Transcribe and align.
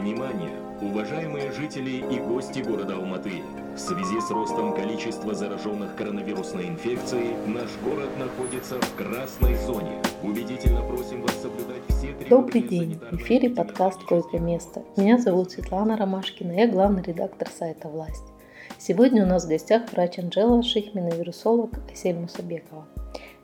Внимание, 0.00 0.52
уважаемые 0.80 1.52
жители 1.52 2.02
и 2.10 2.20
гости 2.20 2.60
города 2.60 2.94
Алматы! 2.96 3.42
В 3.76 3.78
связи 3.78 4.18
с 4.18 4.30
ростом 4.30 4.74
количества 4.74 5.34
зараженных 5.34 5.94
коронавирусной 5.94 6.68
инфекцией, 6.68 7.36
наш 7.46 7.68
город 7.84 8.08
находится 8.18 8.80
в 8.80 8.94
красной 8.96 9.56
зоне. 9.56 10.00
Убедительно 10.22 10.80
просим 10.80 11.20
вас 11.20 11.34
соблюдать 11.42 11.82
все 11.88 12.14
требования 12.14 12.30
Добрый 12.30 12.62
день! 12.62 12.98
В 13.10 13.16
эфире 13.16 13.50
подкаст 13.50 14.02
«Койко 14.04 14.38
место». 14.38 14.82
Меня 14.96 15.18
зовут 15.18 15.50
Светлана 15.50 15.98
Ромашкина, 15.98 16.52
я 16.52 16.66
главный 16.66 17.02
редактор 17.02 17.50
сайта 17.50 17.88
«Власть». 17.88 18.32
Сегодня 18.78 19.24
у 19.24 19.26
нас 19.26 19.44
в 19.44 19.48
гостях 19.50 19.92
врач 19.92 20.18
Анжела 20.18 20.62
Шихмина, 20.62 21.10
вирусолог 21.10 21.72
Асель 21.92 22.16
Мусабекова. 22.16 22.86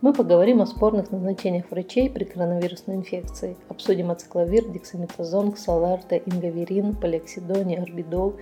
Мы 0.02 0.12
поговорим 0.12 0.60
о 0.60 0.66
спорных 0.66 1.10
назначениях 1.10 1.70
врачей 1.70 2.10
при 2.10 2.24
коронавирусной 2.24 2.96
инфекции, 2.96 3.56
обсудим 3.70 4.10
ацикловир, 4.10 4.68
дексаметазон, 4.68 5.52
ксаларта, 5.52 6.16
ингаверин, 6.16 6.94
полиоксидони, 6.94 7.76
орбидол 7.76 8.36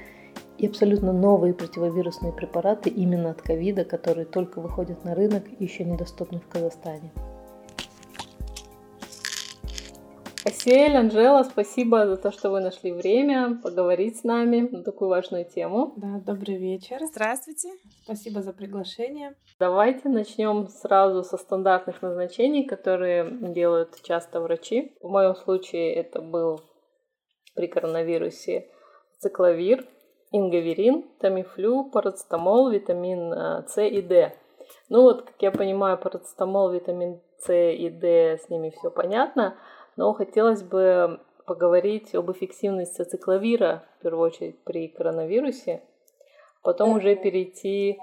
и 0.59 0.67
абсолютно 0.67 1.13
новые 1.13 1.55
противовирусные 1.55 2.33
препараты 2.33 2.91
именно 2.91 3.31
от 3.31 3.41
ковида, 3.41 3.85
которые 3.85 4.27
только 4.27 4.61
выходят 4.61 5.05
на 5.05 5.15
рынок 5.15 5.45
и 5.59 5.65
еще 5.65 5.85
недоступны 5.85 6.41
в 6.41 6.49
Казахстане. 6.49 7.13
Асель, 10.47 10.95
Анжела, 10.95 11.43
спасибо 11.43 12.07
за 12.07 12.19
то, 12.19 12.31
что 12.31 12.51
вы 12.51 12.61
нашли 12.61 12.93
время 12.93 13.59
поговорить 13.63 14.19
с 14.19 14.25
нами 14.25 14.69
на 14.71 14.83
такую 14.85 15.09
важную 15.09 15.47
тему. 15.47 15.95
Да, 15.97 16.21
добрый 16.21 16.59
вечер. 16.59 16.99
Здравствуйте. 17.01 17.71
Спасибо 18.03 18.43
за 18.43 18.53
приглашение. 18.53 19.37
Давайте 19.59 20.11
начнем 20.11 20.69
сразу 20.69 21.23
со 21.23 21.39
стандартных 21.39 22.03
назначений, 22.03 22.67
которые 22.67 23.27
делают 23.55 23.97
часто 24.03 24.43
врачи. 24.43 24.95
В 25.01 25.09
моем 25.09 25.35
случае 25.35 25.95
это 25.95 26.21
был 26.21 26.61
при 27.55 27.67
коронавирусе 27.67 28.69
цикловир, 29.21 29.87
ингаверин, 30.31 31.05
тамифлю, 31.21 31.85
парацетамол, 31.85 32.69
витамин 32.69 33.33
э, 33.33 33.65
С 33.67 33.83
и 33.83 34.03
Д. 34.03 34.37
Ну 34.91 35.05
вот, 35.05 35.23
как 35.23 35.37
я 35.41 35.51
понимаю, 35.51 35.97
парацетамол, 35.97 36.71
витамин 36.71 37.23
С 37.39 37.51
и 37.51 37.89
Д, 37.89 38.39
с 38.45 38.51
ними 38.51 38.69
все 38.69 38.91
понятно 38.91 39.57
но 39.97 40.13
хотелось 40.13 40.63
бы 40.63 41.21
поговорить 41.47 42.15
об 42.15 42.31
эффективности 42.33 43.03
цикловира, 43.03 43.85
в 43.99 44.03
первую 44.03 44.27
очередь 44.29 44.63
при 44.65 44.89
коронавирусе, 44.89 45.83
потом 46.63 46.97
уже 46.97 47.17
перейти 47.17 47.99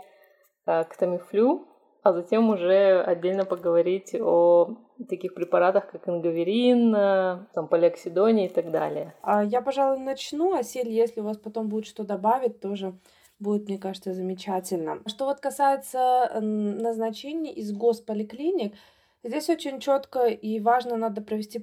э, 0.65 0.83
к 0.83 0.95
тамифлю, 0.95 1.67
а 2.03 2.13
затем 2.13 2.49
уже 2.49 3.01
отдельно 3.01 3.45
поговорить 3.45 4.15
о 4.19 4.75
таких 5.09 5.33
препаратах, 5.33 5.89
как 5.89 6.07
ингаверин, 6.07 6.95
э, 6.95 7.45
там, 7.53 7.67
полиоксидоне 7.67 8.45
и 8.45 8.49
так 8.49 8.71
далее. 8.71 9.15
А 9.21 9.43
я, 9.43 9.61
пожалуй, 9.61 9.99
начну, 9.99 10.55
а 10.55 10.63
Сель, 10.63 10.89
если 10.89 11.21
у 11.21 11.23
вас 11.23 11.37
потом 11.37 11.67
будет 11.67 11.85
что 11.85 12.03
добавить, 12.03 12.59
тоже 12.59 12.93
будет, 13.39 13.67
мне 13.67 13.79
кажется, 13.79 14.13
замечательно. 14.13 14.99
Что 15.07 15.25
вот 15.25 15.39
касается 15.39 16.29
назначений 16.39 17.51
из 17.51 17.71
госполиклиник, 17.71 18.75
Здесь 19.23 19.49
очень 19.49 19.79
четко 19.79 20.25
и 20.25 20.59
важно 20.59 20.97
надо 20.97 21.21
провести 21.21 21.61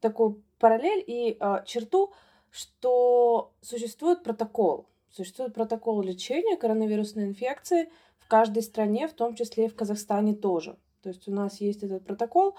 такую 0.00 0.42
параллель 0.58 1.04
и 1.06 1.36
э, 1.38 1.62
черту, 1.64 2.12
что 2.50 3.52
существует 3.60 4.22
протокол. 4.22 4.88
Существует 5.10 5.54
протокол 5.54 6.02
лечения 6.02 6.56
коронавирусной 6.56 7.26
инфекции 7.26 7.90
в 8.18 8.28
каждой 8.28 8.62
стране, 8.62 9.08
в 9.08 9.12
том 9.12 9.34
числе 9.34 9.66
и 9.66 9.68
в 9.68 9.76
Казахстане 9.76 10.34
тоже. 10.34 10.76
То 11.02 11.10
есть 11.10 11.28
у 11.28 11.32
нас 11.32 11.60
есть 11.60 11.82
этот 11.84 12.04
протокол, 12.04 12.56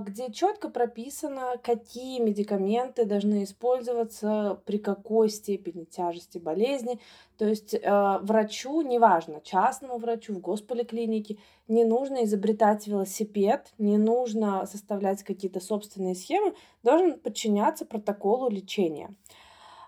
где 0.00 0.30
четко 0.30 0.68
прописано, 0.68 1.54
какие 1.62 2.20
медикаменты 2.20 3.06
должны 3.06 3.44
использоваться 3.44 4.60
при 4.66 4.76
какой 4.76 5.30
степени 5.30 5.84
тяжести 5.84 6.36
болезни. 6.36 7.00
То 7.38 7.46
есть 7.46 7.74
а, 7.82 8.18
врачу, 8.18 8.82
неважно, 8.82 9.40
частному 9.42 9.96
врачу 9.96 10.34
в 10.34 10.40
госполиклинике, 10.40 11.38
не 11.66 11.84
нужно 11.84 12.24
изобретать 12.24 12.86
велосипед, 12.86 13.72
не 13.78 13.96
нужно 13.96 14.66
составлять 14.66 15.22
какие-то 15.22 15.60
собственные 15.60 16.14
схемы, 16.14 16.54
должен 16.82 17.18
подчиняться 17.18 17.86
протоколу 17.86 18.50
лечения. 18.50 19.14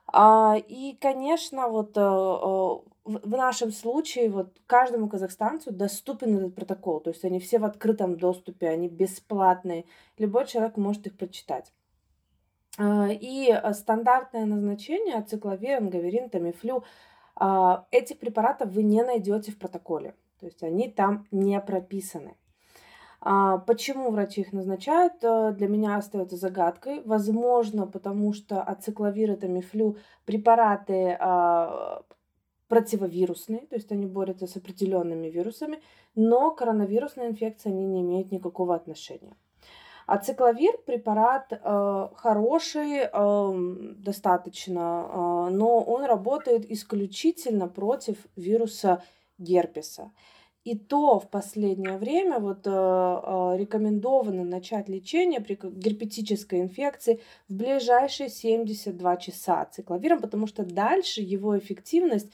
А, 0.06 0.56
и, 0.56 0.96
конечно, 1.00 1.68
вот 1.68 1.96
в 3.06 3.30
нашем 3.30 3.70
случае 3.70 4.28
вот 4.28 4.56
каждому 4.66 5.08
казахстанцу 5.08 5.72
доступен 5.72 6.36
этот 6.36 6.54
протокол, 6.54 7.00
то 7.00 7.10
есть 7.10 7.24
они 7.24 7.38
все 7.38 7.58
в 7.58 7.64
открытом 7.64 8.16
доступе, 8.16 8.68
они 8.68 8.88
бесплатные, 8.88 9.84
любой 10.18 10.46
человек 10.46 10.76
может 10.76 11.06
их 11.06 11.16
прочитать. 11.16 11.72
А, 12.78 13.08
и 13.08 13.50
а, 13.50 13.72
стандартное 13.72 14.44
назначение 14.44 15.16
ацикловир, 15.16 15.78
ангаверин, 15.78 16.28
тамифлю, 16.28 16.84
а, 17.36 17.86
этих 17.90 18.18
препаратов 18.18 18.70
вы 18.70 18.82
не 18.82 19.02
найдете 19.02 19.52
в 19.52 19.58
протоколе, 19.58 20.14
то 20.40 20.46
есть 20.46 20.62
они 20.62 20.90
там 20.90 21.26
не 21.30 21.60
прописаны. 21.60 22.36
Почему 23.66 24.10
врачи 24.10 24.42
их 24.42 24.52
назначают, 24.52 25.14
для 25.20 25.66
меня 25.68 25.96
остается 25.96 26.36
загадкой. 26.36 27.02
Возможно, 27.04 27.86
потому 27.86 28.32
что 28.32 28.62
ацикловир 28.62 29.32
и 29.32 29.36
тамифлю 29.36 29.96
препараты 30.24 31.18
противовирусные, 32.68 33.66
то 33.66 33.76
есть 33.76 33.92
они 33.92 34.06
борются 34.06 34.46
с 34.46 34.56
определенными 34.56 35.28
вирусами, 35.28 35.80
но 36.14 36.50
коронавирусная 36.50 37.28
инфекция 37.28 37.72
они 37.72 37.84
не 37.86 38.00
имеют 38.02 38.32
никакого 38.32 38.74
отношения. 38.74 39.36
А 40.06 40.18
цикловир 40.18 40.78
препарат 40.86 41.52
э, 41.52 42.08
хороший, 42.14 43.08
э, 43.12 43.94
достаточно, 43.98 44.78
э, 44.78 45.50
но 45.50 45.80
он 45.80 46.04
работает 46.04 46.70
исключительно 46.70 47.66
против 47.66 48.16
вируса 48.36 49.02
герпеса. 49.38 50.12
И 50.66 50.76
то 50.76 51.20
в 51.20 51.30
последнее 51.30 51.96
время 51.96 52.40
вот, 52.40 52.66
э, 52.66 52.70
э, 52.70 53.56
рекомендовано 53.56 54.42
начать 54.42 54.88
лечение 54.88 55.40
при 55.40 55.56
герпетической 55.62 56.60
инфекции 56.60 57.20
в 57.48 57.54
ближайшие 57.54 58.28
72 58.28 59.16
часа 59.18 59.64
цикловиром, 59.66 60.20
потому 60.20 60.48
что 60.48 60.64
дальше 60.64 61.20
его 61.20 61.56
эффективность 61.56 62.32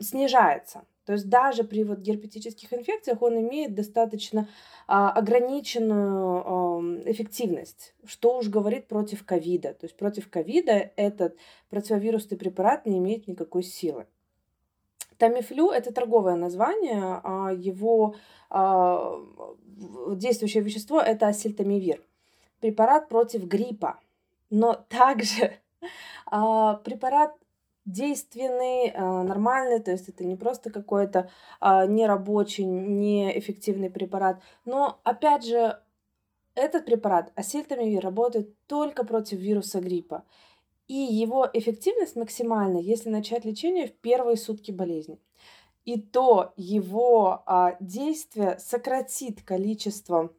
снижается. 0.00 0.82
То 1.06 1.14
есть 1.14 1.30
даже 1.30 1.64
при 1.64 1.84
вот 1.84 2.00
герпетических 2.00 2.70
инфекциях 2.74 3.22
он 3.22 3.40
имеет 3.40 3.74
достаточно 3.74 4.46
а, 4.86 5.10
ограниченную 5.10 6.42
а, 6.44 6.80
эффективность, 7.10 7.94
что 8.04 8.36
уж 8.36 8.48
говорит 8.48 8.88
против 8.88 9.24
ковида. 9.24 9.72
То 9.72 9.86
есть 9.86 9.96
против 9.96 10.28
ковида 10.28 10.90
этот 10.96 11.38
противовирусный 11.70 12.36
препарат 12.36 12.84
не 12.84 12.98
имеет 12.98 13.26
никакой 13.26 13.62
силы. 13.62 14.06
Тамифлю– 15.18 15.70
это 15.72 15.92
торговое 15.92 16.36
название, 16.36 17.20
а 17.24 17.52
его 17.52 18.14
а, 18.50 19.20
действующее 20.14 20.62
вещество– 20.62 21.00
это 21.02 21.26
асельтамивир, 21.26 22.00
препарат 22.60 23.08
против 23.08 23.44
гриппа. 23.44 23.98
Но 24.50 24.74
также 24.88 25.58
а, 26.26 26.74
препарат 26.74 27.34
действенный, 27.84 28.92
а, 28.94 29.22
нормальный, 29.24 29.80
то 29.80 29.90
есть 29.90 30.08
это 30.08 30.24
не 30.24 30.36
просто 30.36 30.70
какой-то 30.70 31.30
а, 31.60 31.86
нерабочий, 31.86 32.64
неэффективный 32.64 33.90
препарат. 33.90 34.40
Но, 34.64 35.00
опять 35.04 35.44
же, 35.44 35.78
этот 36.54 36.84
препарат, 36.84 37.32
асельтамивир, 37.34 38.02
работает 38.02 38.54
только 38.66 39.04
против 39.04 39.38
вируса 39.38 39.80
гриппа. 39.80 40.24
И 40.88 40.94
его 40.94 41.48
эффективность 41.52 42.16
максимальна, 42.16 42.78
если 42.78 43.10
начать 43.10 43.44
лечение 43.44 43.86
в 43.86 43.94
первые 43.94 44.36
сутки 44.36 44.70
болезни. 44.70 45.20
И 45.84 46.00
то 46.00 46.52
его 46.56 47.42
а, 47.46 47.76
действие 47.80 48.58
сократит 48.58 49.42
количество 49.42 50.32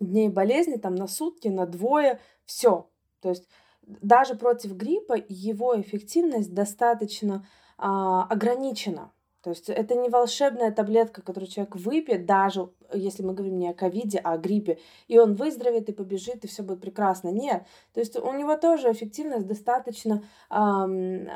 дней 0.00 0.28
болезни 0.28 0.76
там 0.76 0.94
на 0.94 1.06
сутки, 1.06 1.48
на 1.48 1.66
двое, 1.66 2.20
все. 2.44 2.88
То 3.20 3.30
есть 3.30 3.48
даже 3.82 4.34
против 4.34 4.72
гриппа 4.72 5.16
его 5.28 5.80
эффективность 5.80 6.52
достаточно 6.52 7.46
а, 7.78 8.24
ограничена. 8.24 9.12
То 9.44 9.50
есть 9.50 9.68
это 9.68 9.94
не 9.94 10.08
волшебная 10.08 10.72
таблетка, 10.72 11.20
которую 11.20 11.50
человек 11.50 11.76
выпьет, 11.76 12.24
даже 12.24 12.70
если 12.94 13.22
мы 13.22 13.34
говорим 13.34 13.58
не 13.58 13.68
о 13.68 13.74
ковиде, 13.74 14.18
а 14.24 14.32
о 14.32 14.38
гриппе, 14.38 14.78
и 15.06 15.18
он 15.18 15.34
выздоровеет 15.34 15.90
и 15.90 15.92
побежит, 15.92 16.44
и 16.44 16.48
все 16.48 16.62
будет 16.62 16.80
прекрасно. 16.80 17.28
Нет. 17.28 17.64
То 17.92 18.00
есть 18.00 18.16
у 18.16 18.32
него 18.32 18.56
тоже 18.56 18.90
эффективность 18.90 19.46
достаточно 19.46 20.24
эм, 20.50 21.28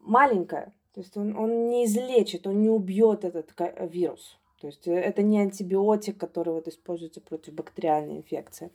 маленькая. 0.00 0.72
То 0.94 1.02
есть 1.02 1.14
он, 1.18 1.36
он 1.36 1.68
не 1.68 1.84
излечит, 1.84 2.46
он 2.46 2.62
не 2.62 2.70
убьет 2.70 3.26
этот 3.26 3.52
вирус. 3.80 4.38
То 4.62 4.68
есть 4.68 4.86
это 4.86 5.22
не 5.22 5.38
антибиотик, 5.40 6.16
который 6.16 6.54
вот 6.54 6.68
используется 6.68 7.20
против 7.20 7.52
бактериальной 7.52 8.16
инфекции. 8.16 8.70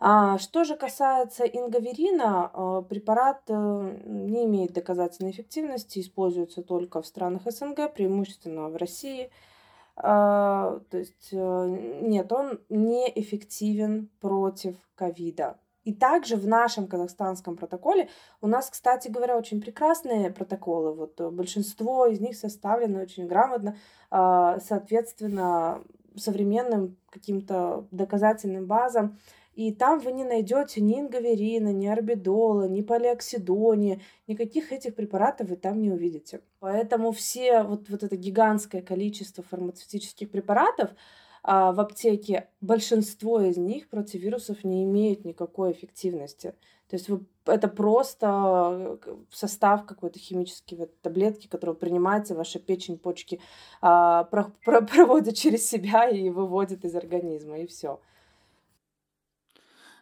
А, 0.00 0.38
что 0.38 0.62
же 0.64 0.76
касается 0.76 1.44
ингаверина, 1.44 2.50
а, 2.52 2.82
препарат 2.82 3.42
э, 3.48 3.98
не 4.04 4.44
имеет 4.44 4.72
доказательной 4.72 5.32
эффективности, 5.32 5.98
используется 5.98 6.62
только 6.62 7.02
в 7.02 7.06
странах 7.06 7.42
СНГ, 7.46 7.92
преимущественно 7.94 8.68
в 8.68 8.76
России. 8.76 9.30
А, 9.96 10.78
то 10.90 10.98
есть 10.98 11.30
э, 11.32 11.98
нет, 12.02 12.30
он 12.30 12.60
неэффективен 12.68 14.08
против 14.20 14.76
ковида. 14.94 15.58
И 15.82 15.92
также 15.92 16.36
в 16.36 16.46
нашем 16.46 16.86
казахстанском 16.86 17.56
протоколе 17.56 18.08
у 18.40 18.46
нас, 18.46 18.70
кстати 18.70 19.08
говоря, 19.08 19.36
очень 19.36 19.60
прекрасные 19.60 20.30
протоколы. 20.30 20.94
Вот 20.94 21.20
э, 21.20 21.28
большинство 21.30 22.06
из 22.06 22.20
них 22.20 22.36
составлены 22.36 23.02
очень 23.02 23.26
грамотно, 23.26 23.76
соответственно, 24.10 25.82
современным 26.16 26.96
каким-то 27.10 27.86
доказательным 27.90 28.66
базам. 28.66 29.18
И 29.58 29.72
там 29.72 29.98
вы 29.98 30.12
не 30.12 30.22
найдете 30.22 30.80
ни 30.80 31.00
ингаверина, 31.00 31.72
ни 31.72 31.88
орбидола, 31.88 32.68
ни 32.68 32.80
полиоксидони, 32.80 34.00
никаких 34.28 34.70
этих 34.70 34.94
препаратов 34.94 35.48
вы 35.48 35.56
там 35.56 35.82
не 35.82 35.90
увидите. 35.90 36.42
Поэтому 36.60 37.10
все 37.10 37.64
вот, 37.64 37.88
вот 37.88 38.04
это 38.04 38.14
гигантское 38.14 38.82
количество 38.82 39.42
фармацевтических 39.42 40.30
препаратов 40.30 40.90
а, 41.42 41.72
в 41.72 41.80
аптеке, 41.80 42.48
большинство 42.60 43.40
из 43.40 43.56
них 43.56 43.88
против 43.88 44.20
вирусов 44.20 44.62
не 44.62 44.84
имеют 44.84 45.24
никакой 45.24 45.72
эффективности. 45.72 46.54
То 46.88 46.94
есть 46.94 47.08
вы, 47.08 47.26
это 47.44 47.66
просто 47.66 48.98
э, 49.04 49.16
состав 49.32 49.86
какой-то 49.86 50.20
химический 50.20 50.76
вот, 50.76 51.00
таблетки, 51.00 51.48
который 51.48 51.74
принимается, 51.74 52.36
ваша 52.36 52.60
печень, 52.60 52.96
почки 52.96 53.40
а, 53.80 54.22
про, 54.22 54.52
про, 54.64 54.82
проводит 54.86 55.34
через 55.34 55.68
себя 55.68 56.08
и 56.08 56.30
выводит 56.30 56.84
из 56.84 56.94
организма, 56.94 57.58
и 57.58 57.66
все. 57.66 57.98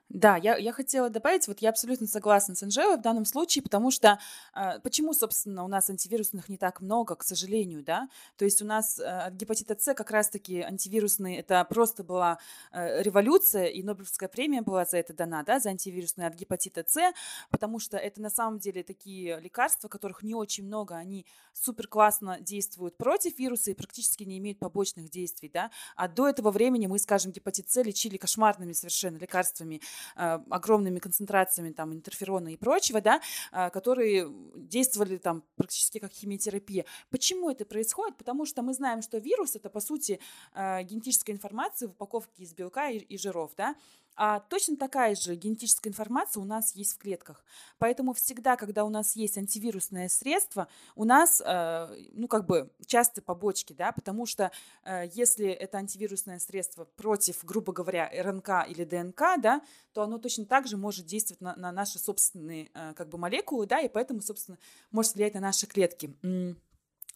Да, 0.08 0.36
я, 0.36 0.56
я 0.56 0.72
хотела 0.72 1.10
добавить, 1.10 1.48
вот 1.48 1.58
я 1.58 1.70
абсолютно 1.70 2.06
согласна 2.06 2.54
с 2.54 2.62
Анжелой 2.62 2.96
в 2.96 3.00
данном 3.00 3.24
случае, 3.24 3.62
потому 3.62 3.90
что 3.90 4.20
э, 4.54 4.78
почему, 4.80 5.12
собственно, 5.14 5.64
у 5.64 5.68
нас 5.68 5.90
антивирусных 5.90 6.48
не 6.48 6.56
так 6.56 6.80
много, 6.80 7.16
к 7.16 7.24
сожалению, 7.24 7.82
да? 7.82 8.08
То 8.36 8.44
есть 8.44 8.62
у 8.62 8.64
нас 8.64 9.00
э, 9.00 9.28
гепатита 9.32 9.76
С 9.76 9.94
как 9.94 10.12
раз-таки 10.12 10.60
антивирусные, 10.60 11.40
это 11.40 11.64
просто 11.64 12.04
была 12.04 12.38
э, 12.70 13.02
революция, 13.02 13.66
и 13.66 13.82
Нобелевская 13.82 14.28
премия 14.28 14.62
была 14.62 14.84
за 14.84 14.98
это 14.98 15.12
дана, 15.12 15.42
да, 15.42 15.58
за 15.58 15.70
антивирусные 15.70 16.28
от 16.28 16.34
гепатита 16.34 16.84
С, 16.86 17.12
потому 17.50 17.80
что 17.80 17.96
это 17.96 18.20
на 18.22 18.30
самом 18.30 18.60
деле 18.60 18.84
такие 18.84 19.40
лекарства, 19.40 19.88
которых 19.88 20.22
не 20.22 20.36
очень 20.36 20.66
много, 20.66 20.94
они 20.94 21.26
супер 21.52 21.88
классно 21.88 22.38
действуют 22.40 22.96
против 22.96 23.38
вируса 23.40 23.72
и 23.72 23.74
практически 23.74 24.22
не 24.22 24.38
имеют 24.38 24.60
побочных 24.60 25.10
действий, 25.10 25.50
да? 25.52 25.72
А 25.96 26.06
до 26.06 26.28
этого 26.28 26.52
времени 26.52 26.86
мы, 26.86 27.00
скажем, 27.00 27.32
гепатит 27.32 27.68
С 27.70 27.82
лечили 27.82 28.18
кошмарными 28.18 28.72
совершенно 28.72 29.16
лекарствами, 29.16 29.80
огромными 30.14 30.98
концентрациями 30.98 31.72
там 31.72 31.92
интерферона 31.92 32.52
и 32.52 32.56
прочего, 32.56 33.00
да, 33.00 33.20
э, 33.52 33.70
которые 33.70 34.32
действовали 34.54 35.16
там 35.16 35.42
практически 35.56 35.98
как 35.98 36.12
химиотерапия. 36.12 36.84
Почему 37.10 37.50
это 37.50 37.64
происходит? 37.64 38.16
Потому 38.16 38.46
что 38.46 38.62
мы 38.62 38.74
знаем, 38.74 39.02
что 39.02 39.18
вирус 39.18 39.56
это 39.56 39.70
по 39.70 39.80
сути 39.80 40.20
э, 40.54 40.82
генетическая 40.82 41.32
информация 41.32 41.88
в 41.88 41.92
упаковке 41.92 42.42
из 42.42 42.54
белка 42.54 42.90
и 42.90 43.18
жиров, 43.18 43.52
да, 43.56 43.74
а 44.16 44.40
точно 44.40 44.76
такая 44.76 45.14
же 45.14 45.34
генетическая 45.34 45.90
информация 45.90 46.40
у 46.40 46.44
нас 46.44 46.74
есть 46.74 46.94
в 46.94 46.98
клетках. 46.98 47.44
Поэтому 47.78 48.14
всегда, 48.14 48.56
когда 48.56 48.84
у 48.84 48.88
нас 48.88 49.14
есть 49.14 49.36
антивирусное 49.36 50.08
средство, 50.08 50.68
у 50.94 51.04
нас, 51.04 51.42
э, 51.44 51.88
ну, 52.12 52.26
как 52.26 52.46
бы, 52.46 52.70
часто 52.86 53.20
побочки, 53.20 53.74
да, 53.74 53.92
потому 53.92 54.26
что 54.26 54.50
э, 54.84 55.04
если 55.12 55.48
это 55.48 55.78
антивирусное 55.78 56.38
средство 56.38 56.84
против, 56.84 57.44
грубо 57.44 57.72
говоря, 57.72 58.10
РНК 58.10 58.68
или 58.68 58.84
ДНК, 58.84 59.38
да, 59.38 59.60
то 59.92 60.02
оно 60.02 60.18
точно 60.18 60.46
так 60.46 60.66
же 60.66 60.76
может 60.76 61.06
действовать 61.06 61.40
на, 61.40 61.54
на 61.56 61.72
наши 61.72 61.98
собственные, 61.98 62.70
э, 62.72 62.94
как 62.94 63.08
бы, 63.08 63.18
молекулы, 63.18 63.66
да, 63.66 63.80
и 63.80 63.88
поэтому, 63.88 64.22
собственно, 64.22 64.58
может 64.90 65.14
влиять 65.14 65.34
на 65.34 65.40
наши 65.40 65.66
клетки. 65.66 66.16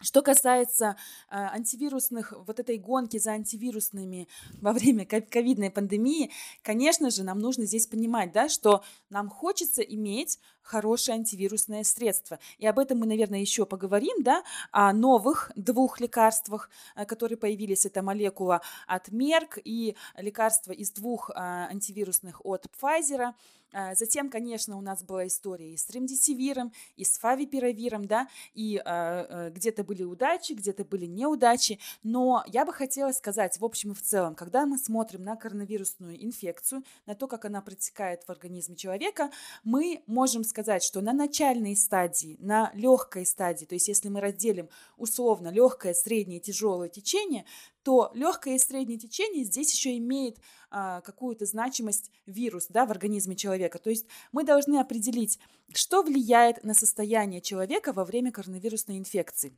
Что 0.02 0.22
касается 0.22 0.96
э, 1.30 1.36
антивирусных, 1.36 2.32
вот 2.46 2.58
этой 2.58 2.78
гонки 2.78 3.18
за 3.18 3.32
антивирусными 3.32 4.28
во 4.60 4.72
время 4.72 5.04
ковидной 5.04 5.70
пандемии, 5.70 6.30
конечно 6.62 7.10
же, 7.10 7.22
нам 7.22 7.38
нужно 7.38 7.66
здесь 7.66 7.86
понимать, 7.86 8.32
да, 8.32 8.48
что 8.48 8.82
нам 9.10 9.28
хочется 9.28 9.82
иметь 9.82 10.38
хорошее 10.70 11.16
антивирусное 11.16 11.82
средство. 11.82 12.38
И 12.58 12.66
об 12.66 12.78
этом 12.78 12.98
мы, 12.98 13.06
наверное, 13.06 13.40
еще 13.40 13.66
поговорим, 13.66 14.22
да, 14.22 14.44
о 14.70 14.92
новых 14.92 15.50
двух 15.56 16.00
лекарствах, 16.00 16.70
э, 16.94 17.04
которые 17.04 17.38
появились. 17.38 17.86
Это 17.86 18.02
молекула 18.02 18.60
от 18.86 19.08
Merck 19.08 19.60
и 19.64 19.96
лекарство 20.16 20.72
из 20.72 20.92
двух 20.92 21.30
э, 21.30 21.34
антивирусных 21.34 22.40
от 22.44 22.66
Pfizer. 22.66 23.34
А, 23.72 23.94
затем, 23.94 24.30
конечно, 24.30 24.76
у 24.76 24.80
нас 24.80 25.02
была 25.02 25.26
история 25.26 25.72
и 25.72 25.76
с 25.76 25.88
ремдисивиром, 25.90 26.72
и 26.96 27.04
с 27.04 27.18
фавипировиром, 27.18 28.06
да, 28.06 28.28
и 28.54 28.82
э, 28.84 29.50
где-то 29.50 29.84
были 29.84 30.02
удачи, 30.02 30.52
где-то 30.54 30.84
были 30.84 31.06
неудачи, 31.06 31.78
но 32.02 32.42
я 32.46 32.64
бы 32.64 32.72
хотела 32.72 33.12
сказать, 33.12 33.60
в 33.60 33.64
общем 33.64 33.92
и 33.92 33.94
в 33.94 34.02
целом, 34.02 34.34
когда 34.34 34.66
мы 34.66 34.78
смотрим 34.78 35.22
на 35.22 35.36
коронавирусную 35.36 36.22
инфекцию, 36.22 36.82
на 37.06 37.14
то, 37.14 37.28
как 37.28 37.44
она 37.44 37.60
протекает 37.60 38.24
в 38.24 38.30
организме 38.30 38.76
человека, 38.76 39.30
мы 39.62 40.02
можем 40.06 40.42
сказать, 40.42 40.59
что 40.82 41.00
на 41.00 41.12
начальной 41.12 41.76
стадии, 41.76 42.36
на 42.40 42.70
легкой 42.74 43.26
стадии, 43.26 43.64
то 43.64 43.74
есть 43.74 43.88
если 43.88 44.08
мы 44.08 44.20
разделим 44.20 44.68
условно 44.96 45.48
легкое, 45.48 45.94
среднее, 45.94 46.40
тяжелое 46.40 46.88
течение, 46.88 47.44
то 47.82 48.10
легкое 48.14 48.56
и 48.56 48.58
среднее 48.58 48.98
течение 48.98 49.44
здесь 49.44 49.72
еще 49.72 49.96
имеет 49.96 50.38
а, 50.70 51.00
какую-то 51.00 51.46
значимость 51.46 52.10
вирус 52.26 52.66
да, 52.68 52.86
в 52.86 52.90
организме 52.90 53.36
человека. 53.36 53.78
То 53.78 53.90
есть 53.90 54.06
мы 54.32 54.44
должны 54.44 54.78
определить, 54.78 55.38
что 55.72 56.02
влияет 56.02 56.62
на 56.62 56.74
состояние 56.74 57.40
человека 57.40 57.92
во 57.92 58.04
время 58.04 58.32
коронавирусной 58.32 58.98
инфекции. 58.98 59.56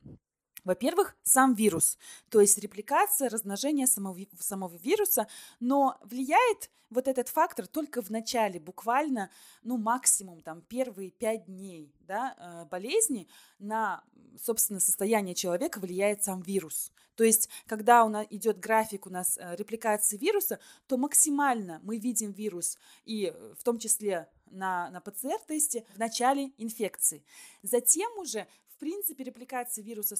Во-первых, 0.63 1.15
сам 1.23 1.53
вирус, 1.53 1.97
то 2.29 2.39
есть 2.39 2.57
репликация, 2.57 3.29
размножение 3.29 3.87
самого, 3.87 4.19
самого 4.39 4.75
вируса, 4.77 5.27
но 5.59 5.97
влияет 6.03 6.69
вот 6.93 7.07
этот 7.07 7.29
фактор 7.29 7.67
только 7.67 8.01
в 8.01 8.09
начале, 8.09 8.59
буквально, 8.59 9.29
ну, 9.63 9.77
максимум 9.77 10.41
там 10.41 10.61
первые 10.61 11.11
пять 11.11 11.45
дней 11.45 11.93
да, 12.01 12.35
э, 12.37 12.65
болезни 12.69 13.27
на, 13.59 14.03
собственно, 14.41 14.79
состояние 14.79 15.35
человека 15.35 15.79
влияет 15.79 16.23
сам 16.23 16.41
вирус. 16.41 16.91
То 17.15 17.23
есть, 17.23 17.49
когда 17.67 18.05
у 18.05 18.09
нас 18.09 18.25
идет 18.29 18.59
график 18.59 19.05
у 19.05 19.09
нас 19.09 19.37
э, 19.37 19.55
репликации 19.57 20.17
вируса, 20.17 20.59
то 20.87 20.97
максимально 20.97 21.79
мы 21.83 21.97
видим 21.97 22.31
вирус, 22.31 22.77
и 23.05 23.33
э, 23.33 23.53
в 23.57 23.63
том 23.63 23.79
числе 23.79 24.29
на, 24.45 24.89
на 24.91 25.01
ПЦР-тесте 25.01 25.85
в 25.95 25.99
начале 25.99 26.53
инфекции. 26.57 27.25
Затем 27.63 28.09
уже 28.17 28.47
в 28.75 28.79
принципе, 28.79 29.23
репликация 29.23 29.83
вируса 29.83 30.15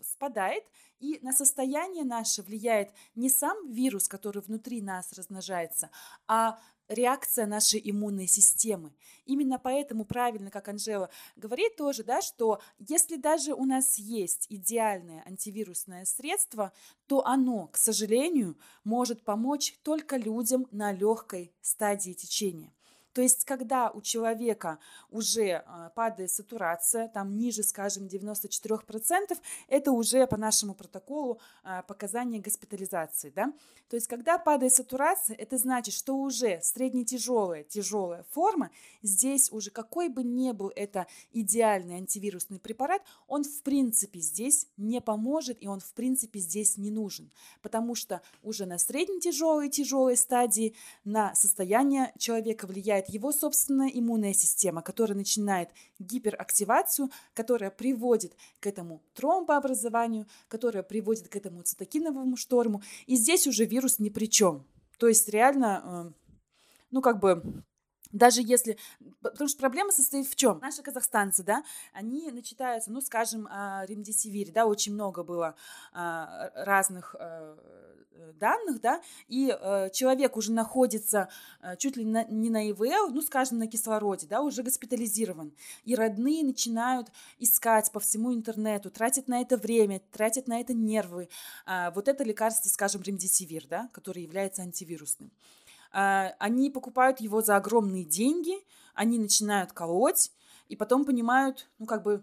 спадает, 0.00 0.64
и 0.98 1.18
на 1.22 1.32
состояние 1.32 2.04
наше 2.04 2.42
влияет 2.42 2.90
не 3.14 3.28
сам 3.28 3.70
вирус, 3.70 4.08
который 4.08 4.42
внутри 4.42 4.80
нас 4.80 5.12
размножается, 5.12 5.90
а 6.26 6.58
реакция 6.88 7.46
нашей 7.46 7.80
иммунной 7.84 8.26
системы. 8.26 8.94
Именно 9.26 9.58
поэтому 9.58 10.04
правильно, 10.04 10.50
как 10.50 10.68
Анжела 10.68 11.10
говорит 11.36 11.76
тоже, 11.76 12.02
да, 12.02 12.22
что 12.22 12.60
если 12.78 13.16
даже 13.16 13.52
у 13.54 13.64
нас 13.64 13.98
есть 13.98 14.46
идеальное 14.48 15.22
антивирусное 15.26 16.04
средство, 16.04 16.72
то 17.06 17.24
оно, 17.26 17.68
к 17.68 17.76
сожалению, 17.76 18.58
может 18.84 19.22
помочь 19.22 19.78
только 19.82 20.16
людям 20.16 20.66
на 20.70 20.92
легкой 20.92 21.52
стадии 21.60 22.12
течения. 22.12 22.72
То 23.12 23.22
есть, 23.22 23.44
когда 23.44 23.90
у 23.90 24.00
человека 24.00 24.78
уже 25.10 25.64
а, 25.66 25.90
падает 25.90 26.30
сатурация, 26.30 27.08
там 27.08 27.36
ниже, 27.36 27.62
скажем, 27.62 28.06
94%, 28.06 29.38
это 29.68 29.92
уже 29.92 30.26
по 30.26 30.36
нашему 30.36 30.74
протоколу 30.74 31.40
а, 31.62 31.82
показание 31.82 32.40
госпитализации. 32.40 33.30
Да? 33.30 33.52
То 33.88 33.96
есть, 33.96 34.06
когда 34.06 34.38
падает 34.38 34.74
сатурация, 34.74 35.34
это 35.36 35.56
значит, 35.56 35.94
что 35.94 36.16
уже 36.16 36.60
среднетяжелая, 36.62 37.64
тяжелая 37.64 38.24
форма, 38.30 38.70
здесь 39.02 39.50
уже 39.50 39.70
какой 39.70 40.08
бы 40.08 40.22
ни 40.22 40.52
был 40.52 40.70
это 40.76 41.06
идеальный 41.32 41.96
антивирусный 41.96 42.58
препарат, 42.58 43.02
он 43.26 43.44
в 43.44 43.62
принципе 43.62 44.20
здесь 44.20 44.66
не 44.76 45.00
поможет, 45.00 45.62
и 45.62 45.68
он 45.68 45.80
в 45.80 45.92
принципе 45.94 46.38
здесь 46.38 46.76
не 46.76 46.90
нужен, 46.90 47.30
потому 47.62 47.94
что 47.94 48.20
уже 48.42 48.66
на 48.66 48.78
среднетяжелой, 48.78 49.70
тяжелой 49.70 50.16
стадии 50.16 50.74
на 51.04 51.34
состояние 51.34 52.12
человека 52.18 52.66
влияет 52.66 52.97
его 53.08 53.32
собственная 53.32 53.88
иммунная 53.88 54.32
система, 54.32 54.82
которая 54.82 55.16
начинает 55.16 55.70
гиперактивацию, 55.98 57.10
которая 57.34 57.70
приводит 57.70 58.34
к 58.60 58.66
этому 58.66 59.02
тромбообразованию, 59.14 60.26
которая 60.48 60.82
приводит 60.82 61.28
к 61.28 61.36
этому 61.36 61.62
цитокиновому 61.62 62.36
шторму. 62.36 62.82
И 63.06 63.16
здесь 63.16 63.46
уже 63.46 63.64
вирус 63.64 63.98
ни 63.98 64.08
при 64.08 64.26
чем. 64.26 64.66
То 64.98 65.08
есть 65.08 65.28
реально, 65.28 65.82
э, 65.84 66.12
ну 66.90 67.00
как 67.00 67.20
бы 67.20 67.64
даже 68.12 68.40
если... 68.42 68.78
Потому 69.22 69.48
что 69.48 69.58
проблема 69.58 69.92
состоит 69.92 70.26
в 70.26 70.36
чем? 70.36 70.58
Наши 70.60 70.82
казахстанцы, 70.82 71.42
да, 71.42 71.62
они 71.92 72.30
начитаются, 72.30 72.90
ну, 72.90 73.00
скажем, 73.00 73.46
о 73.50 73.84
ремдисивире, 73.86 74.52
да, 74.52 74.66
очень 74.66 74.94
много 74.94 75.22
было 75.22 75.54
а, 75.92 76.50
разных 76.54 77.14
а, 77.18 77.56
данных, 78.38 78.80
да, 78.80 79.00
и 79.28 79.50
а, 79.50 79.90
человек 79.90 80.36
уже 80.36 80.52
находится 80.52 81.28
а, 81.60 81.76
чуть 81.76 81.96
ли 81.96 82.04
не 82.04 82.50
на 82.50 82.70
ИВЛ, 82.70 83.10
ну, 83.10 83.20
скажем, 83.22 83.58
на 83.58 83.66
кислороде, 83.66 84.26
да, 84.26 84.42
уже 84.42 84.62
госпитализирован. 84.62 85.52
И 85.84 85.94
родные 85.94 86.44
начинают 86.44 87.08
искать 87.38 87.90
по 87.92 88.00
всему 88.00 88.34
интернету, 88.34 88.90
тратят 88.90 89.28
на 89.28 89.40
это 89.40 89.56
время, 89.56 90.00
тратят 90.12 90.48
на 90.48 90.60
это 90.60 90.74
нервы. 90.74 91.28
А, 91.66 91.90
вот 91.92 92.08
это 92.08 92.24
лекарство, 92.24 92.68
скажем, 92.68 93.02
ремдисивир, 93.02 93.66
да, 93.66 93.88
который 93.92 94.22
является 94.22 94.62
антивирусным. 94.62 95.30
А, 95.90 96.34
они 96.38 96.70
покупают 96.70 97.20
его 97.20 97.40
за 97.40 97.56
огромные 97.56 98.04
деньги, 98.04 98.54
они 98.94 99.18
начинают 99.18 99.72
колоть, 99.72 100.32
и 100.68 100.76
потом 100.76 101.04
понимают, 101.04 101.68
ну, 101.78 101.86
как 101.86 102.02
бы, 102.02 102.22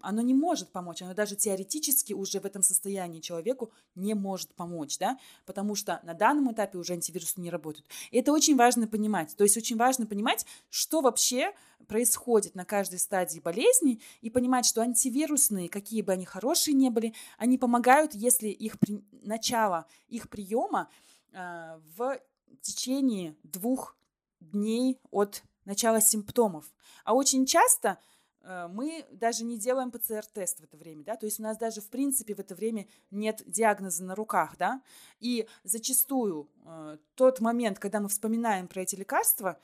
оно 0.00 0.22
не 0.22 0.34
может 0.34 0.70
помочь, 0.70 1.02
оно 1.02 1.14
даже 1.14 1.34
теоретически 1.34 2.12
уже 2.12 2.40
в 2.40 2.44
этом 2.44 2.62
состоянии 2.62 3.20
человеку 3.20 3.72
не 3.94 4.14
может 4.14 4.54
помочь, 4.54 4.98
да, 4.98 5.18
потому 5.46 5.74
что 5.74 6.00
на 6.04 6.14
данном 6.14 6.52
этапе 6.52 6.78
уже 6.78 6.92
антивирусы 6.92 7.40
не 7.40 7.50
работают. 7.50 7.88
И 8.10 8.18
это 8.18 8.32
очень 8.32 8.56
важно 8.56 8.86
понимать, 8.86 9.34
то 9.36 9.44
есть 9.44 9.56
очень 9.56 9.76
важно 9.76 10.06
понимать, 10.06 10.46
что 10.70 11.00
вообще 11.00 11.52
происходит 11.88 12.54
на 12.54 12.64
каждой 12.64 12.98
стадии 12.98 13.40
болезни 13.40 14.00
и 14.20 14.30
понимать, 14.30 14.66
что 14.66 14.82
антивирусные, 14.82 15.68
какие 15.68 16.02
бы 16.02 16.12
они 16.12 16.24
хорошие 16.24 16.74
не 16.74 16.90
были, 16.90 17.14
они 17.38 17.58
помогают, 17.58 18.14
если 18.14 18.48
их 18.48 18.78
при... 18.78 19.02
начало 19.10 19.86
их 20.08 20.28
приема 20.28 20.88
э, 21.32 21.78
в 21.96 22.20
течение 22.60 23.36
двух 23.42 23.96
дней 24.40 24.98
от 25.10 25.42
начала 25.64 26.00
симптомов. 26.00 26.72
А 27.04 27.14
очень 27.14 27.46
часто 27.46 27.98
Э, 28.44 28.68
мы 28.68 29.04
даже 29.10 29.44
не 29.44 29.58
делаем 29.58 29.90
ПЦР-тест 29.90 30.60
в 30.60 30.64
это 30.64 30.76
время, 30.76 31.04
да, 31.04 31.16
то 31.16 31.26
есть 31.26 31.40
у 31.40 31.42
нас 31.42 31.56
даже 31.56 31.80
в 31.80 31.88
принципе 31.88 32.34
в 32.34 32.38
это 32.38 32.54
время 32.54 32.86
нет 33.10 33.42
диагноза 33.46 34.04
на 34.04 34.14
руках, 34.14 34.56
да, 34.58 34.80
и 35.20 35.46
зачастую 35.64 36.48
э, 36.64 36.98
тот 37.14 37.40
момент, 37.40 37.78
когда 37.78 38.00
мы 38.00 38.08
вспоминаем 38.08 38.68
про 38.68 38.82
эти 38.82 38.96
лекарства, 38.96 39.58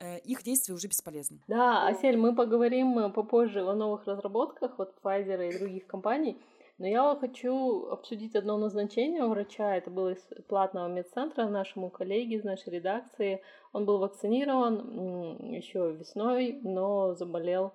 э, 0.00 0.18
их 0.20 0.42
действие 0.42 0.76
уже 0.76 0.88
бесполезно. 0.88 1.38
Да, 1.48 1.86
Асель, 1.86 2.16
мы 2.16 2.34
поговорим 2.34 2.98
э, 2.98 3.10
попозже 3.10 3.62
о 3.62 3.74
новых 3.74 4.06
разработках 4.06 4.78
вот 4.78 4.94
Pfizer 5.02 5.48
и 5.48 5.58
других 5.58 5.86
компаний, 5.86 6.40
но 6.78 6.86
я 6.86 7.16
хочу 7.20 7.88
обсудить 7.88 8.36
одно 8.36 8.56
назначение 8.56 9.24
врача. 9.26 9.76
Это 9.76 9.90
было 9.90 10.12
из 10.12 10.20
платного 10.48 10.86
медцентра 10.86 11.48
нашему 11.48 11.90
коллеге 11.90 12.36
из 12.36 12.44
нашей 12.44 12.72
редакции. 12.72 13.42
Он 13.72 13.84
был 13.84 13.98
вакцинирован 13.98 15.44
еще 15.50 15.92
весной, 15.92 16.60
но 16.62 17.14
заболел 17.14 17.72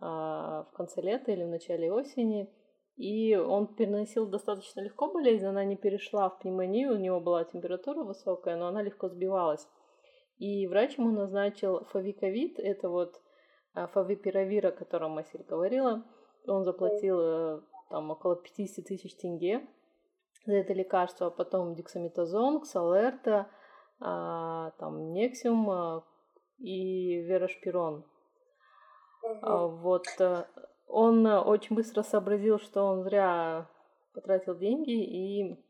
а, 0.00 0.64
в 0.64 0.76
конце 0.76 1.02
лета 1.02 1.30
или 1.30 1.44
в 1.44 1.48
начале 1.48 1.92
осени. 1.92 2.48
И 2.96 3.36
он 3.36 3.74
переносил 3.74 4.26
достаточно 4.26 4.80
легко 4.80 5.12
болезнь, 5.12 5.46
она 5.46 5.64
не 5.64 5.76
перешла 5.76 6.28
в 6.30 6.40
пневмонию, 6.40 6.94
у 6.94 6.98
него 6.98 7.20
была 7.20 7.44
температура 7.44 8.02
высокая, 8.02 8.56
но 8.56 8.66
она 8.66 8.82
легко 8.82 9.08
сбивалась. 9.08 9.68
И 10.38 10.66
врач 10.66 10.98
ему 10.98 11.10
назначил 11.12 11.84
фавиковид, 11.92 12.58
это 12.58 12.88
вот 12.88 13.20
а, 13.74 13.88
фавипиравир, 13.88 14.68
о 14.68 14.72
котором 14.72 15.12
Масиль 15.12 15.44
говорила. 15.44 16.02
Он 16.46 16.64
заплатил 16.64 17.20
э, 17.20 17.60
там 17.90 18.10
около 18.10 18.36
50 18.36 18.84
тысяч 18.84 19.16
тенге 19.16 19.66
за 20.46 20.54
это 20.54 20.72
лекарство, 20.72 21.28
а 21.28 21.30
потом 21.30 21.74
дексаметазон, 21.74 22.60
ксалерта, 22.60 23.48
а, 24.00 24.70
там 24.78 25.12
нексиум 25.12 26.02
и 26.58 27.20
верошпирон. 27.22 28.04
А, 29.42 29.66
вот 29.66 30.06
э, 30.18 30.44
он 30.86 31.26
э, 31.26 31.38
очень 31.40 31.76
быстро 31.76 32.02
сообразил, 32.02 32.58
что 32.58 32.84
он 32.84 33.02
зря 33.02 33.68
потратил 34.14 34.56
деньги 34.56 34.90
и 34.90 35.64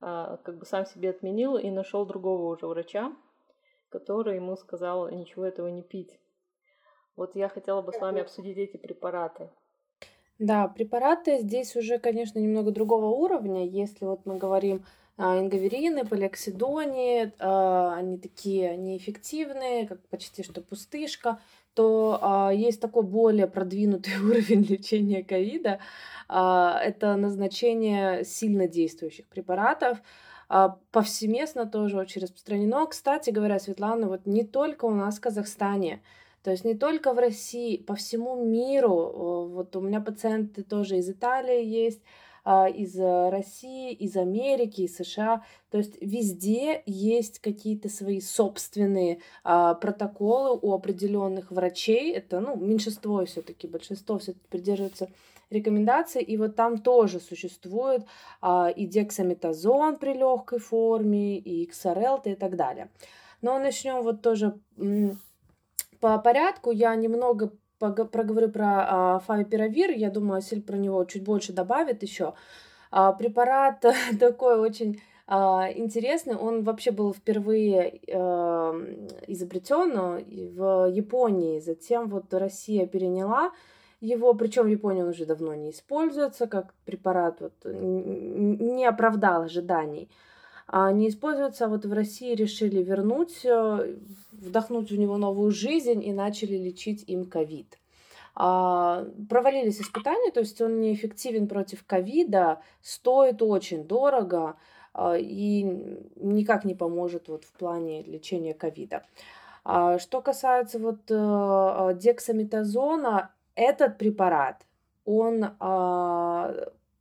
а, 0.00 0.36
как 0.38 0.58
бы 0.58 0.66
сам 0.66 0.86
себе 0.86 1.10
отменил 1.10 1.56
и 1.56 1.70
нашел 1.70 2.06
другого 2.06 2.54
уже 2.54 2.66
врача, 2.66 3.12
который 3.88 4.36
ему 4.36 4.56
сказал 4.56 5.08
ничего 5.10 5.44
этого 5.44 5.68
не 5.68 5.82
пить. 5.82 6.20
Вот 7.16 7.34
я 7.34 7.48
хотела 7.48 7.82
бы 7.82 7.92
с 7.92 8.00
вами 8.00 8.20
обсудить 8.20 8.58
эти 8.58 8.76
препараты. 8.76 9.50
Да, 10.38 10.68
препараты 10.68 11.40
здесь 11.40 11.74
уже, 11.76 11.98
конечно, 11.98 12.38
немного 12.38 12.70
другого 12.70 13.06
уровня. 13.06 13.66
Если 13.66 14.04
вот 14.04 14.24
мы 14.24 14.36
говорим 14.36 14.84
а, 15.16 15.38
ингаверины, 15.38 16.04
полиоксидони, 16.04 17.32
они 17.38 18.18
такие 18.18 18.76
неэффективные, 18.76 19.86
как 19.88 20.00
почти 20.08 20.42
что 20.44 20.60
пустышка 20.60 21.38
то 21.78 22.18
а, 22.20 22.50
есть 22.52 22.80
такой 22.80 23.04
более 23.04 23.46
продвинутый 23.46 24.18
уровень 24.24 24.64
лечения 24.64 25.22
ковида. 25.22 25.78
А, 26.28 26.76
это 26.82 27.14
назначение 27.14 28.24
сильно 28.24 28.66
действующих 28.66 29.28
препаратов. 29.28 29.98
А, 30.48 30.76
повсеместно 30.90 31.66
тоже 31.66 31.96
очень 31.96 32.20
распространено. 32.20 32.84
Кстати 32.86 33.30
говоря, 33.30 33.60
Светлана, 33.60 34.08
вот 34.08 34.26
не 34.26 34.42
только 34.42 34.86
у 34.86 34.90
нас 34.90 35.18
в 35.18 35.20
Казахстане, 35.20 36.02
то 36.42 36.50
есть 36.50 36.64
не 36.64 36.74
только 36.74 37.12
в 37.12 37.18
России, 37.18 37.76
по 37.76 37.94
всему 37.94 38.44
миру. 38.44 39.48
Вот 39.52 39.74
у 39.76 39.80
меня 39.80 40.00
пациенты 40.00 40.62
тоже 40.62 40.98
из 40.98 41.10
Италии 41.10 41.64
есть, 41.64 42.00
а, 42.50 42.66
из 42.66 42.98
э, 42.98 43.28
России, 43.28 43.92
из 43.92 44.16
Америки, 44.16 44.80
из 44.80 44.96
США. 44.96 45.42
То 45.70 45.76
есть 45.76 46.00
везде 46.00 46.82
есть 46.86 47.40
какие-то 47.40 47.90
свои 47.90 48.22
собственные 48.22 49.20
а, 49.44 49.74
протоколы 49.74 50.58
у 50.62 50.72
определенных 50.72 51.50
врачей. 51.50 52.12
Это 52.12 52.40
ну, 52.40 52.56
меньшинство 52.56 53.22
все-таки, 53.26 53.66
большинство 53.66 54.18
все-таки 54.18 54.46
придерживается 54.48 55.10
рекомендаций. 55.50 56.22
И 56.22 56.38
вот 56.38 56.56
там 56.56 56.78
тоже 56.78 57.20
существует 57.20 58.06
а, 58.40 58.72
и 58.74 58.86
дексаметазон 58.86 59.98
при 59.98 60.14
легкой 60.14 60.60
форме, 60.60 61.36
и 61.36 61.68
XRL 61.68 62.22
и 62.24 62.34
так 62.34 62.56
далее. 62.56 62.88
Но 63.42 63.58
начнем 63.58 64.02
вот 64.02 64.22
тоже 64.22 64.58
по 66.00 66.18
порядку. 66.18 66.70
Я 66.70 66.94
немного 66.96 67.52
проговорю 67.78 68.50
про 68.50 69.20
фавипиравир, 69.26 69.90
я 69.90 70.10
думаю, 70.10 70.42
Силь 70.42 70.62
про 70.62 70.76
него 70.76 71.04
чуть 71.04 71.24
больше 71.24 71.52
добавит 71.52 72.02
еще. 72.02 72.34
А, 72.90 73.12
препарат 73.12 73.84
такой 74.20 74.58
очень 74.58 75.00
а, 75.26 75.68
интересный, 75.74 76.36
он 76.36 76.64
вообще 76.64 76.90
был 76.90 77.12
впервые 77.12 78.00
а, 78.12 78.72
изобретен 79.26 80.24
в 80.54 80.90
Японии, 80.90 81.60
затем 81.60 82.08
вот 82.08 82.32
Россия 82.32 82.86
переняла 82.86 83.52
его, 84.00 84.32
причем 84.34 84.64
в 84.64 84.68
Японии 84.68 85.02
он 85.02 85.08
уже 85.08 85.26
давно 85.26 85.54
не 85.54 85.70
используется, 85.70 86.46
как 86.46 86.72
препарат 86.84 87.40
вот, 87.40 87.52
не 87.64 88.86
оправдал 88.86 89.42
ожиданий. 89.42 90.08
А 90.70 90.92
не 90.92 91.08
используется, 91.08 91.64
а 91.64 91.68
вот 91.68 91.86
в 91.86 91.92
России 91.94 92.34
решили 92.34 92.82
вернуть 92.82 93.40
э, 93.44 93.96
вдохнуть 94.32 94.90
в 94.90 94.98
него 94.98 95.16
новую 95.16 95.50
жизнь 95.50 96.04
и 96.04 96.12
начали 96.12 96.56
лечить 96.56 97.04
им 97.06 97.24
ковид. 97.24 97.78
А, 98.34 99.06
провалились 99.30 99.80
испытания, 99.80 100.30
то 100.30 100.40
есть 100.40 100.60
он 100.60 100.80
неэффективен 100.80 101.48
против 101.48 101.84
ковида, 101.84 102.60
стоит 102.82 103.40
очень 103.42 103.84
дорого 103.84 104.56
и 105.16 105.62
никак 106.16 106.64
не 106.64 106.74
поможет 106.74 107.28
вот 107.28 107.44
в 107.44 107.52
плане 107.52 108.02
лечения 108.02 108.52
ковида. 108.52 109.04
Что 109.64 110.20
касается 110.22 110.78
вот 110.78 111.00
а, 111.10 111.94
дексаметазона, 111.94 113.30
этот 113.54 113.96
препарат, 113.96 114.66
он 115.04 115.40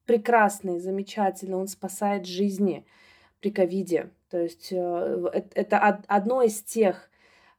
прекрасный, 0.06 0.80
замечательный, 0.80 1.56
он 1.56 1.68
спасает 1.68 2.26
жизни 2.26 2.86
при 3.40 3.52
ковиде. 3.52 4.12
То 4.30 4.40
есть 4.40 4.70
э, 4.72 5.32
это 5.54 6.02
одно 6.08 6.42
из 6.42 6.62
тех 6.62 7.10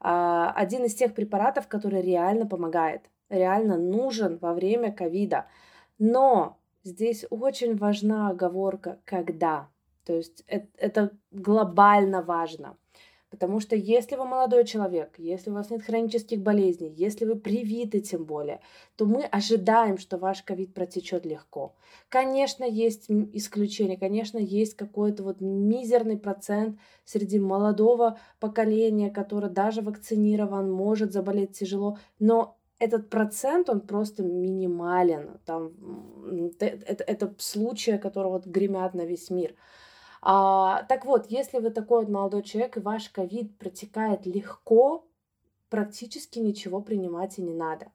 а, 0.00 0.52
один 0.52 0.84
из 0.84 0.94
тех 0.94 1.14
препаратов, 1.14 1.66
который 1.66 2.02
реально 2.02 2.46
помогает, 2.46 3.02
реально 3.28 3.76
нужен 3.76 4.38
во 4.38 4.54
время 4.54 4.92
ковида. 4.92 5.46
Но 5.98 6.58
здесь 6.84 7.24
очень 7.30 7.76
важна 7.76 8.30
оговорка 8.30 8.98
«когда». 9.04 9.68
То 10.04 10.14
есть 10.14 10.44
это, 10.46 10.68
это 10.78 11.10
глобально 11.32 12.22
важно. 12.22 12.76
Потому 13.30 13.60
что 13.60 13.76
если 13.76 14.16
вы 14.16 14.24
молодой 14.24 14.64
человек, 14.64 15.14
если 15.18 15.50
у 15.50 15.54
вас 15.54 15.68
нет 15.68 15.82
хронических 15.82 16.40
болезней, 16.40 16.92
если 16.96 17.26
вы 17.26 17.36
привиты 17.36 18.00
тем 18.00 18.24
более, 18.24 18.60
то 18.96 19.04
мы 19.04 19.22
ожидаем, 19.24 19.98
что 19.98 20.16
ваш 20.16 20.42
ковид 20.42 20.72
протечет 20.72 21.26
легко. 21.26 21.74
Конечно, 22.08 22.64
есть 22.64 23.04
исключения, 23.08 23.98
конечно, 23.98 24.38
есть 24.38 24.74
какой-то 24.74 25.24
вот 25.24 25.42
мизерный 25.42 26.16
процент 26.16 26.78
среди 27.04 27.38
молодого 27.38 28.18
поколения, 28.40 29.10
который 29.10 29.50
даже 29.50 29.82
вакцинирован, 29.82 30.70
может 30.70 31.12
заболеть 31.12 31.58
тяжело, 31.58 31.98
но 32.18 32.58
этот 32.78 33.10
процент, 33.10 33.68
он 33.68 33.80
просто 33.80 34.22
минимален. 34.22 35.38
Там, 35.44 35.72
это, 36.60 37.04
это 37.04 37.34
случаи, 37.38 37.98
которые 37.98 38.32
вот 38.32 38.46
гремят 38.46 38.94
на 38.94 39.04
весь 39.04 39.30
мир. 39.30 39.54
А, 40.22 40.82
так 40.84 41.04
вот, 41.04 41.26
если 41.26 41.58
вы 41.58 41.70
такой 41.70 42.00
вот 42.00 42.08
молодой 42.08 42.42
человек, 42.42 42.76
и 42.76 42.80
ваш 42.80 43.08
ковид 43.08 43.56
протекает 43.58 44.26
легко, 44.26 45.06
практически 45.70 46.38
ничего 46.38 46.80
принимать 46.80 47.38
и 47.38 47.42
не 47.42 47.54
надо. 47.54 47.92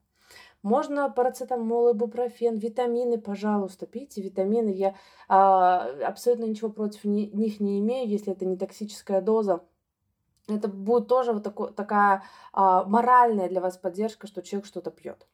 Можно 0.62 1.10
парацетамол, 1.10 1.92
ибупрофен, 1.92 2.58
витамины, 2.58 3.18
пожалуйста, 3.20 3.86
пейте 3.86 4.22
витамины. 4.22 4.70
Я 4.70 4.96
а, 5.28 5.90
абсолютно 6.06 6.46
ничего 6.46 6.70
против 6.70 7.04
ни, 7.04 7.26
них 7.26 7.60
не 7.60 7.80
имею, 7.82 8.10
если 8.10 8.32
это 8.32 8.46
не 8.46 8.56
токсическая 8.56 9.22
доза. 9.22 9.62
Это 10.48 10.70
будет 10.70 11.08
тоже 11.08 11.34
вот 11.34 11.44
такой, 11.44 11.74
такая 11.74 12.24
а, 12.54 12.86
моральная 12.86 13.50
для 13.50 13.60
вас 13.60 13.78
поддержка, 13.78 14.28
что 14.28 14.42
человек 14.42 14.66
что-то 14.66 14.90
пьет. 14.90 15.28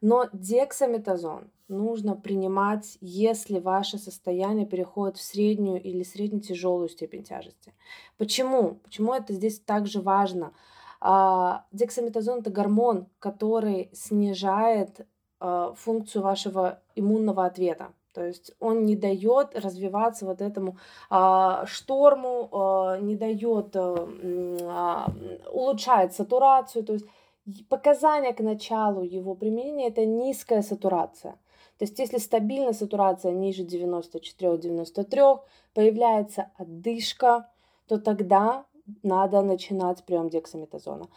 Но 0.00 0.28
дексаметазон 0.32 1.50
нужно 1.68 2.14
принимать, 2.14 2.98
если 3.00 3.58
ваше 3.58 3.98
состояние 3.98 4.66
переходит 4.66 5.16
в 5.16 5.22
среднюю 5.22 5.82
или 5.82 6.02
средне-тяжелую 6.02 6.88
степень 6.88 7.24
тяжести. 7.24 7.74
Почему? 8.16 8.76
Почему 8.84 9.12
это 9.12 9.32
здесь 9.32 9.58
также 9.60 10.00
важно? 10.00 10.52
А, 11.00 11.64
дексаметазон 11.72 12.40
это 12.40 12.50
гормон, 12.50 13.06
который 13.18 13.90
снижает 13.92 15.06
а, 15.40 15.72
функцию 15.74 16.22
вашего 16.22 16.80
иммунного 16.94 17.44
ответа. 17.44 17.92
То 18.14 18.24
есть 18.24 18.52
он 18.58 18.84
не 18.84 18.96
дает 18.96 19.56
развиваться 19.56 20.26
вот 20.26 20.40
этому 20.40 20.76
а, 21.08 21.64
шторму, 21.66 22.48
а, 22.50 22.98
не 22.98 23.14
дает 23.14 23.76
а, 23.76 25.12
улучшает 25.52 26.14
сатурацию. 26.14 26.84
То 26.84 26.94
есть 26.94 27.06
показания 27.68 28.32
к 28.32 28.40
началу 28.40 29.02
его 29.02 29.34
применения 29.34 29.88
это 29.88 30.06
низкая 30.06 30.62
сатурация. 30.62 31.32
То 31.78 31.84
есть 31.84 31.98
если 31.98 32.18
стабильная 32.18 32.72
сатурация 32.72 33.32
ниже 33.32 33.64
94-93, 33.64 35.40
появляется 35.74 36.50
отдышка, 36.56 37.48
то 37.86 37.98
тогда 37.98 38.64
надо 39.02 39.42
начинать 39.42 40.04
прием 40.04 40.28
дексаметазона. 40.28 41.08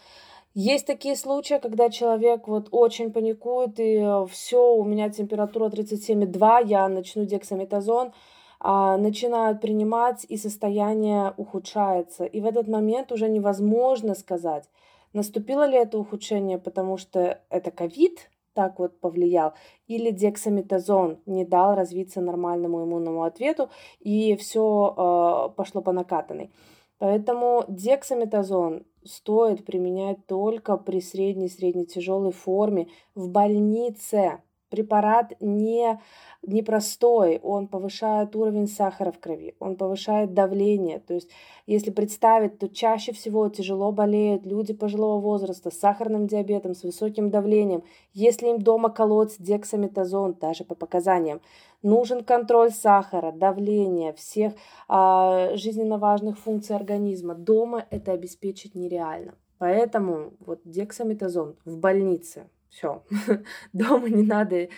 Есть 0.54 0.86
такие 0.86 1.16
случаи, 1.16 1.60
когда 1.60 1.90
человек 1.90 2.48
вот 2.48 2.68
очень 2.72 3.12
паникует, 3.14 3.80
и 3.80 3.96
э, 3.96 4.26
все, 4.30 4.74
у 4.76 4.84
меня 4.84 5.10
температура 5.10 5.70
37,2, 5.70 6.68
я 6.68 6.90
начну 6.90 7.24
дексаметазон, 7.26 8.12
а, 8.60 8.98
начинают 8.98 9.62
принимать, 9.62 10.26
и 10.28 10.38
состояние 10.38 11.34
ухудшается. 11.38 12.26
И 12.26 12.42
в 12.42 12.46
этот 12.46 12.68
момент 12.68 13.12
уже 13.14 13.30
невозможно 13.30 14.14
сказать, 14.14 14.66
наступило 15.14 15.66
ли 15.68 15.78
это 15.78 15.98
ухудшение, 15.98 16.58
потому 16.58 16.98
что 16.98 17.42
это 17.50 17.72
ковид, 17.72 18.30
так 18.54 18.80
вот 18.80 19.00
повлиял, 19.00 19.54
или 19.88 20.12
дексаметазон 20.12 21.20
не 21.26 21.46
дал 21.46 21.76
развиться 21.76 22.22
нормальному 22.22 22.84
иммунному 22.84 23.24
ответу, 23.24 23.70
и 24.00 24.36
все 24.36 25.50
э, 25.52 25.56
пошло 25.56 25.82
по 25.82 25.92
накатанной. 25.92 26.52
Поэтому 26.98 27.66
дексаметазон 27.68 28.86
стоит 29.04 29.66
применять 29.66 30.26
только 30.28 30.78
при 30.78 31.02
средней-средней 31.02 31.86
тяжелой 31.88 32.32
форме 32.32 32.90
в 33.16 33.30
больнице. 33.30 34.44
Препарат 34.72 35.34
не 35.42 36.00
непростой, 36.44 37.40
он 37.44 37.68
повышает 37.68 38.36
уровень 38.38 38.68
сахара 38.68 39.12
в 39.12 39.20
крови, 39.20 39.54
он 39.60 39.76
повышает 39.76 40.34
давление. 40.34 41.00
То 41.00 41.14
есть, 41.14 41.30
если 41.68 41.92
представить, 41.92 42.58
то 42.58 42.70
чаще 42.70 43.12
всего 43.12 43.50
тяжело 43.50 43.92
болеют 43.92 44.46
люди 44.46 44.74
пожилого 44.74 45.20
возраста 45.20 45.72
с 45.72 45.78
сахарным 45.78 46.26
диабетом, 46.26 46.74
с 46.74 46.84
высоким 46.84 47.30
давлением. 47.30 47.84
Если 48.14 48.48
им 48.48 48.62
дома 48.62 48.90
колоть 48.90 49.36
дексаметазон, 49.40 50.38
даже 50.40 50.64
по 50.64 50.74
показаниям, 50.74 51.42
нужен 51.84 52.24
контроль 52.24 52.72
сахара, 52.72 53.34
давления, 53.34 54.14
всех 54.14 54.54
а, 54.88 55.56
жизненно 55.56 55.98
важных 55.98 56.40
функций 56.40 56.78
организма. 56.78 57.36
Дома 57.36 57.86
это 57.90 58.14
обеспечить 58.14 58.74
нереально. 58.74 59.36
Поэтому 59.58 60.32
вот 60.40 60.62
дексаметазон 60.64 61.58
в 61.66 61.78
больнице 61.78 62.48
все. 62.72 63.06
Дома 63.74 64.10
не 64.10 64.24
надо 64.24 64.56
э, 64.56 64.70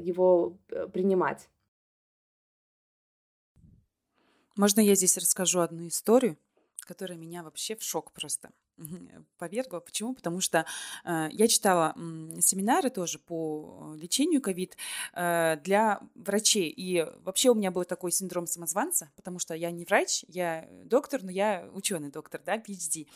его 0.00 0.56
э, 0.70 0.86
принимать. 0.86 1.48
Можно 4.56 4.80
я 4.80 4.94
здесь 4.94 5.18
расскажу 5.18 5.60
одну 5.60 5.86
историю, 5.88 6.38
которая 6.80 7.18
меня 7.18 7.42
вообще 7.42 7.76
в 7.76 7.82
шок 7.82 8.12
просто 8.12 8.50
повергла. 9.38 9.80
Почему? 9.80 10.14
Потому 10.14 10.40
что 10.40 10.64
э, 11.04 11.28
я 11.32 11.48
читала 11.48 11.94
э, 11.96 12.40
семинары 12.40 12.90
тоже 12.90 13.18
по 13.18 13.94
лечению 13.96 14.40
ковид 14.40 14.76
э, 15.12 15.56
для 15.62 16.00
врачей. 16.14 16.72
И 16.74 17.06
вообще 17.22 17.50
у 17.50 17.54
меня 17.54 17.70
был 17.70 17.84
такой 17.84 18.12
синдром 18.12 18.46
самозванца, 18.46 19.10
потому 19.16 19.38
что 19.38 19.54
я 19.54 19.70
не 19.70 19.84
врач, 19.84 20.24
я 20.28 20.68
доктор, 20.84 21.22
но 21.22 21.30
я 21.30 21.68
ученый 21.72 22.10
доктор, 22.10 22.40
да, 22.44 22.56
PhD. 22.56 23.06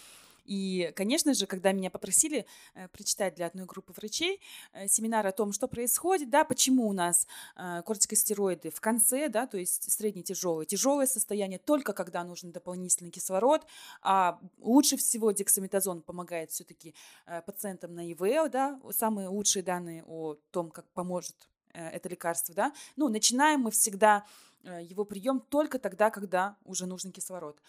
И, 0.44 0.92
конечно 0.94 1.34
же, 1.34 1.46
когда 1.46 1.72
меня 1.72 1.90
попросили 1.90 2.46
э, 2.74 2.88
прочитать 2.88 3.34
для 3.34 3.46
одной 3.46 3.64
группы 3.66 3.92
врачей 3.92 4.40
э, 4.72 4.88
семинар 4.88 5.26
о 5.26 5.32
том, 5.32 5.52
что 5.52 5.68
происходит, 5.68 6.30
да, 6.30 6.44
почему 6.44 6.88
у 6.88 6.92
нас 6.92 7.26
э, 7.56 7.82
кортикостероиды 7.84 8.70
в 8.70 8.80
конце, 8.80 9.28
да, 9.28 9.46
то 9.46 9.56
есть 9.56 9.90
средне-тяжелое, 9.90 10.66
тяжелое 10.66 11.06
состояние 11.06 11.58
только 11.58 11.92
когда 11.92 12.24
нужен 12.24 12.52
дополнительный 12.52 13.10
кислород, 13.10 13.66
а 14.02 14.38
лучше 14.58 14.96
всего 14.96 15.30
дексаметазон 15.32 16.02
помогает 16.02 16.50
все-таки 16.50 16.94
пациентам 17.46 17.94
на 17.94 18.12
ИВЛ, 18.12 18.48
да, 18.50 18.80
самые 18.90 19.28
лучшие 19.28 19.62
данные 19.62 20.04
о 20.06 20.36
том, 20.50 20.70
как 20.70 20.86
поможет 20.92 21.48
это 21.72 22.08
лекарство, 22.08 22.54
да, 22.54 22.72
ну, 22.96 23.08
начинаем 23.08 23.60
мы 23.60 23.70
всегда 23.70 24.24
его 24.62 25.04
прием 25.04 25.40
только 25.40 25.78
тогда, 25.78 26.10
когда 26.10 26.56
уже 26.64 26.86
нужен 26.86 27.12
кислород. 27.12 27.60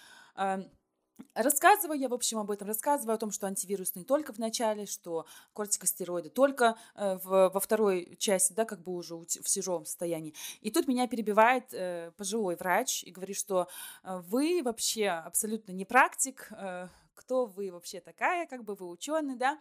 Рассказываю 1.33 1.99
я, 1.99 2.09
в 2.09 2.13
общем, 2.13 2.39
об 2.39 2.51
этом, 2.51 2.67
рассказываю 2.67 3.15
о 3.15 3.17
том, 3.17 3.31
что 3.31 3.47
антивирусные 3.47 4.05
только 4.05 4.33
в 4.33 4.37
начале, 4.37 4.85
что 4.85 5.25
кортикостероиды 5.53 6.29
только 6.29 6.77
э, 6.95 7.17
в, 7.23 7.51
во 7.53 7.59
второй 7.59 8.15
части, 8.17 8.53
да, 8.53 8.65
как 8.65 8.81
бы 8.81 8.93
уже 8.93 9.15
в 9.15 9.25
тяжелом 9.25 9.85
состоянии. 9.85 10.33
И 10.61 10.71
тут 10.71 10.87
меня 10.87 11.07
перебивает 11.07 11.73
э, 11.73 12.11
пожилой 12.17 12.55
врач 12.55 13.03
и 13.03 13.11
говорит, 13.11 13.37
что 13.37 13.67
э, 14.03 14.21
вы 14.27 14.61
вообще 14.63 15.09
абсолютно 15.09 15.71
не 15.71 15.85
практик, 15.85 16.47
э, 16.51 16.87
кто 17.13 17.45
вы 17.45 17.71
вообще 17.71 18.01
такая, 18.01 18.45
как 18.45 18.63
бы 18.63 18.75
вы 18.75 18.87
ученый, 18.87 19.35
да, 19.35 19.59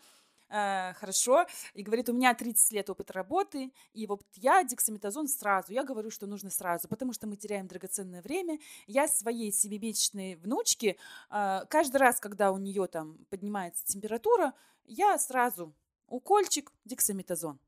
э, 0.48 0.92
хорошо, 0.94 1.46
и 1.74 1.82
говорит, 1.82 2.08
у 2.08 2.12
меня 2.12 2.34
30 2.34 2.72
лет 2.72 2.90
опыта 2.90 3.12
работы, 3.12 3.72
и 3.92 4.06
вот 4.06 4.22
я 4.34 4.62
дексаметазон 4.64 5.28
сразу, 5.28 5.72
я 5.72 5.84
говорю, 5.84 6.10
что 6.10 6.26
нужно 6.26 6.50
сразу, 6.50 6.88
потому 6.88 7.12
что 7.12 7.26
мы 7.26 7.36
теряем 7.36 7.66
драгоценное 7.66 8.22
время. 8.22 8.58
Я 8.86 9.08
своей 9.08 9.52
семимесячной 9.52 10.36
внучке 10.36 10.96
э, 11.30 11.60
каждый 11.68 11.96
раз, 11.96 12.20
когда 12.20 12.52
у 12.52 12.58
нее 12.58 12.86
там 12.86 13.18
поднимается 13.30 13.84
температура, 13.84 14.52
я 14.84 15.18
сразу 15.18 15.74
укольчик 16.06 16.72
дексаметазон 16.84 17.58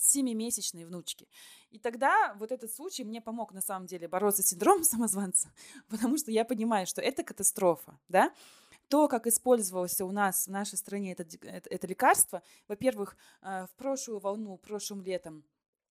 семимесячной 0.00 0.84
внучки. 0.84 1.28
И 1.70 1.78
тогда 1.78 2.34
вот 2.38 2.52
этот 2.52 2.72
случай 2.72 3.04
мне 3.04 3.20
помог 3.20 3.52
на 3.52 3.60
самом 3.60 3.86
деле 3.86 4.08
бороться 4.08 4.42
с 4.42 4.46
синдромом 4.46 4.84
самозванца, 4.84 5.52
потому 5.88 6.16
что 6.16 6.30
я 6.30 6.44
понимаю, 6.44 6.86
что 6.86 7.00
это 7.00 7.22
катастрофа, 7.22 7.98
да, 8.08 8.32
то, 8.90 9.06
как 9.06 9.28
использовалось 9.28 10.00
у 10.00 10.10
нас 10.10 10.48
в 10.48 10.50
нашей 10.50 10.76
стране 10.76 11.12
это, 11.12 11.22
это, 11.46 11.70
это 11.70 11.86
лекарство, 11.86 12.42
во-первых, 12.66 13.16
э, 13.40 13.66
в 13.66 13.74
прошлую 13.76 14.18
волну, 14.18 14.58
прошлым 14.58 15.00
летом 15.00 15.44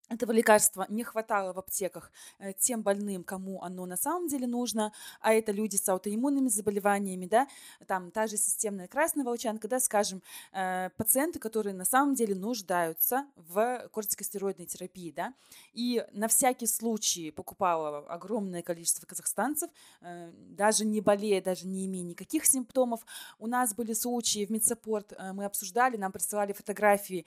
этого 0.09 0.31
лекарства 0.31 0.85
не 0.89 1.03
хватало 1.03 1.53
в 1.53 1.57
аптеках 1.57 2.11
э, 2.37 2.53
тем 2.53 2.83
больным, 2.83 3.23
кому 3.23 3.63
оно 3.63 3.85
на 3.87 3.97
самом 3.97 4.27
деле 4.27 4.45
нужно, 4.45 4.93
а 5.19 5.33
это 5.33 5.51
люди 5.51 5.77
с 5.77 5.89
аутоиммунными 5.89 6.47
заболеваниями, 6.47 7.25
да, 7.25 7.47
там 7.87 8.11
та 8.11 8.27
же 8.27 8.37
системная 8.37 8.87
красная 8.87 9.25
волчанка, 9.25 9.67
да, 9.67 9.79
скажем, 9.79 10.21
э, 10.53 10.91
пациенты, 10.95 11.39
которые 11.39 11.73
на 11.73 11.85
самом 11.85 12.13
деле 12.13 12.35
нуждаются 12.35 13.25
в 13.35 13.89
кортикостероидной 13.91 14.67
терапии, 14.67 15.11
да, 15.11 15.33
и 15.73 16.05
на 16.11 16.27
всякий 16.27 16.67
случай 16.67 17.31
покупала 17.31 18.05
огромное 18.07 18.61
количество 18.61 19.07
казахстанцев, 19.07 19.71
э, 20.01 20.31
даже 20.51 20.85
не 20.85 21.01
болея, 21.01 21.41
даже 21.41 21.65
не 21.65 21.87
имея 21.87 22.03
никаких 22.03 22.45
симптомов. 22.45 23.03
У 23.39 23.47
нас 23.47 23.73
были 23.73 23.93
случаи 23.93 24.45
в 24.45 24.51
медсаппорт, 24.51 25.13
мы 25.33 25.45
обсуждали, 25.45 25.97
нам 25.97 26.11
присылали 26.11 26.53
фотографии 26.53 27.25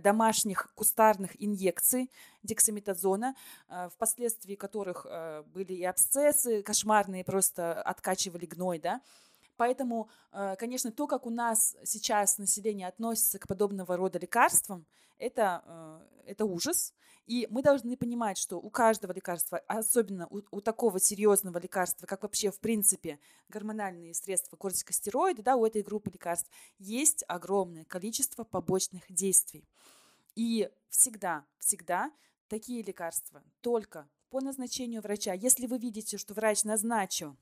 домашних 0.00 0.70
кустарных 0.74 1.42
инъекций, 1.42 2.10
дексаметазона, 2.42 3.34
э, 3.68 3.88
впоследствии 3.92 4.54
которых 4.54 5.06
э, 5.08 5.42
были 5.54 5.72
и 5.72 5.84
абсцессы 5.84 6.62
кошмарные, 6.62 7.24
просто 7.24 7.82
откачивали 7.82 8.46
гной, 8.46 8.78
да. 8.78 9.00
Поэтому, 9.56 10.08
э, 10.32 10.56
конечно, 10.58 10.92
то, 10.92 11.06
как 11.06 11.26
у 11.26 11.30
нас 11.30 11.76
сейчас 11.84 12.38
население 12.38 12.88
относится 12.88 13.38
к 13.38 13.48
подобного 13.48 13.96
рода 13.96 14.18
лекарствам, 14.18 14.86
это, 15.18 16.00
это 16.26 16.44
ужас. 16.44 16.94
И 17.28 17.46
мы 17.50 17.62
должны 17.62 17.94
понимать, 17.94 18.38
что 18.38 18.56
у 18.56 18.70
каждого 18.70 19.12
лекарства, 19.12 19.58
особенно 19.66 20.26
у, 20.28 20.40
у 20.50 20.62
такого 20.62 20.98
серьезного 20.98 21.58
лекарства, 21.58 22.06
как 22.06 22.22
вообще, 22.22 22.50
в 22.50 22.58
принципе, 22.58 23.18
гормональные 23.50 24.14
средства 24.14 24.56
кортикостероиды, 24.56 25.42
да, 25.42 25.56
у 25.56 25.66
этой 25.66 25.82
группы 25.82 26.10
лекарств, 26.10 26.50
есть 26.78 27.24
огромное 27.28 27.84
количество 27.84 28.44
побочных 28.44 29.02
действий. 29.10 29.62
И 30.38 30.70
всегда, 30.88 31.44
всегда 31.58 32.12
такие 32.46 32.80
лекарства 32.84 33.42
только 33.60 34.08
по 34.30 34.40
назначению 34.40 35.02
врача. 35.02 35.32
Если 35.32 35.66
вы 35.66 35.78
видите, 35.78 36.16
что 36.16 36.32
врач 36.32 36.62
назначил 36.62 37.36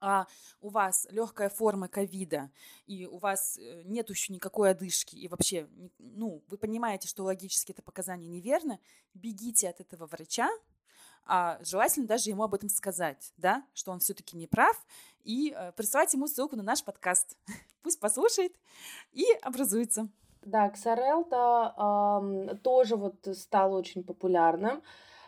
а 0.00 0.26
у 0.60 0.68
вас 0.68 1.06
легкая 1.10 1.48
форма 1.48 1.86
ковида, 1.86 2.50
и 2.86 3.06
у 3.06 3.18
вас 3.18 3.56
э, 3.56 3.82
нет 3.84 4.10
еще 4.10 4.32
никакой 4.32 4.72
одышки, 4.72 5.14
и 5.14 5.28
вообще, 5.28 5.68
ну, 5.98 6.42
вы 6.48 6.58
понимаете, 6.58 7.06
что 7.06 7.22
логически 7.22 7.70
это 7.70 7.82
показание 7.82 8.28
неверно, 8.28 8.80
бегите 9.14 9.68
от 9.68 9.80
этого 9.80 10.06
врача, 10.06 10.50
а 11.24 11.60
желательно 11.62 12.08
даже 12.08 12.30
ему 12.30 12.42
об 12.42 12.54
этом 12.54 12.68
сказать, 12.68 13.32
да, 13.36 13.64
что 13.74 13.92
он 13.92 14.00
все-таки 14.00 14.36
не 14.36 14.48
прав, 14.48 14.76
и 15.22 15.54
э, 15.56 15.70
присылать 15.70 16.12
ему 16.14 16.26
ссылку 16.26 16.56
на 16.56 16.64
наш 16.64 16.82
подкаст. 16.82 17.38
Пусть 17.82 18.00
послушает 18.00 18.56
и 19.12 19.24
образуется. 19.42 20.08
Да, 20.44 20.70
Xarelto 20.70 21.72
э, 22.50 22.56
тоже 22.62 22.96
вот 22.96 23.14
стал 23.32 23.74
очень 23.74 24.02
популярным. 24.02 24.82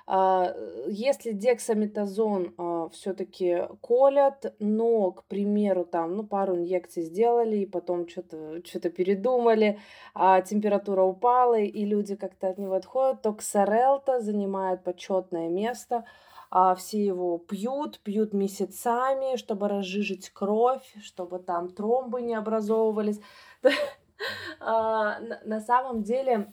А, 0.07 0.55
если 0.87 1.33
дексаметазон 1.33 2.55
а, 2.59 2.89
все-таки 2.91 3.63
колят, 3.81 4.55
но, 4.59 5.13
к 5.13 5.25
примеру, 5.25 5.85
там, 5.87 6.17
ну, 6.17 6.25
пару 6.25 6.57
инъекций 6.57 7.05
сделали, 7.05 7.59
и 7.59 7.67
потом 7.67 8.07
что-то 8.07 8.61
что 8.65 8.91
передумали, 8.91 9.79
а 10.15 10.43
температура 10.43 11.03
упала, 11.03 11.59
и 11.59 11.85
люди 11.87 12.17
как-то 12.17 12.49
от 12.49 12.59
него 12.59 12.75
отходят, 12.75 13.23
то 13.23 13.33
ксарелта 13.33 14.21
занимает 14.21 14.85
почетное 14.85 15.49
место. 15.49 16.05
А 16.51 16.75
все 16.77 17.05
его 17.05 17.39
пьют, 17.39 17.99
пьют 18.01 18.33
месяцами, 18.33 19.37
чтобы 19.37 19.69
разжижить 19.69 20.31
кровь, 20.31 20.85
чтобы 21.03 21.39
там 21.41 21.69
тромбы 21.71 22.23
не 22.23 22.35
образовывались. 22.35 23.21
На 24.61 25.61
самом 25.61 26.03
деле 26.03 26.53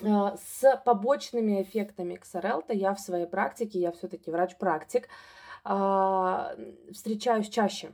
а, 0.00 0.36
с 0.36 0.82
побочными 0.84 1.62
эффектами 1.62 2.14
XRL-то 2.14 2.72
я 2.72 2.94
в 2.94 3.00
своей 3.00 3.26
практике, 3.26 3.78
я 3.78 3.92
все-таки 3.92 4.30
врач-практик, 4.30 5.08
а, 5.64 6.56
встречаюсь 6.90 7.48
чаще, 7.48 7.92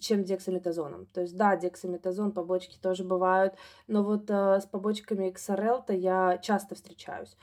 чем 0.00 0.24
дексаметазоном. 0.24 1.06
То 1.06 1.22
есть, 1.22 1.36
да, 1.36 1.56
дексаметазон, 1.56 2.32
побочки 2.32 2.78
тоже 2.78 3.04
бывают, 3.04 3.54
но 3.86 4.02
вот 4.02 4.30
а, 4.30 4.60
с 4.60 4.66
побочками 4.66 5.30
XRL-то 5.30 5.92
я 5.92 6.38
часто 6.38 6.74
встречаюсь. 6.74 7.36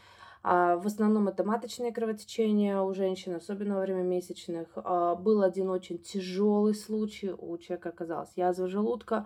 В 0.44 0.82
основном 0.84 1.30
это 1.30 1.46
маточные 1.46 1.94
кровотечения 1.94 2.82
у 2.82 2.94
женщин, 2.94 3.34
особенно 3.34 3.76
во 3.76 3.82
время 3.82 4.04
месячных. 4.04 4.68
Был 4.76 5.42
один 5.42 5.70
очень 5.70 6.00
тяжелый 6.00 6.76
случай, 6.76 7.32
у 7.32 7.58
человека 7.58 7.88
оказалась 7.88 8.34
язва 8.36 8.68
желудка, 8.68 9.16
а, 9.20 9.26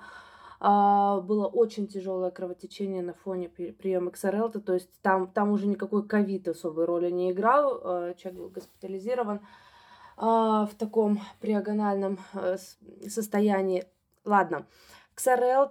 было 0.60 1.46
очень 1.46 1.88
тяжелое 1.88 2.32
кровотечение 2.32 3.04
на 3.04 3.13
фоне 3.13 3.50
приема 3.50 4.10
XRL, 4.10 4.60
то 4.60 4.74
есть 4.74 4.89
там, 5.02 5.28
там 5.28 5.52
уже 5.52 5.67
никакой 5.67 6.08
ковид 6.08 6.48
особой 6.48 6.86
роли 6.86 7.12
не 7.12 7.32
играл, 7.32 7.80
а, 7.84 8.13
человек 8.15 8.41
был 8.41 8.50
госпитализирован 8.50 9.41
а, 10.17 10.65
в 10.65 10.74
таком 10.74 11.20
приагональном 11.39 12.17
э, 12.34 12.58
состоянии. 13.08 13.86
Ладно, 14.26 14.65
XRL 15.15 15.70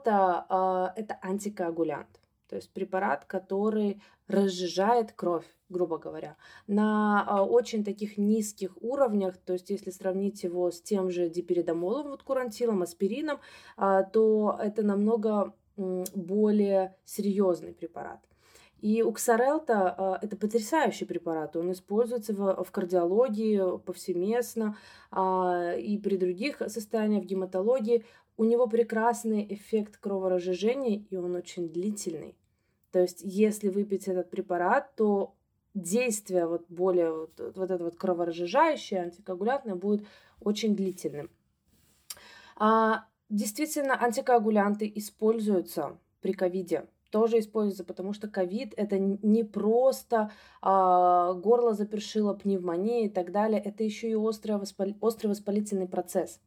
это 0.95 1.19
антикоагулянт. 1.21 2.21
То 2.49 2.57
есть 2.57 2.73
препарат, 2.73 3.25
который 3.25 4.01
разжижает 4.29 5.13
кровь, 5.13 5.47
грубо 5.69 5.99
говоря, 5.99 6.37
на 6.67 7.25
а, 7.27 7.45
очень 7.45 7.85
таких 7.85 8.19
низких 8.19 8.77
уровнях. 8.81 9.37
То 9.37 9.53
есть 9.55 9.71
если 9.71 9.91
сравнить 9.91 10.43
его 10.43 10.71
с 10.71 10.81
тем 10.81 11.11
же 11.11 11.29
диперидомолом, 11.29 12.09
вот 12.11 12.23
курантилом, 12.23 12.83
аспирином, 12.83 13.39
а, 13.77 14.03
то 14.03 14.59
это 14.61 14.83
намного 14.83 15.55
более 15.77 16.97
серьезный 17.05 17.75
препарат. 17.75 18.21
И 18.81 19.03
уксарелта 19.03 19.95
а, 19.97 20.19
это 20.23 20.37
потрясающий 20.37 21.05
препарат. 21.05 21.57
Он 21.57 21.73
используется 21.73 22.33
в, 22.33 22.65
в 22.65 22.71
кардиологии 22.71 23.79
повсеместно 23.79 24.77
и 25.13 26.01
при 26.03 26.17
других 26.17 26.59
состояниях 26.67 27.25
в 27.25 27.27
гематологии. 27.27 28.05
У 28.37 28.45
него 28.45 28.67
прекрасный 28.67 29.47
эффект 29.49 29.97
кроворазжижения, 29.97 31.05
и 31.11 31.17
он 31.17 31.35
очень 31.35 31.69
длительный. 31.69 32.37
То 32.93 33.01
есть, 33.01 33.21
если 33.23 33.69
выпить 33.69 34.09
этот 34.09 34.31
препарат, 34.31 34.95
то 34.95 35.35
действие 35.75 36.47
вот 36.47 36.65
более 36.69 37.13
вот, 37.13 37.41
вот 37.55 37.71
это 37.71 37.85
вот 37.85 37.97
кроворазжижающее, 37.97 39.03
антикоагулянтное 39.03 39.75
будет 39.75 40.07
очень 40.41 40.75
длительным. 40.75 41.31
А, 42.57 43.07
действительно, 43.29 44.03
антикоагулянты 44.03 44.91
используются 44.95 45.99
при 46.21 46.33
ковиде 46.33 46.87
тоже 47.11 47.39
используется, 47.39 47.85
потому 47.85 48.13
что 48.13 48.29
ковид 48.29 48.75
это 48.77 48.99
не 48.99 49.43
просто 49.45 50.31
а, 50.61 51.33
горло 51.35 51.73
запершило, 51.73 52.35
пневмония 52.35 53.07
и 53.07 53.09
так 53.09 53.33
далее, 53.33 53.59
это 53.59 53.85
еще 53.85 54.11
и 54.11 54.15
острый, 54.15 54.59
воспал... 54.59 54.89
острый 55.01 55.29
воспалительный 55.29 55.89
процесс. 55.89 56.41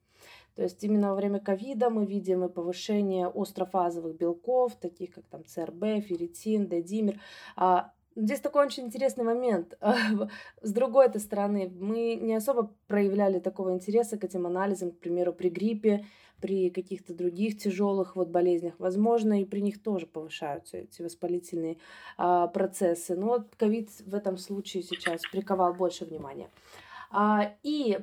То 0.59 0.63
есть 0.63 0.83
именно 0.83 1.11
во 1.11 1.15
время 1.15 1.39
ковида 1.39 1.89
мы 1.89 2.05
видим 2.05 2.43
и 2.43 2.49
повышение 2.49 3.27
острофазовых 3.33 4.17
белков, 4.17 4.75
таких 4.75 5.13
как 5.13 5.23
там 5.27 5.45
ЦРБ, 5.45 6.03
ферритин, 6.05 6.67
дедимер. 6.67 7.21
А, 7.55 7.93
Здесь 8.17 8.41
такой 8.41 8.65
очень 8.65 8.87
интересный 8.87 9.23
момент. 9.23 9.77
С 10.61 10.73
другой 10.73 11.05
этой 11.05 11.21
стороны, 11.21 11.71
мы 11.79 12.15
не 12.15 12.35
особо 12.35 12.75
проявляли 12.87 13.39
такого 13.39 13.71
интереса 13.71 14.17
к 14.17 14.25
этим 14.25 14.45
анализам, 14.47 14.91
к 14.91 14.99
примеру, 14.99 15.31
при 15.31 15.47
гриппе, 15.47 16.05
при 16.41 16.69
каких-то 16.69 17.13
других 17.13 17.57
тяжелых 17.57 18.17
вот 18.17 18.27
болезнях. 18.27 18.73
Возможно, 18.79 19.41
и 19.41 19.45
при 19.45 19.61
них 19.61 19.81
тоже 19.81 20.07
повышаются 20.07 20.75
эти 20.75 21.01
воспалительные 21.01 21.77
а, 22.17 22.47
процессы. 22.47 23.15
Но 23.15 23.27
вот 23.27 23.55
ковид 23.55 23.89
в 24.05 24.13
этом 24.13 24.37
случае 24.37 24.83
сейчас 24.83 25.21
приковал 25.31 25.73
больше 25.73 26.03
внимания. 26.03 26.49
А, 27.11 27.53
и 27.63 27.99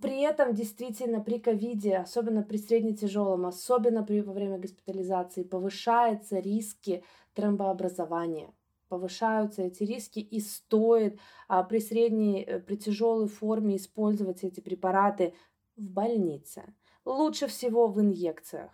при 0.00 0.20
этом 0.20 0.54
действительно 0.54 1.20
при 1.20 1.38
ковиде, 1.38 1.96
особенно 1.96 2.42
при 2.42 2.56
средне-тяжелом, 2.56 3.46
особенно 3.46 4.02
при, 4.02 4.20
во 4.20 4.32
время 4.32 4.58
госпитализации, 4.58 5.42
повышаются 5.42 6.38
риски 6.38 7.04
тромбообразования 7.34 8.52
повышаются 8.88 9.62
эти 9.62 9.82
риски 9.82 10.20
и 10.20 10.40
стоит 10.40 11.18
а, 11.48 11.62
при 11.62 11.80
средней, 11.80 12.42
э, 12.42 12.60
при 12.60 12.76
тяжелой 12.76 13.28
форме 13.28 13.76
использовать 13.76 14.44
эти 14.44 14.60
препараты 14.60 15.34
в 15.76 15.88
больнице. 15.90 16.74
Лучше 17.04 17.46
всего 17.46 17.88
в 17.88 18.00
инъекциях. 18.00 18.70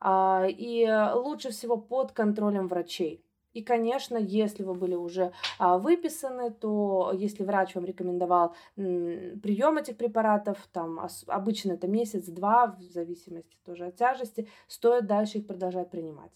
А, 0.00 0.46
и 0.48 0.86
лучше 1.14 1.50
всего 1.50 1.76
под 1.76 2.12
контролем 2.12 2.66
врачей. 2.68 3.24
И, 3.52 3.62
конечно, 3.62 4.16
если 4.16 4.62
вы 4.62 4.74
были 4.74 4.94
уже 4.94 5.32
а, 5.58 5.78
выписаны, 5.78 6.50
то 6.50 7.12
если 7.14 7.44
врач 7.44 7.74
вам 7.74 7.84
рекомендовал 7.84 8.54
прием 8.76 9.78
этих 9.78 9.96
препаратов, 9.96 10.58
там 10.72 11.00
обычно 11.26 11.72
это 11.72 11.86
месяц-два, 11.86 12.76
в 12.78 12.82
зависимости 12.82 13.56
тоже 13.64 13.86
от 13.86 13.96
тяжести, 13.96 14.48
стоит 14.68 15.06
дальше 15.06 15.38
их 15.38 15.46
продолжать 15.46 15.90
принимать. 15.90 16.32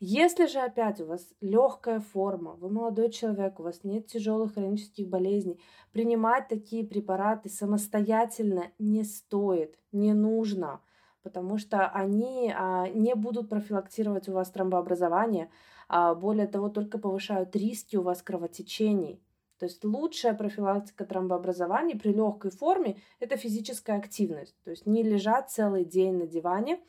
Если 0.00 0.46
же 0.46 0.60
опять 0.60 1.00
у 1.00 1.06
вас 1.06 1.26
легкая 1.40 2.00
форма, 2.00 2.52
вы 2.54 2.70
молодой 2.70 3.10
человек, 3.10 3.58
у 3.60 3.62
вас 3.62 3.84
нет 3.84 4.06
тяжелых 4.06 4.54
хронических 4.54 5.08
болезней, 5.08 5.60
принимать 5.92 6.48
такие 6.48 6.86
препараты 6.86 7.48
самостоятельно 7.48 8.70
не 8.78 9.04
стоит, 9.04 9.78
не 9.92 10.14
нужно, 10.14 10.80
потому 11.22 11.58
что 11.58 11.88
они 11.88 12.52
а, 12.56 12.88
не 12.88 13.14
будут 13.14 13.48
профилактировать 13.48 14.28
у 14.28 14.32
вас 14.32 14.50
тромбообразование, 14.50 15.50
более 15.88 16.46
того, 16.46 16.68
только 16.68 16.98
повышают 16.98 17.56
риски 17.56 17.96
у 17.96 18.02
вас 18.02 18.22
кровотечений. 18.22 19.22
То 19.58 19.66
есть 19.66 19.84
лучшая 19.84 20.34
профилактика 20.34 21.04
тромбообразования 21.04 21.98
при 21.98 22.12
легкой 22.12 22.50
форме– 22.50 23.00
это 23.20 23.36
физическая 23.36 23.98
активность. 23.98 24.54
То 24.62 24.70
есть 24.70 24.86
не 24.86 25.02
лежать 25.02 25.50
целый 25.50 25.84
день 25.84 26.14
на 26.14 26.26
диване, 26.26 26.80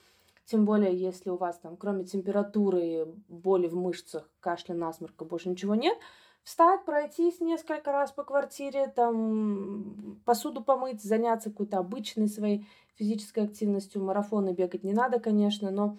тем 0.45 0.65
более 0.65 0.95
если 0.95 1.29
у 1.29 1.37
вас 1.37 1.57
там 1.59 1.77
кроме 1.77 2.05
температуры, 2.05 3.07
боли 3.27 3.67
в 3.67 3.75
мышцах, 3.75 4.29
кашля, 4.39 4.75
насморка 4.75 5.25
больше 5.25 5.49
ничего 5.49 5.75
нет, 5.75 5.97
встать, 6.43 6.85
пройтись 6.85 7.39
несколько 7.39 7.91
раз 7.91 8.11
по 8.11 8.23
квартире, 8.23 8.87
там 8.95 10.19
посуду 10.25 10.63
помыть, 10.63 11.03
заняться 11.03 11.49
какой-то 11.49 11.77
обычной 11.79 12.27
своей 12.27 12.67
физической 12.95 13.45
активностью. 13.45 14.03
Марафоны 14.03 14.51
бегать 14.51 14.83
не 14.83 14.93
надо, 14.93 15.19
конечно, 15.19 15.71
но 15.71 15.97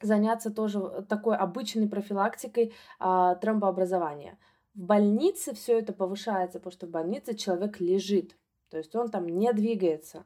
заняться 0.00 0.50
тоже 0.50 1.04
такой 1.08 1.36
обычной 1.36 1.88
профилактикой 1.88 2.72
а, 2.98 3.34
тромбообразования. 3.36 4.38
В 4.74 4.80
больнице 4.80 5.54
все 5.54 5.78
это 5.78 5.92
повышается, 5.92 6.58
потому 6.58 6.72
что 6.72 6.86
в 6.86 6.90
больнице 6.90 7.34
человек 7.34 7.80
лежит, 7.80 8.36
то 8.70 8.78
есть 8.78 8.94
он 8.96 9.08
там 9.08 9.28
не 9.28 9.52
двигается. 9.52 10.24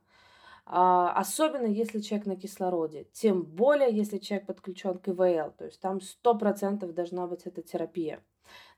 А, 0.71 1.13
особенно 1.13 1.67
если 1.67 2.01
человек 2.01 2.27
на 2.27 2.37
кислороде, 2.37 3.05
тем 3.13 3.43
более 3.43 3.91
если 3.91 4.19
человек 4.19 4.47
подключен 4.47 4.99
к 4.99 5.09
ИВЛ, 5.09 5.53
то 5.57 5.65
есть 5.65 5.81
там 5.81 5.99
100% 5.99 6.93
должна 6.93 7.27
быть 7.27 7.43
эта 7.47 7.63
терапия. 7.63 8.21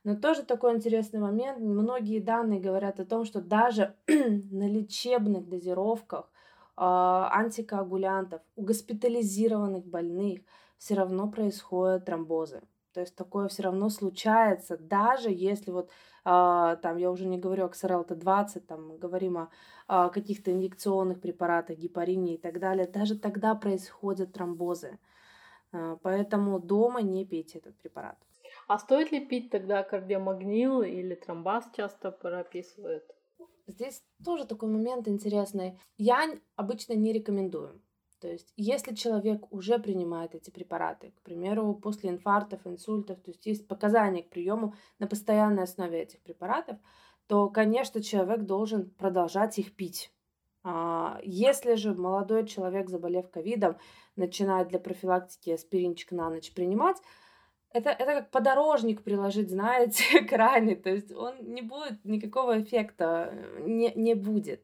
Но 0.03 0.15
тоже 0.15 0.43
такой 0.43 0.73
интересный 0.75 1.19
момент, 1.19 1.59
многие 1.59 2.19
данные 2.19 2.59
говорят 2.59 2.99
о 2.99 3.05
том, 3.05 3.25
что 3.25 3.41
даже 3.41 3.95
на 4.07 4.67
лечебных 4.67 5.47
дозировках 5.47 6.25
э, 6.25 6.81
антикоагулянтов 6.81 8.41
у 8.55 8.63
госпитализированных 8.63 9.85
больных 9.85 10.41
все 10.81 10.95
равно 10.95 11.29
происходят 11.29 12.05
тромбозы. 12.05 12.63
То 12.93 13.01
есть 13.01 13.15
такое 13.15 13.47
все 13.47 13.63
равно 13.63 13.89
случается, 13.89 14.77
даже 14.77 15.29
если 15.29 15.69
вот 15.69 15.91
а, 16.25 16.75
там 16.77 16.97
я 16.97 17.11
уже 17.11 17.27
не 17.27 17.37
говорю 17.37 17.65
о 17.65 17.69
XRLT-20, 17.69 18.61
там 18.61 18.87
мы 18.87 18.97
говорим 18.97 19.37
о, 19.37 19.49
о 19.87 20.09
каких-то 20.09 20.51
инъекционных 20.51 21.21
препаратах, 21.21 21.77
гепарине 21.77 22.33
и 22.33 22.37
так 22.37 22.59
далее, 22.59 22.87
даже 22.87 23.17
тогда 23.17 23.53
происходят 23.53 24.33
тромбозы. 24.33 24.97
А, 25.71 25.97
поэтому 26.01 26.59
дома 26.59 27.03
не 27.03 27.25
пейте 27.25 27.59
этот 27.59 27.77
препарат. 27.77 28.17
А 28.67 28.79
стоит 28.79 29.11
ли 29.11 29.23
пить 29.23 29.51
тогда 29.51 29.83
кардиомагнил 29.83 30.81
или 30.81 31.13
тромбаз 31.13 31.69
часто 31.77 32.11
прописывают? 32.11 33.03
Здесь 33.67 34.01
тоже 34.25 34.45
такой 34.45 34.69
момент 34.69 35.07
интересный. 35.07 35.79
Я 35.99 36.27
обычно 36.55 36.93
не 36.93 37.13
рекомендую. 37.13 37.79
То 38.21 38.27
есть, 38.27 38.53
если 38.55 38.93
человек 38.93 39.51
уже 39.51 39.79
принимает 39.79 40.35
эти 40.35 40.51
препараты, 40.51 41.11
к 41.17 41.21
примеру, 41.23 41.73
после 41.73 42.11
инфарктов, 42.11 42.65
инсультов, 42.65 43.19
то 43.19 43.31
есть 43.31 43.45
есть 43.47 43.67
показания 43.67 44.21
к 44.21 44.29
приему 44.29 44.75
на 44.99 45.07
постоянной 45.07 45.63
основе 45.63 46.03
этих 46.03 46.21
препаратов, 46.21 46.77
то, 47.25 47.49
конечно, 47.49 48.01
человек 48.01 48.41
должен 48.41 48.91
продолжать 48.91 49.57
их 49.57 49.75
пить. 49.75 50.13
А, 50.63 51.19
если 51.23 51.73
же 51.73 51.95
молодой 51.95 52.45
человек, 52.45 52.89
заболев 52.89 53.31
ковидом, 53.31 53.77
начинает 54.15 54.67
для 54.67 54.79
профилактики 54.79 55.49
аспиринчик 55.49 56.11
на 56.11 56.29
ночь 56.29 56.53
принимать, 56.53 56.97
это, 57.73 57.89
это 57.89 58.05
как 58.05 58.31
подорожник 58.31 59.01
приложить, 59.01 59.49
знаете, 59.49 60.21
к 60.29 60.31
ране. 60.33 60.75
То 60.75 60.91
есть 60.91 61.11
он 61.11 61.35
не 61.41 61.63
будет, 61.63 62.05
никакого 62.05 62.61
эффекта 62.61 63.33
не, 63.61 63.91
не 63.95 64.13
будет. 64.13 64.63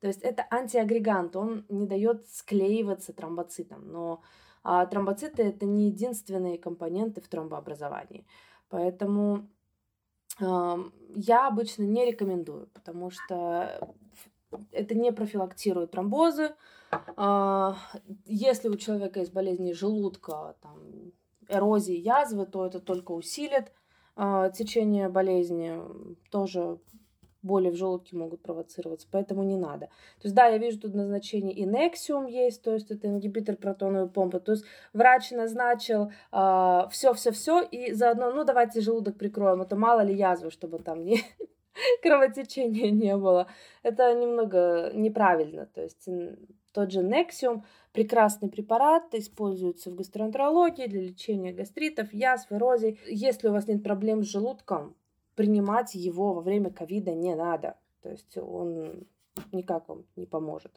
То 0.00 0.08
есть 0.08 0.22
это 0.22 0.46
антиагрегант, 0.50 1.36
он 1.36 1.64
не 1.68 1.86
дает 1.86 2.28
склеиваться 2.28 3.12
тромбоцитам. 3.12 3.90
Но 3.90 4.22
а, 4.62 4.84
тромбоциты 4.86 5.42
это 5.42 5.64
не 5.64 5.86
единственные 5.86 6.58
компоненты 6.58 7.20
в 7.20 7.28
тромбообразовании. 7.28 8.26
Поэтому 8.68 9.48
э, 10.40 10.76
я 11.14 11.46
обычно 11.46 11.84
не 11.84 12.04
рекомендую, 12.04 12.66
потому 12.74 13.10
что 13.10 13.94
это 14.72 14.94
не 14.96 15.12
профилактирует 15.12 15.92
тромбозы. 15.92 16.54
Э, 17.16 17.74
если 18.24 18.68
у 18.68 18.76
человека 18.76 19.20
есть 19.20 19.32
болезни 19.32 19.72
желудка, 19.72 20.56
там, 20.60 21.12
эрозии 21.48 21.96
язвы, 21.96 22.44
то 22.46 22.66
это 22.66 22.80
только 22.80 23.12
усилит 23.12 23.72
э, 24.16 24.50
течение 24.52 25.08
болезни. 25.08 25.80
Тоже 26.30 26.80
боли 27.46 27.70
в 27.70 27.76
желудке 27.76 28.16
могут 28.16 28.42
провоцироваться, 28.42 29.06
поэтому 29.10 29.42
не 29.44 29.56
надо. 29.56 29.86
То 30.20 30.24
есть, 30.24 30.34
да, 30.34 30.46
я 30.46 30.58
вижу 30.58 30.80
тут 30.80 30.94
назначение 30.94 31.54
и 31.54 31.64
Nexium 31.64 32.28
есть, 32.28 32.62
то 32.62 32.72
есть 32.74 32.90
это 32.90 33.08
ингибитор 33.08 33.56
протоновой 33.56 34.08
помпы. 34.08 34.40
То 34.40 34.52
есть 34.52 34.64
врач 34.92 35.30
назначил 35.30 36.10
все-все-все, 36.30 37.62
э, 37.62 37.68
и 37.70 37.92
заодно, 37.92 38.32
ну, 38.32 38.44
давайте 38.44 38.80
желудок 38.80 39.16
прикроем, 39.16 39.62
это 39.62 39.76
мало 39.76 40.00
ли 40.00 40.14
язвы, 40.14 40.50
чтобы 40.50 40.78
там 40.80 41.04
не 41.04 41.20
кровотечения 42.02 42.90
не 42.90 43.16
было. 43.16 43.46
Это 43.82 44.12
немного 44.14 44.90
неправильно. 44.92 45.66
То 45.66 45.82
есть 45.82 46.08
тот 46.72 46.92
же 46.92 47.00
Nexium 47.00 47.62
прекрасный 47.92 48.50
препарат, 48.50 49.14
используется 49.14 49.90
в 49.90 49.94
гастроэнтерологии 49.94 50.86
для 50.86 51.00
лечения 51.00 51.52
гастритов, 51.52 52.12
язв, 52.12 52.52
эрозий. 52.52 53.00
Если 53.06 53.48
у 53.48 53.52
вас 53.52 53.66
нет 53.66 53.82
проблем 53.82 54.22
с 54.22 54.26
желудком, 54.26 54.94
принимать 55.36 55.94
его 55.94 56.34
во 56.34 56.40
время 56.40 56.70
ковида 56.70 57.14
не 57.14 57.34
надо. 57.34 57.76
То 58.02 58.10
есть 58.10 58.36
он 58.36 59.06
никак 59.52 59.88
вам 59.88 60.04
не 60.16 60.26
поможет. 60.26 60.72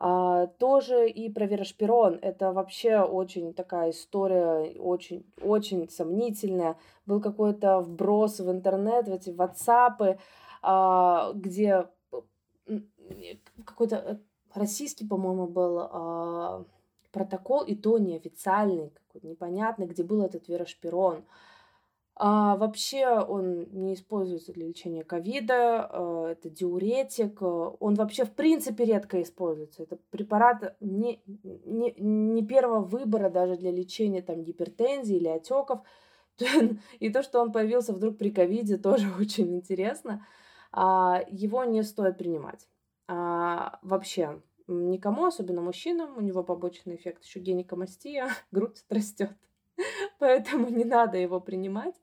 А, 0.00 0.46
тоже 0.58 1.08
и 1.08 1.28
про 1.28 1.46
верошпирон. 1.46 2.18
Это 2.22 2.52
вообще 2.52 3.00
очень 3.00 3.52
такая 3.52 3.90
история, 3.90 4.78
очень, 4.78 5.24
очень 5.42 5.88
сомнительная. 5.88 6.76
Был 7.06 7.20
какой-то 7.20 7.80
вброс 7.80 8.38
в 8.40 8.50
интернет, 8.50 9.08
в 9.08 9.12
эти 9.12 9.30
WhatsApp, 9.30 10.18
а, 10.62 11.32
где 11.34 11.86
какой-то 13.64 14.20
российский, 14.54 15.06
по-моему, 15.06 15.46
был 15.48 15.78
а, 15.80 16.64
протокол, 17.10 17.64
и 17.64 17.74
то 17.74 17.98
неофициальный, 17.98 18.90
какой-то 18.90 19.26
непонятный, 19.26 19.86
где 19.86 20.04
был 20.04 20.22
этот 20.22 20.48
верошпирон. 20.48 21.24
А, 22.20 22.56
вообще 22.56 23.06
он 23.06 23.68
не 23.70 23.94
используется 23.94 24.52
для 24.52 24.66
лечения 24.66 25.04
ковида, 25.04 25.88
а, 25.88 26.28
это 26.32 26.50
диуретик, 26.50 27.40
а, 27.40 27.76
он 27.78 27.94
вообще 27.94 28.24
в 28.24 28.32
принципе 28.32 28.84
редко 28.86 29.22
используется. 29.22 29.84
Это 29.84 29.98
препарат 30.10 30.76
не, 30.80 31.22
не, 31.26 31.94
не 31.96 32.44
первого 32.44 32.80
выбора 32.80 33.30
даже 33.30 33.56
для 33.56 33.70
лечения 33.70 34.20
там, 34.20 34.42
гипертензии 34.42 35.16
или 35.16 35.28
отеков. 35.28 35.80
И 36.98 37.10
то, 37.10 37.22
что 37.22 37.40
он 37.40 37.52
появился 37.52 37.92
вдруг 37.92 38.18
при 38.18 38.30
ковиде, 38.30 38.78
тоже 38.78 39.06
очень 39.20 39.54
интересно. 39.54 40.26
А, 40.72 41.22
его 41.30 41.62
не 41.64 41.84
стоит 41.84 42.18
принимать. 42.18 42.66
А, 43.06 43.78
вообще, 43.82 44.42
никому, 44.66 45.26
особенно 45.26 45.62
мужчинам, 45.62 46.18
у 46.18 46.20
него 46.20 46.42
побочный 46.42 46.96
эффект 46.96 47.22
еще 47.22 47.38
геникомастия, 47.38 48.28
грудь 48.50 48.84
растет. 48.88 49.30
Поэтому 50.18 50.68
не 50.68 50.84
надо 50.84 51.18
его 51.18 51.40
принимать. 51.40 51.94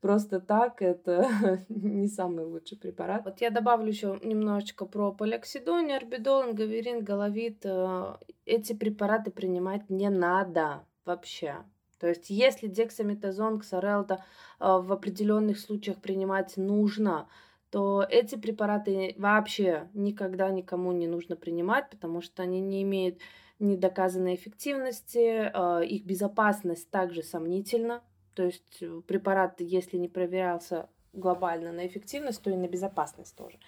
Просто 0.00 0.40
так 0.40 0.82
это 0.82 1.58
не 1.68 2.08
самый 2.08 2.44
лучший 2.44 2.78
препарат. 2.78 3.24
Вот 3.24 3.40
я 3.40 3.50
добавлю 3.50 3.88
еще 3.88 4.18
немножечко 4.22 4.86
про 4.86 5.12
полиоксидон, 5.12 5.90
орбидол, 5.90 6.44
ингаверин, 6.50 7.02
головит. 7.02 7.64
Э, 7.64 8.16
эти 8.44 8.72
препараты 8.72 9.30
принимать 9.30 9.88
не 9.90 10.10
надо 10.10 10.84
вообще. 11.04 11.56
То 11.98 12.08
есть, 12.08 12.28
если 12.28 12.68
дексаметазон, 12.68 13.58
ксарелта 13.58 14.24
э, 14.60 14.64
в 14.64 14.92
определенных 14.92 15.58
случаях 15.58 16.00
принимать 16.00 16.56
нужно, 16.56 17.28
то 17.70 18.06
эти 18.08 18.36
препараты 18.36 19.14
вообще 19.18 19.88
никогда 19.94 20.50
никому 20.50 20.92
не 20.92 21.08
нужно 21.08 21.36
принимать, 21.36 21.90
потому 21.90 22.22
что 22.22 22.42
они 22.42 22.60
не 22.60 22.82
имеют 22.82 23.18
недоказанной 23.58 24.34
эффективности, 24.34 25.50
а, 25.52 25.80
их 25.80 26.04
безопасность 26.04 26.90
также 26.90 27.22
сомнительна. 27.22 28.02
То 28.34 28.44
есть 28.44 28.82
э, 28.82 29.00
препарат, 29.06 29.60
если 29.60 29.96
не 29.96 30.08
проверялся 30.08 30.90
глобально 31.14 31.72
на 31.72 31.86
эффективность, 31.86 32.42
то 32.42 32.50
и 32.50 32.56
на 32.56 32.68
безопасность 32.68 33.34
тоже. 33.34 33.58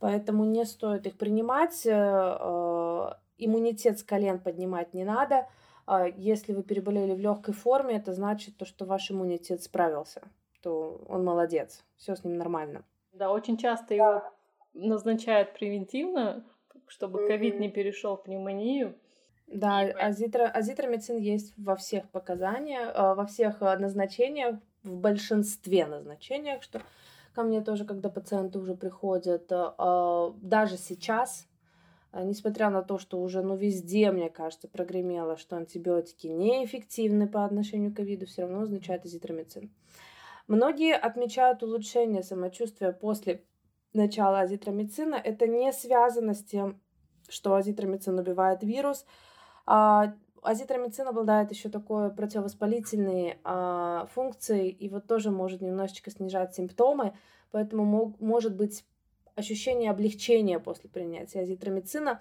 Поэтому 0.00 0.44
не 0.44 0.66
стоит 0.66 1.06
их 1.06 1.16
принимать. 1.16 1.86
Э, 1.86 1.92
а, 1.94 3.20
иммунитет 3.38 3.98
с 3.98 4.02
колен 4.02 4.38
поднимать 4.40 4.92
не 4.92 5.04
надо. 5.04 5.48
А 5.86 6.06
если 6.06 6.52
вы 6.52 6.62
переболели 6.62 7.14
в 7.14 7.20
легкой 7.20 7.54
форме, 7.54 7.96
это 7.96 8.12
значит 8.12 8.56
то, 8.58 8.66
что 8.66 8.84
ваш 8.84 9.10
иммунитет 9.10 9.62
справился, 9.62 10.28
то 10.60 11.00
он 11.08 11.24
молодец, 11.24 11.84
все 11.96 12.14
с 12.14 12.24
ним 12.24 12.36
нормально. 12.36 12.84
Да, 13.12 13.32
очень 13.32 13.56
часто 13.56 13.94
его 13.94 14.22
назначают 14.74 15.54
превентивно, 15.54 16.44
чтобы 16.88 17.26
ковид 17.26 17.58
не 17.58 17.70
перешел 17.70 18.16
в 18.16 18.24
пневмонию. 18.24 18.94
Да, 19.50 19.80
азитро, 19.80 20.46
азитромицин 20.46 21.16
есть 21.16 21.54
во 21.56 21.74
всех 21.74 22.08
показаниях, 22.10 22.92
э, 22.94 23.14
во 23.14 23.24
всех 23.24 23.62
э, 23.62 23.78
назначениях, 23.78 24.56
в 24.82 24.94
большинстве 24.94 25.86
назначениях, 25.86 26.62
что 26.62 26.82
ко 27.34 27.42
мне 27.42 27.62
тоже, 27.62 27.86
когда 27.86 28.10
пациенты 28.10 28.58
уже 28.58 28.74
приходят, 28.74 29.50
э, 29.50 30.32
даже 30.42 30.76
сейчас, 30.76 31.48
несмотря 32.12 32.68
на 32.68 32.82
то, 32.82 32.98
что 32.98 33.20
уже 33.20 33.42
ну, 33.42 33.56
везде, 33.56 34.10
мне 34.10 34.28
кажется, 34.28 34.68
прогремело, 34.68 35.38
что 35.38 35.56
антибиотики 35.56 36.26
неэффективны 36.26 37.26
по 37.26 37.44
отношению 37.44 37.92
к 37.92 37.96
ковиду, 37.96 38.26
все 38.26 38.42
равно 38.42 38.62
означает 38.62 39.06
азитромицин. 39.06 39.70
Многие 40.46 40.94
отмечают 40.94 41.62
улучшение 41.62 42.22
самочувствия 42.22 42.92
после 42.92 43.44
начала 43.92 44.40
азитромицина. 44.40 45.14
Это 45.14 45.46
не 45.46 45.72
связано 45.72 46.34
с 46.34 46.42
тем, 46.42 46.80
что 47.28 47.54
азитромицин 47.54 48.18
убивает 48.18 48.62
вирус, 48.62 49.04
азитромицин 50.42 51.08
обладает 51.08 51.50
еще 51.50 51.68
такой 51.68 52.10
противовоспалительной 52.10 53.38
а, 53.44 54.06
функцией, 54.12 54.70
и 54.70 54.88
вот 54.88 55.06
тоже 55.06 55.30
может 55.30 55.60
немножечко 55.60 56.10
снижать 56.10 56.54
симптомы, 56.54 57.14
поэтому 57.50 57.84
мог, 57.84 58.20
может 58.20 58.54
быть 58.54 58.84
ощущение 59.34 59.90
облегчения 59.90 60.58
после 60.58 60.88
принятия 60.90 61.40
азитромицина, 61.40 62.20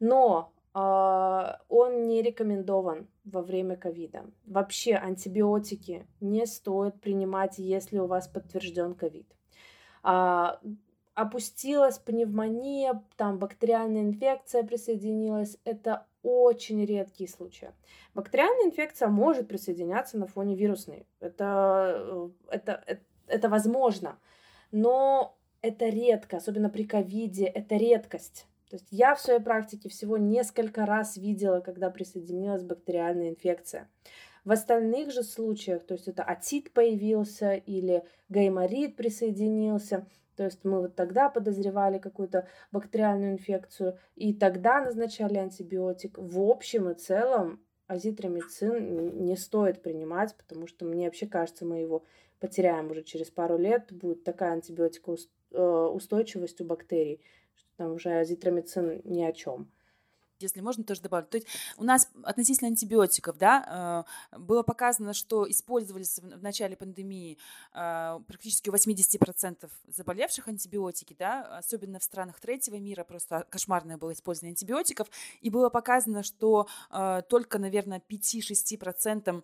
но 0.00 0.52
а, 0.74 1.60
он 1.68 2.06
не 2.06 2.22
рекомендован 2.22 3.08
во 3.24 3.42
время 3.42 3.76
ковида. 3.76 4.26
Вообще 4.46 4.94
антибиотики 4.94 6.06
не 6.20 6.46
стоит 6.46 7.00
принимать, 7.00 7.58
если 7.58 7.98
у 7.98 8.06
вас 8.06 8.28
подтвержден 8.28 8.94
ковид. 8.94 9.26
А, 10.02 10.60
опустилась 11.18 11.98
пневмония, 11.98 13.02
там 13.16 13.40
бактериальная 13.40 14.02
инфекция 14.02 14.62
присоединилась. 14.62 15.58
Это 15.64 16.06
очень 16.22 16.84
редкие 16.84 17.28
случаи. 17.28 17.72
Бактериальная 18.14 18.66
инфекция 18.66 19.08
может 19.08 19.48
присоединяться 19.48 20.16
на 20.16 20.28
фоне 20.28 20.54
вирусной. 20.54 21.08
Это, 21.18 21.96
э, 21.98 22.28
это, 22.50 22.84
это, 22.86 23.02
это 23.26 23.48
возможно. 23.48 24.16
Но 24.70 25.36
это 25.60 25.88
редко, 25.88 26.36
особенно 26.36 26.70
при 26.70 26.84
ковиде, 26.84 27.46
это 27.46 27.74
редкость. 27.74 28.46
То 28.70 28.76
есть 28.76 28.86
я 28.92 29.16
в 29.16 29.20
своей 29.20 29.40
практике 29.40 29.88
всего 29.88 30.18
несколько 30.18 30.86
раз 30.86 31.16
видела, 31.16 31.58
когда 31.58 31.90
присоединилась 31.90 32.62
бактериальная 32.62 33.30
инфекция. 33.30 33.90
В 34.44 34.52
остальных 34.52 35.10
же 35.10 35.24
случаях, 35.24 35.84
то 35.84 35.94
есть 35.94 36.06
это 36.06 36.22
отит 36.22 36.72
появился 36.72 37.54
или 37.54 38.04
гайморит 38.28 38.94
присоединился, 38.94 40.06
то 40.38 40.44
есть 40.44 40.64
мы 40.64 40.80
вот 40.80 40.94
тогда 40.94 41.28
подозревали 41.28 41.98
какую-то 41.98 42.48
бактериальную 42.70 43.32
инфекцию, 43.32 43.98
и 44.14 44.32
тогда 44.32 44.80
назначали 44.80 45.36
антибиотик. 45.36 46.16
В 46.16 46.40
общем 46.40 46.88
и 46.88 46.94
целом 46.94 47.60
азитромицин 47.88 49.24
не 49.24 49.36
стоит 49.36 49.82
принимать, 49.82 50.36
потому 50.36 50.68
что 50.68 50.84
мне 50.84 51.06
вообще 51.06 51.26
кажется, 51.26 51.64
мы 51.64 51.80
его 51.80 52.04
потеряем 52.38 52.92
уже 52.92 53.02
через 53.02 53.32
пару 53.32 53.58
лет. 53.58 53.88
Будет 53.90 54.22
такая 54.22 54.52
антибиотикоустойчивость 54.52 56.60
э, 56.60 56.62
у 56.62 56.66
бактерий, 56.68 57.20
что 57.56 57.70
там 57.76 57.94
уже 57.94 58.10
азитромицин 58.10 59.00
ни 59.02 59.24
о 59.24 59.32
чем. 59.32 59.72
Если 60.44 60.60
можно, 60.60 60.84
тоже 60.84 61.00
добавлю. 61.00 61.26
То 61.26 61.36
есть 61.36 61.46
у 61.76 61.84
нас 61.84 62.08
относительно 62.22 62.68
антибиотиков, 62.68 63.36
да, 63.38 64.04
э, 64.32 64.38
было 64.38 64.62
показано, 64.62 65.14
что 65.14 65.48
использовались 65.50 66.18
в 66.18 66.42
начале 66.42 66.76
пандемии 66.76 67.38
э, 67.74 68.20
практически 68.26 68.70
у 68.70 68.72
80% 68.72 69.70
заболевших 69.88 70.48
антибиотики, 70.48 71.16
да, 71.18 71.58
особенно 71.58 71.98
в 71.98 72.04
странах 72.04 72.40
третьего 72.40 72.76
мира, 72.76 73.04
просто 73.04 73.46
кошмарное 73.48 73.96
было 73.96 74.12
использование 74.12 74.52
антибиотиков, 74.52 75.08
и 75.40 75.50
было 75.50 75.68
показано, 75.68 76.22
что 76.22 76.68
э, 76.90 77.22
только, 77.28 77.58
наверное, 77.58 78.02
5-6% 78.08 79.42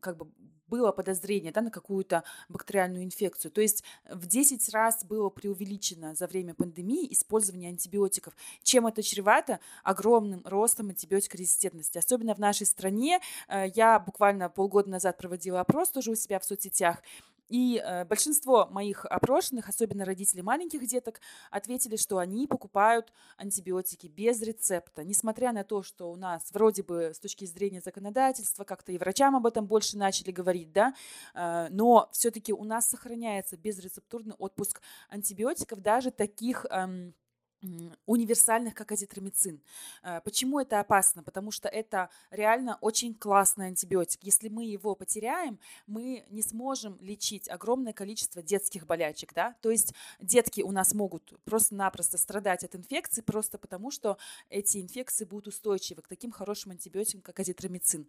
как 0.00 0.16
бы 0.16 0.26
было 0.70 0.92
подозрение 0.92 1.52
да, 1.52 1.60
на 1.60 1.70
какую-то 1.70 2.24
бактериальную 2.48 3.04
инфекцию. 3.04 3.50
То 3.50 3.60
есть 3.60 3.84
в 4.08 4.26
10 4.26 4.66
раз 4.70 5.04
было 5.04 5.28
преувеличено 5.28 6.14
за 6.14 6.26
время 6.26 6.54
пандемии 6.54 7.12
использование 7.12 7.70
антибиотиков. 7.70 8.34
Чем 8.62 8.86
это 8.86 9.02
чревато? 9.02 9.60
Огромным 9.82 10.42
ростом 10.44 10.88
антибиотикорезистентности. 10.88 11.98
Особенно 11.98 12.34
в 12.34 12.38
нашей 12.38 12.66
стране. 12.66 13.20
Э, 13.48 13.66
я 13.74 13.98
буквально 13.98 14.48
полгода 14.48 14.88
назад 14.88 15.18
проводила 15.18 15.60
опрос 15.60 15.90
тоже 15.90 16.12
у 16.12 16.14
себя 16.14 16.38
в 16.38 16.44
соцсетях, 16.44 17.02
и 17.50 17.82
э, 17.84 18.04
большинство 18.04 18.66
моих 18.70 19.04
опрошенных, 19.04 19.68
особенно 19.68 20.04
родители 20.04 20.40
маленьких 20.40 20.86
деток, 20.86 21.20
ответили, 21.50 21.96
что 21.96 22.18
они 22.18 22.46
покупают 22.46 23.12
антибиотики 23.36 24.06
без 24.06 24.40
рецепта, 24.40 25.02
несмотря 25.02 25.52
на 25.52 25.64
то, 25.64 25.82
что 25.82 26.12
у 26.12 26.16
нас 26.16 26.50
вроде 26.52 26.84
бы 26.84 27.12
с 27.12 27.18
точки 27.18 27.44
зрения 27.44 27.80
законодательства 27.80 28.62
как-то 28.62 28.92
и 28.92 28.98
врачам 28.98 29.34
об 29.34 29.46
этом 29.46 29.66
больше 29.66 29.98
начали 29.98 30.30
говорить, 30.30 30.72
да, 30.72 30.94
э, 31.34 31.66
но 31.70 32.08
все-таки 32.12 32.52
у 32.52 32.62
нас 32.62 32.88
сохраняется 32.88 33.56
безрецептурный 33.56 34.36
отпуск 34.38 34.80
антибиотиков, 35.08 35.80
даже 35.80 36.12
таких 36.12 36.66
э, 36.70 37.10
универсальных, 38.06 38.74
как 38.74 38.92
азитромицин. 38.92 39.60
Э, 40.02 40.20
почему 40.24 40.60
это 40.60 40.80
опасно? 40.80 41.22
Потому 41.22 41.50
что 41.50 41.68
это 41.68 42.08
реально 42.30 42.78
очень 42.80 43.14
классный 43.14 43.66
антибиотик. 43.66 44.22
Если 44.22 44.48
мы 44.48 44.64
его 44.64 44.94
потеряем, 44.94 45.58
мы 45.86 46.24
не 46.30 46.42
сможем 46.42 46.96
лечить 47.00 47.48
огромное 47.48 47.92
количество 47.92 48.42
детских 48.42 48.86
болячек. 48.86 49.34
Да? 49.34 49.54
То 49.60 49.70
есть 49.70 49.94
детки 50.20 50.62
у 50.62 50.72
нас 50.72 50.94
могут 50.94 51.32
просто-напросто 51.44 52.18
страдать 52.18 52.64
от 52.64 52.74
инфекций, 52.74 53.22
просто 53.22 53.58
потому 53.58 53.90
что 53.90 54.16
эти 54.48 54.78
инфекции 54.78 55.24
будут 55.24 55.48
устойчивы 55.48 56.02
к 56.02 56.08
таким 56.08 56.30
хорошим 56.32 56.72
антибиотикам, 56.72 57.20
как 57.20 57.40
азитромицин. 57.40 58.06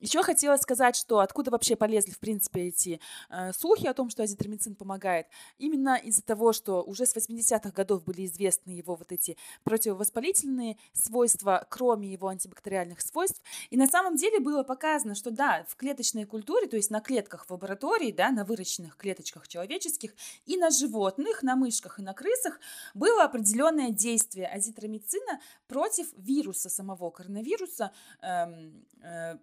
Еще 0.00 0.22
хотела 0.22 0.56
сказать, 0.56 0.96
что 0.96 1.18
откуда 1.18 1.50
вообще 1.50 1.76
полезли, 1.76 2.12
в 2.12 2.18
принципе, 2.18 2.68
эти 2.68 3.00
э, 3.30 3.52
слухи 3.52 3.86
о 3.86 3.94
том, 3.94 4.10
что 4.10 4.22
азитромицин 4.22 4.74
помогает. 4.74 5.26
Именно 5.58 5.96
из-за 5.96 6.22
того, 6.22 6.52
что 6.52 6.82
уже 6.82 7.06
с 7.06 7.16
80-х 7.16 7.70
годов 7.70 8.04
были 8.04 8.26
известны 8.26 8.70
его 8.70 8.91
его 8.92 8.96
вот 8.96 9.12
эти 9.12 9.36
противовоспалительные 9.64 10.76
свойства, 10.92 11.66
кроме 11.68 12.12
его 12.12 12.28
антибактериальных 12.28 13.00
свойств. 13.00 13.42
И 13.70 13.76
на 13.76 13.86
самом 13.86 14.16
деле 14.16 14.40
было 14.40 14.62
показано, 14.62 15.14
что 15.14 15.30
да, 15.30 15.64
в 15.68 15.76
клеточной 15.76 16.24
культуре, 16.24 16.66
то 16.66 16.76
есть 16.76 16.90
на 16.90 17.00
клетках 17.00 17.46
в 17.46 17.50
лаборатории, 17.50 18.12
да, 18.12 18.30
на 18.30 18.44
выращенных 18.44 18.96
клеточках 18.96 19.48
человеческих 19.48 20.14
и 20.46 20.56
на 20.56 20.70
животных, 20.70 21.42
на 21.42 21.56
мышках 21.56 21.98
и 21.98 22.02
на 22.02 22.14
крысах 22.14 22.60
было 22.94 23.24
определенное 23.24 23.90
действие 23.90 24.46
азитромицина 24.46 25.40
против 25.66 26.06
вируса 26.16 26.68
самого 26.68 27.10
коронавируса, 27.10 27.92
эм, 28.20 28.84
э, 29.02 29.38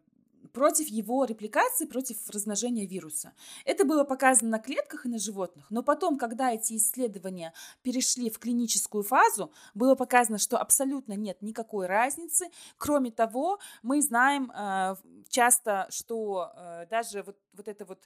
против 0.54 0.88
его 0.88 1.26
репликации, 1.26 1.86
против 1.86 2.18
размножения 2.30 2.86
вируса. 2.86 3.34
Это 3.66 3.86
было 3.86 4.04
показано 4.04 4.52
на 4.52 4.60
клетках 4.60 5.06
и 5.06 5.10
на 5.10 5.20
животных, 5.20 5.66
но 5.70 5.84
потом, 5.84 6.18
когда 6.18 6.52
эти 6.52 6.78
исследования 6.78 7.54
перешли 7.82 8.30
в 8.30 8.40
клиническую 8.40 9.04
фазу, 9.04 9.52
было 9.74 9.96
показано, 9.96 10.38
что 10.38 10.58
абсолютно 10.58 11.14
нет 11.14 11.42
никакой 11.42 11.88
разницы. 11.88 12.48
Кроме 12.78 13.12
того, 13.12 13.60
мы 13.84 14.02
знаем 14.02 14.52
э, 14.52 14.96
часто, 15.30 15.88
что 15.90 16.52
э, 16.56 16.88
даже 16.90 17.24
вот, 17.24 17.38
вот 17.54 17.68
это 17.68 17.86
вот 17.86 18.00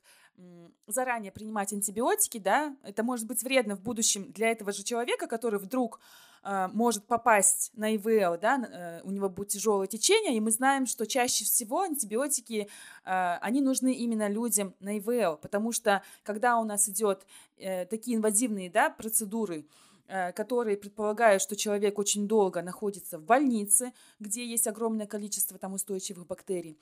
заранее 0.88 1.32
принимать 1.32 1.74
антибиотики, 1.74 2.40
да, 2.40 2.76
это 2.84 3.04
может 3.04 3.28
быть 3.28 3.44
вредно 3.44 3.76
в 3.76 3.82
будущем 3.82 4.32
для 4.32 4.50
этого 4.50 4.72
же 4.72 4.84
человека, 4.84 5.28
который 5.28 5.60
вдруг 5.60 6.00
э, 6.44 6.68
может 6.74 7.06
попасть 7.06 7.72
на 7.76 7.96
ИВЛ, 7.96 8.38
да, 8.40 8.58
э, 8.58 9.02
у 9.04 9.12
него 9.12 9.30
будет 9.30 9.50
тяжелое 9.50 9.88
течение, 9.88 10.36
и 10.36 10.40
мы 10.40 10.52
знаем, 10.52 10.86
что 10.86 11.06
чаще 11.06 11.46
всего 11.46 11.82
антибиотики, 11.82 12.68
э, 13.06 13.38
они 13.42 13.62
нужны 13.62 13.94
именно 13.94 14.28
людям 14.28 14.74
на 14.80 14.98
ИВЛ, 14.98 15.38
потому 15.38 15.72
что 15.72 16.04
когда 16.24 16.58
у 16.58 16.64
нас 16.64 16.90
идет 16.90 17.26
э, 17.58 17.86
такие 17.86 18.18
инвазивные, 18.18 18.70
да, 18.70 18.90
процедуры, 18.90 19.66
э, 20.08 20.32
которые 20.34 20.78
предполагают, 20.78 21.42
что 21.42 21.56
человек 21.56 21.98
очень 22.00 22.28
долго 22.28 22.62
находится 22.62 23.18
в 23.18 23.24
больнице, 23.24 23.94
где 24.20 24.46
есть 24.46 24.68
огромное 24.68 25.08
количество 25.08 25.58
там 25.58 25.74
устойчивых 25.74 26.28
бактерий, 26.28 26.78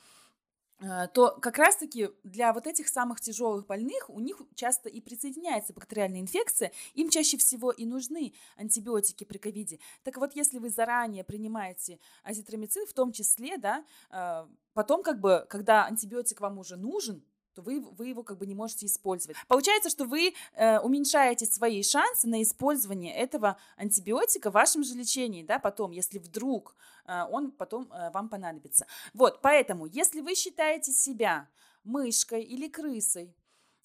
то 1.13 1.37
как 1.41 1.57
раз-таки 1.59 2.09
для 2.23 2.53
вот 2.53 2.65
этих 2.65 2.87
самых 2.87 3.21
тяжелых 3.21 3.67
больных 3.67 4.09
у 4.09 4.19
них 4.19 4.41
часто 4.55 4.89
и 4.89 4.99
присоединяется 4.99 5.73
бактериальная 5.73 6.21
инфекция, 6.21 6.71
им 6.95 7.09
чаще 7.09 7.37
всего 7.37 7.71
и 7.71 7.85
нужны 7.85 8.33
антибиотики 8.55 9.23
при 9.23 9.37
ковиде. 9.37 9.79
Так 10.03 10.17
вот, 10.17 10.35
если 10.35 10.57
вы 10.57 10.69
заранее 10.69 11.23
принимаете 11.23 11.99
азитромицин, 12.23 12.87
в 12.87 12.93
том 12.93 13.11
числе, 13.11 13.57
да, 13.57 13.85
э, 14.09 14.47
потом 14.73 15.03
как 15.03 15.19
бы, 15.19 15.45
когда 15.49 15.85
антибиотик 15.85 16.41
вам 16.41 16.57
уже 16.57 16.77
нужен, 16.77 17.23
то 17.53 17.61
вы, 17.61 17.81
вы 17.81 18.07
его 18.07 18.23
как 18.23 18.37
бы 18.37 18.45
не 18.45 18.55
можете 18.55 18.85
использовать. 18.85 19.37
Получается, 19.47 19.89
что 19.89 20.05
вы 20.05 20.33
э, 20.55 20.79
уменьшаете 20.79 21.45
свои 21.45 21.83
шансы 21.83 22.27
на 22.27 22.41
использование 22.41 23.15
этого 23.15 23.57
антибиотика 23.77 24.49
в 24.49 24.53
вашем 24.53 24.83
же 24.83 24.95
лечении, 24.95 25.43
да, 25.43 25.59
потом, 25.59 25.91
если 25.91 26.19
вдруг 26.19 26.75
э, 27.05 27.23
он 27.29 27.51
потом 27.51 27.91
э, 27.91 28.11
вам 28.11 28.29
понадобится. 28.29 28.85
Вот, 29.13 29.41
поэтому, 29.41 29.85
если 29.85 30.21
вы 30.21 30.35
считаете 30.35 30.91
себя 30.91 31.47
мышкой 31.83 32.43
или 32.43 32.67
крысой, 32.67 33.35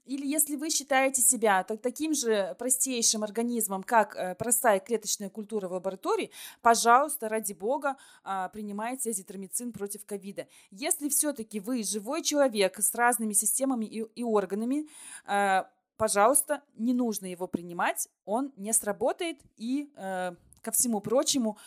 или 0.07 0.27
если 0.27 0.57
вы 0.57 0.71
считаете 0.71 1.21
себя 1.21 1.65
так, 1.65 1.81
таким 1.81 2.15
же 2.15 2.55
простейшим 2.59 3.25
организмом, 3.25 3.83
как 3.83 4.17
э, 4.17 4.35
простая 4.37 4.79
клеточная 4.81 5.29
культура 5.29 5.69
в 5.69 5.73
лаборатории, 5.73 6.31
пожалуйста, 6.63 7.29
ради 7.29 7.53
бога, 7.53 7.97
э, 8.25 8.49
принимайте 8.53 9.11
азитромицин 9.11 9.73
против 9.73 10.07
ковида. 10.07 10.47
Если 10.71 11.09
все-таки 11.09 11.61
вы 11.61 11.83
живой 11.83 12.23
человек 12.23 12.79
с 12.79 12.95
разными 12.95 13.33
системами 13.33 13.85
и, 13.87 14.03
и 14.15 14.23
органами, 14.23 14.89
э, 15.27 15.65
пожалуйста, 15.97 16.63
не 16.77 16.95
нужно 16.95 17.27
его 17.27 17.47
принимать, 17.49 18.09
он 18.25 18.53
не 18.57 18.73
сработает 18.73 19.41
и, 19.57 19.91
э, 19.97 20.35
ко 20.63 20.71
всему 20.73 21.01
прочему, 21.01 21.59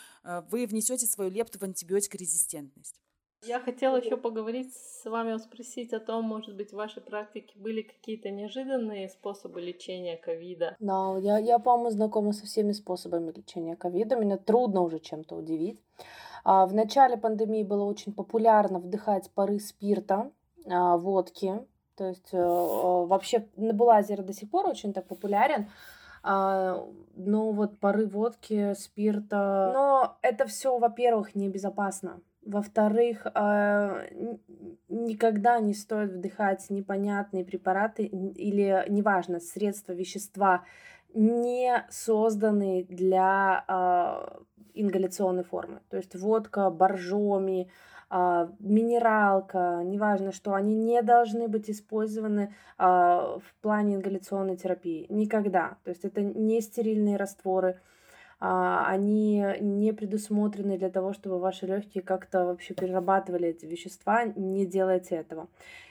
вы 0.50 0.66
внесете 0.66 1.06
свою 1.06 1.30
лепту 1.30 1.58
в 1.58 1.62
антибиотикорезистентность. 1.62 3.00
Я 3.42 3.58
хотела 3.58 3.96
еще 3.96 4.18
поговорить 4.18 4.74
с 4.74 5.08
вами, 5.08 5.38
спросить 5.38 5.94
о 5.94 6.00
том, 6.00 6.24
может 6.24 6.54
быть, 6.54 6.72
в 6.72 6.76
вашей 6.76 7.02
практике 7.02 7.58
были 7.58 7.80
какие-то 7.80 8.30
неожиданные 8.30 9.08
способы 9.08 9.62
лечения 9.62 10.18
ковида? 10.18 10.76
Да, 10.78 11.16
я, 11.18 11.38
я 11.38 11.58
по-моему, 11.58 11.90
знакома 11.90 12.32
со 12.32 12.44
всеми 12.44 12.72
способами 12.72 13.32
лечения 13.32 13.76
ковида. 13.76 14.16
Меня 14.16 14.36
трудно 14.36 14.82
уже 14.82 14.98
чем-то 14.98 15.36
удивить. 15.36 15.82
А, 16.44 16.66
в 16.66 16.74
начале 16.74 17.16
пандемии 17.16 17.62
было 17.62 17.84
очень 17.84 18.12
популярно 18.12 18.78
вдыхать 18.78 19.30
пары 19.30 19.58
спирта, 19.58 20.30
а, 20.66 20.98
водки. 20.98 21.66
То 21.96 22.08
есть 22.08 22.34
а, 22.34 23.06
вообще 23.06 23.48
Небулайзер 23.56 24.22
до 24.22 24.34
сих 24.34 24.50
пор 24.50 24.68
очень 24.68 24.92
так 24.92 25.06
популярен. 25.06 25.70
А, 26.22 26.86
но 27.16 27.52
вот 27.52 27.78
пары 27.78 28.06
водки, 28.06 28.74
спирта. 28.74 29.70
Но 29.72 30.18
это 30.20 30.44
все, 30.46 30.78
во-первых, 30.78 31.34
небезопасно. 31.34 32.20
Во-вторых, 32.42 33.26
а, 33.34 34.02
никогда 34.88 35.60
не 35.60 35.74
стоит 35.74 36.12
вдыхать 36.12 36.70
непонятные 36.70 37.44
препараты 37.44 38.04
или, 38.04 38.84
неважно, 38.88 39.40
средства, 39.40 39.92
вещества, 39.92 40.64
не 41.12 41.84
созданные 41.90 42.84
для 42.84 43.62
а, 43.68 44.40
ингаляционной 44.72 45.44
формы. 45.44 45.80
То 45.90 45.98
есть 45.98 46.14
водка, 46.14 46.70
боржоми, 46.70 47.70
а, 48.08 48.50
минералка, 48.58 49.82
неважно 49.84 50.32
что, 50.32 50.54
они 50.54 50.74
не 50.74 51.02
должны 51.02 51.46
быть 51.46 51.68
использованы 51.70 52.54
в 52.78 53.42
плане 53.60 53.96
ингаляционной 53.96 54.56
терапии. 54.56 55.04
Никогда. 55.10 55.76
То 55.84 55.90
есть 55.90 56.06
это 56.06 56.22
не 56.22 56.62
стерильные 56.62 57.18
растворы, 57.18 57.78
они 58.40 59.44
не 59.60 59.92
предусмотрены 59.92 60.78
для 60.78 60.88
того, 60.88 61.12
чтобы 61.12 61.38
ваши 61.38 61.66
легкие 61.66 62.02
как-то 62.02 62.46
вообще 62.46 62.72
перерабатывали 62.72 63.48
эти 63.48 63.66
вещества. 63.66 64.24
Не 64.24 64.64
делайте 64.64 65.16
этого. 65.16 65.48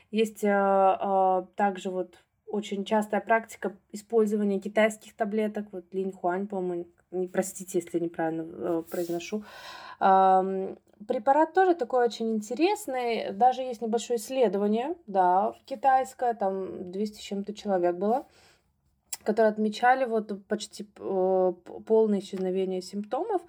Есть 0.09 0.43
а, 0.43 0.97
а, 0.99 1.47
также 1.55 1.91
вот 1.91 2.15
очень 2.47 2.84
частая 2.84 3.21
практика 3.21 3.76
использования 3.91 4.59
китайских 4.59 5.15
таблеток, 5.15 5.67
вот 5.71 5.86
линь-хуань, 5.93 6.47
по-моему, 6.47 6.88
не 7.11 7.28
простите, 7.28 7.78
если 7.78 7.99
неправильно 7.99 8.82
произношу. 8.84 9.43
Препарат 11.07 11.53
тоже 11.53 11.76
такой 11.76 12.05
очень 12.05 12.36
интересный, 12.36 13.32
даже 13.32 13.61
есть 13.61 13.82
небольшое 13.82 14.19
исследование, 14.19 14.95
да, 15.07 15.53
китайское, 15.65 16.34
там 16.34 16.91
200 16.91 17.17
с 17.17 17.21
чем-то 17.21 17.53
человек 17.53 17.95
было, 17.95 18.26
которые 19.24 19.51
отмечали 19.51 20.05
вот 20.05 20.45
почти 20.47 20.88
э, 20.97 21.53
полное 21.86 22.20
исчезновение 22.20 22.82
симптомов 22.82 23.41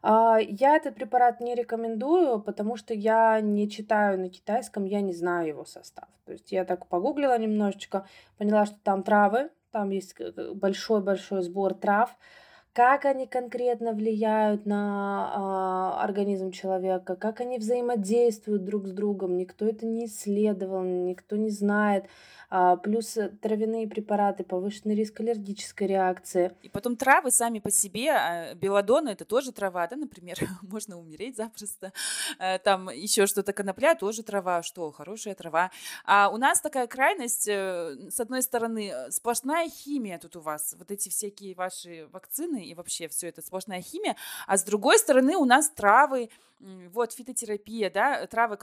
А, 0.00 0.38
я 0.40 0.76
этот 0.76 0.94
препарат 0.94 1.40
не 1.40 1.54
рекомендую, 1.54 2.40
потому 2.40 2.76
что 2.76 2.94
я 2.94 3.40
не 3.40 3.68
читаю 3.68 4.18
на 4.20 4.28
китайском, 4.28 4.84
я 4.84 5.00
не 5.00 5.12
знаю 5.12 5.48
его 5.48 5.64
состав. 5.64 6.08
То 6.24 6.32
есть 6.32 6.52
я 6.52 6.64
так 6.64 6.86
погуглила 6.86 7.36
немножечко, 7.38 8.06
поняла, 8.38 8.66
что 8.66 8.76
там 8.84 9.02
травы, 9.02 9.50
там 9.72 9.90
есть 9.90 10.14
большой-большой 10.54 11.42
сбор 11.42 11.74
трав, 11.74 12.16
как 12.72 13.04
они 13.04 13.26
конкретно 13.26 13.92
влияют 13.92 14.66
на 14.66 15.94
э, 15.98 16.04
организм 16.04 16.50
человека, 16.50 17.16
как 17.16 17.40
они 17.40 17.58
взаимодействуют 17.58 18.64
друг 18.64 18.86
с 18.86 18.92
другом, 18.92 19.36
никто 19.36 19.66
это 19.66 19.86
не 19.86 20.06
исследовал, 20.06 20.82
никто 20.82 21.36
не 21.36 21.50
знает. 21.50 22.04
А, 22.50 22.76
плюс 22.76 23.16
э, 23.18 23.28
травяные 23.28 23.86
препараты, 23.86 24.42
повышенный 24.42 24.94
риск 24.94 25.20
аллергической 25.20 25.86
реакции. 25.86 26.52
И 26.62 26.70
потом 26.70 26.96
травы 26.96 27.30
сами 27.30 27.58
по 27.58 27.70
себе, 27.70 28.10
а, 28.10 28.54
это 28.54 29.24
тоже 29.26 29.52
трава, 29.52 29.86
да, 29.86 29.96
например, 29.96 30.36
можно 30.62 30.98
умереть 30.98 31.36
запросто. 31.36 31.92
Э, 32.38 32.58
там 32.58 32.88
еще 32.88 33.26
что-то 33.26 33.52
конопля 33.52 33.94
тоже 33.94 34.22
трава, 34.22 34.62
что 34.62 34.90
хорошая 34.92 35.34
трава. 35.34 35.70
А 36.06 36.30
у 36.30 36.38
нас 36.38 36.62
такая 36.62 36.86
крайность, 36.86 37.46
э, 37.48 38.08
с 38.10 38.18
одной 38.18 38.42
стороны, 38.42 38.94
сплошная 39.10 39.68
химия 39.68 40.18
тут 40.18 40.36
у 40.36 40.40
вас, 40.40 40.74
вот 40.78 40.90
эти 40.90 41.10
всякие 41.10 41.54
ваши 41.54 42.08
вакцины 42.12 42.57
и 42.64 42.74
вообще 42.74 43.08
все 43.08 43.28
это 43.28 43.42
сплошная 43.42 43.82
химия, 43.82 44.16
а 44.46 44.56
с 44.56 44.64
другой 44.64 44.98
стороны 44.98 45.36
у 45.36 45.44
нас 45.44 45.70
травы, 45.70 46.30
вот 46.60 47.12
фитотерапия, 47.12 47.90
да, 47.90 48.26
травы, 48.26 48.58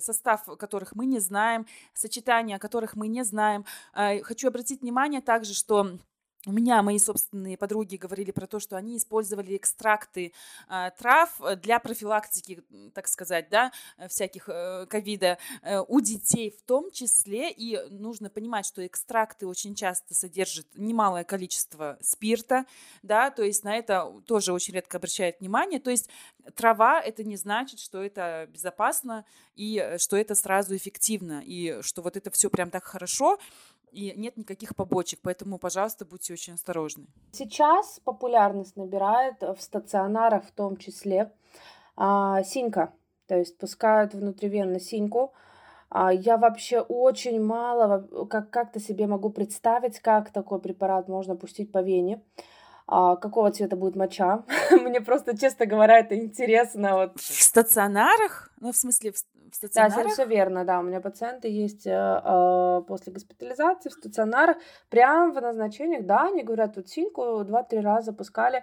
состав 0.00 0.44
которых 0.58 0.94
мы 0.94 1.06
не 1.06 1.18
знаем, 1.18 1.66
сочетания 1.94 2.58
которых 2.58 2.94
мы 2.94 3.08
не 3.08 3.24
знаем. 3.24 3.64
А, 3.92 4.18
хочу 4.22 4.48
обратить 4.48 4.82
внимание 4.82 5.20
также, 5.20 5.54
что 5.54 5.98
у 6.46 6.52
меня 6.52 6.82
мои 6.82 6.98
собственные 6.98 7.58
подруги 7.58 7.96
говорили 7.96 8.30
про 8.30 8.46
то, 8.46 8.60
что 8.60 8.76
они 8.76 8.96
использовали 8.96 9.56
экстракты 9.56 10.32
э, 10.68 10.90
трав 10.98 11.38
для 11.62 11.78
профилактики, 11.78 12.62
так 12.94 13.08
сказать, 13.08 13.50
да, 13.50 13.72
всяких 14.08 14.48
э, 14.48 14.86
ковида 14.86 15.36
э, 15.62 15.80
у 15.86 16.00
детей 16.00 16.50
в 16.50 16.62
том 16.62 16.90
числе. 16.90 17.50
И 17.50 17.78
нужно 17.90 18.30
понимать, 18.30 18.64
что 18.64 18.86
экстракты 18.86 19.46
очень 19.46 19.74
часто 19.74 20.14
содержат 20.14 20.66
немалое 20.76 21.24
количество 21.24 21.98
спирта, 22.00 22.64
да, 23.02 23.30
то 23.30 23.42
есть 23.42 23.62
на 23.62 23.76
это 23.76 24.10
тоже 24.26 24.54
очень 24.54 24.74
редко 24.74 24.96
обращают 24.96 25.40
внимание. 25.40 25.78
То 25.78 25.90
есть 25.90 26.08
трава 26.54 27.00
это 27.00 27.22
не 27.22 27.36
значит, 27.36 27.80
что 27.80 28.02
это 28.02 28.48
безопасно 28.50 29.26
и 29.56 29.78
э, 29.78 29.98
что 29.98 30.16
это 30.16 30.34
сразу 30.34 30.74
эффективно 30.74 31.42
и 31.44 31.82
что 31.82 32.00
вот 32.00 32.16
это 32.16 32.30
все 32.30 32.48
прям 32.48 32.70
так 32.70 32.84
хорошо 32.84 33.38
и 33.92 34.12
нет 34.16 34.36
никаких 34.36 34.74
побочек, 34.74 35.20
поэтому, 35.22 35.58
пожалуйста, 35.58 36.04
будьте 36.04 36.32
очень 36.32 36.54
осторожны. 36.54 37.06
Сейчас 37.32 38.00
популярность 38.04 38.76
набирает 38.76 39.40
в 39.42 39.56
стационарах 39.60 40.44
в 40.44 40.52
том 40.52 40.76
числе 40.76 41.32
а, 41.96 42.42
синька, 42.42 42.92
то 43.26 43.36
есть 43.36 43.58
пускают 43.58 44.14
внутривенно 44.14 44.80
синьку. 44.80 45.32
А, 45.88 46.12
я 46.12 46.36
вообще 46.36 46.80
очень 46.80 47.42
мало 47.42 48.26
как, 48.28 48.50
как-то 48.50 48.80
себе 48.80 49.06
могу 49.06 49.30
представить, 49.30 50.00
как 50.00 50.30
такой 50.30 50.60
препарат 50.60 51.08
можно 51.08 51.36
пустить 51.36 51.72
по 51.72 51.82
вене. 51.82 52.22
А, 52.92 53.14
какого 53.14 53.52
цвета 53.52 53.76
будет 53.76 53.94
моча. 53.94 54.42
Мне 54.72 55.00
просто, 55.00 55.38
честно 55.38 55.64
говоря, 55.64 55.98
это 55.98 56.16
интересно. 56.18 56.96
Вот. 56.96 57.20
В 57.20 57.42
стационарах? 57.42 58.52
Ну, 58.58 58.72
в 58.72 58.76
смысле, 58.76 59.12
в 59.12 59.18
в 59.50 59.54
стационарах? 59.54 60.06
Да, 60.06 60.08
все 60.10 60.24
верно, 60.24 60.64
да. 60.64 60.80
У 60.80 60.82
меня 60.82 61.00
пациенты 61.00 61.48
есть 61.48 61.86
э, 61.86 62.82
после 62.86 63.12
госпитализации 63.12 63.88
в 63.88 63.92
стационарах, 63.92 64.56
прямо 64.88 65.32
в 65.32 65.40
назначениях, 65.40 66.06
да, 66.06 66.28
они 66.28 66.42
говорят, 66.42 66.74
тут 66.74 66.88
синьку 66.88 67.44
два-три 67.44 67.80
раза 67.80 68.12
пускали, 68.12 68.58
э, 68.58 68.62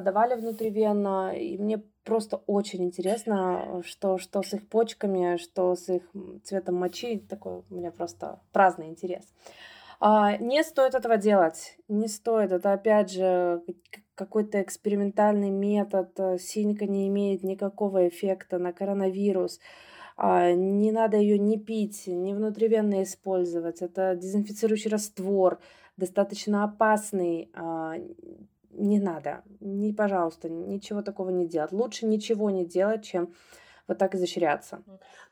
давали 0.00 0.34
внутривенно, 0.34 1.36
и 1.36 1.58
мне 1.58 1.82
просто 2.04 2.36
очень 2.46 2.84
интересно, 2.84 3.82
что, 3.84 4.18
что 4.18 4.42
с 4.42 4.54
их 4.54 4.68
почками, 4.68 5.36
что 5.36 5.74
с 5.74 5.88
их 5.88 6.02
цветом 6.44 6.76
мочи, 6.76 7.18
такой 7.18 7.62
у 7.68 7.74
меня 7.74 7.90
просто 7.90 8.40
праздный 8.52 8.88
интерес. 8.88 9.24
Не 10.00 10.62
стоит 10.62 10.94
этого 10.94 11.16
делать, 11.16 11.78
не 11.88 12.06
стоит. 12.06 12.52
Это 12.52 12.74
опять 12.74 13.10
же 13.10 13.62
какой-то 14.16 14.60
экспериментальный 14.60 15.50
метод. 15.50 16.18
Синька 16.40 16.86
не 16.86 17.06
имеет 17.06 17.44
никакого 17.44 18.08
эффекта 18.08 18.58
на 18.58 18.72
коронавирус. 18.72 19.60
А, 20.16 20.52
не 20.52 20.90
надо 20.92 21.18
ее 21.18 21.38
не 21.38 21.58
пить, 21.58 22.06
не 22.06 22.34
внутривенно 22.34 23.02
использовать. 23.02 23.82
Это 23.82 24.16
дезинфицирующий 24.16 24.90
раствор, 24.90 25.60
достаточно 25.96 26.64
опасный. 26.64 27.50
А, 27.54 27.94
не 28.70 28.98
надо, 28.98 29.42
не, 29.60 29.92
пожалуйста, 29.92 30.48
ничего 30.48 31.02
такого 31.02 31.30
не 31.30 31.46
делать. 31.46 31.72
Лучше 31.72 32.06
ничего 32.06 32.50
не 32.50 32.64
делать, 32.64 33.04
чем 33.04 33.34
вот 33.88 33.98
так 33.98 34.14
изощряться. 34.14 34.82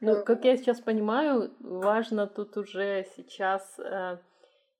Ну, 0.00 0.22
как 0.22 0.44
я 0.44 0.56
сейчас 0.56 0.80
понимаю, 0.80 1.50
важно 1.60 2.26
тут 2.26 2.56
уже 2.56 3.06
сейчас 3.16 3.78
э, 3.78 4.18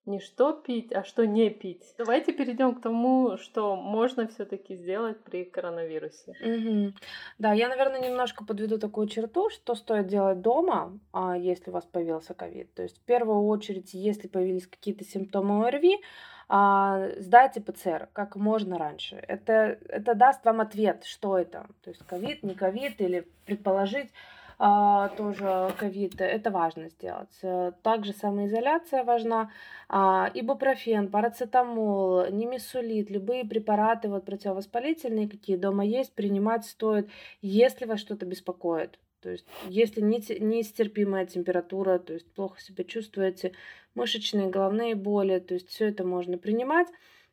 не 0.06 0.20
что 0.20 0.52
пить, 0.52 0.92
а 0.92 1.02
что 1.04 1.26
не 1.26 1.50
пить. 1.50 1.94
Давайте 1.98 2.32
перейдем 2.32 2.74
к 2.74 2.82
тому, 2.82 3.36
что 3.38 3.74
можно 3.76 4.26
все-таки 4.28 4.76
сделать 4.76 5.22
при 5.24 5.44
коронавирусе. 5.44 6.32
Угу. 6.40 6.92
Да, 7.38 7.52
я, 7.52 7.68
наверное, 7.68 8.00
немножко 8.00 8.44
подведу 8.44 8.78
такую 8.78 9.08
черту, 9.08 9.50
что 9.50 9.74
стоит 9.74 10.06
делать 10.06 10.40
дома, 10.40 10.98
а, 11.12 11.36
если 11.36 11.70
у 11.70 11.72
вас 11.72 11.84
появился 11.84 12.34
ковид. 12.34 12.72
То 12.74 12.82
есть, 12.82 12.98
в 12.98 13.02
первую 13.02 13.46
очередь, 13.46 13.94
если 13.94 14.28
появились 14.28 14.66
какие-то 14.66 15.04
симптомы 15.04 15.66
ОРВИ, 15.66 16.00
а, 16.48 17.08
сдайте 17.18 17.60
ПЦР 17.60 18.08
как 18.12 18.36
можно 18.36 18.78
раньше. 18.78 19.16
Это, 19.16 19.78
это 19.88 20.14
даст 20.14 20.44
вам 20.44 20.60
ответ, 20.60 21.04
что 21.04 21.38
это. 21.38 21.66
То 21.82 21.90
есть 21.90 22.04
ковид, 22.06 22.42
не 22.42 22.54
ковид, 22.54 23.00
или 23.00 23.26
предположить, 23.46 24.10
тоже 24.58 25.74
ковид, 25.78 26.20
это 26.20 26.50
важно 26.50 26.88
сделать. 26.88 27.40
Также 27.82 28.12
самоизоляция 28.12 29.04
важна. 29.04 29.50
А, 29.88 30.30
ибупрофен, 30.32 31.08
парацетамол, 31.08 32.30
немесулит, 32.30 33.10
любые 33.10 33.44
препараты 33.44 34.08
вот 34.08 34.24
противовоспалительные, 34.24 35.28
какие 35.28 35.56
дома 35.56 35.84
есть, 35.84 36.14
принимать 36.14 36.64
стоит, 36.64 37.08
если 37.42 37.84
вас 37.84 38.00
что-то 38.00 38.26
беспокоит. 38.26 38.98
То 39.20 39.30
есть, 39.30 39.46
если 39.68 40.00
нестерпимая 40.02 41.26
температура, 41.26 41.98
то 41.98 42.12
есть 42.12 42.30
плохо 42.32 42.60
себя 42.60 42.84
чувствуете, 42.84 43.52
мышечные, 43.94 44.50
головные 44.50 44.94
боли, 44.94 45.38
то 45.38 45.54
есть 45.54 45.68
все 45.70 45.88
это 45.88 46.04
можно 46.04 46.36
принимать 46.36 46.88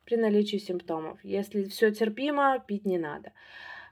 при 0.05 0.15
наличии 0.15 0.57
симптомов. 0.57 1.19
Если 1.23 1.65
все 1.65 1.91
терпимо, 1.91 2.63
пить 2.65 2.85
не 2.85 2.97
надо. 2.97 3.33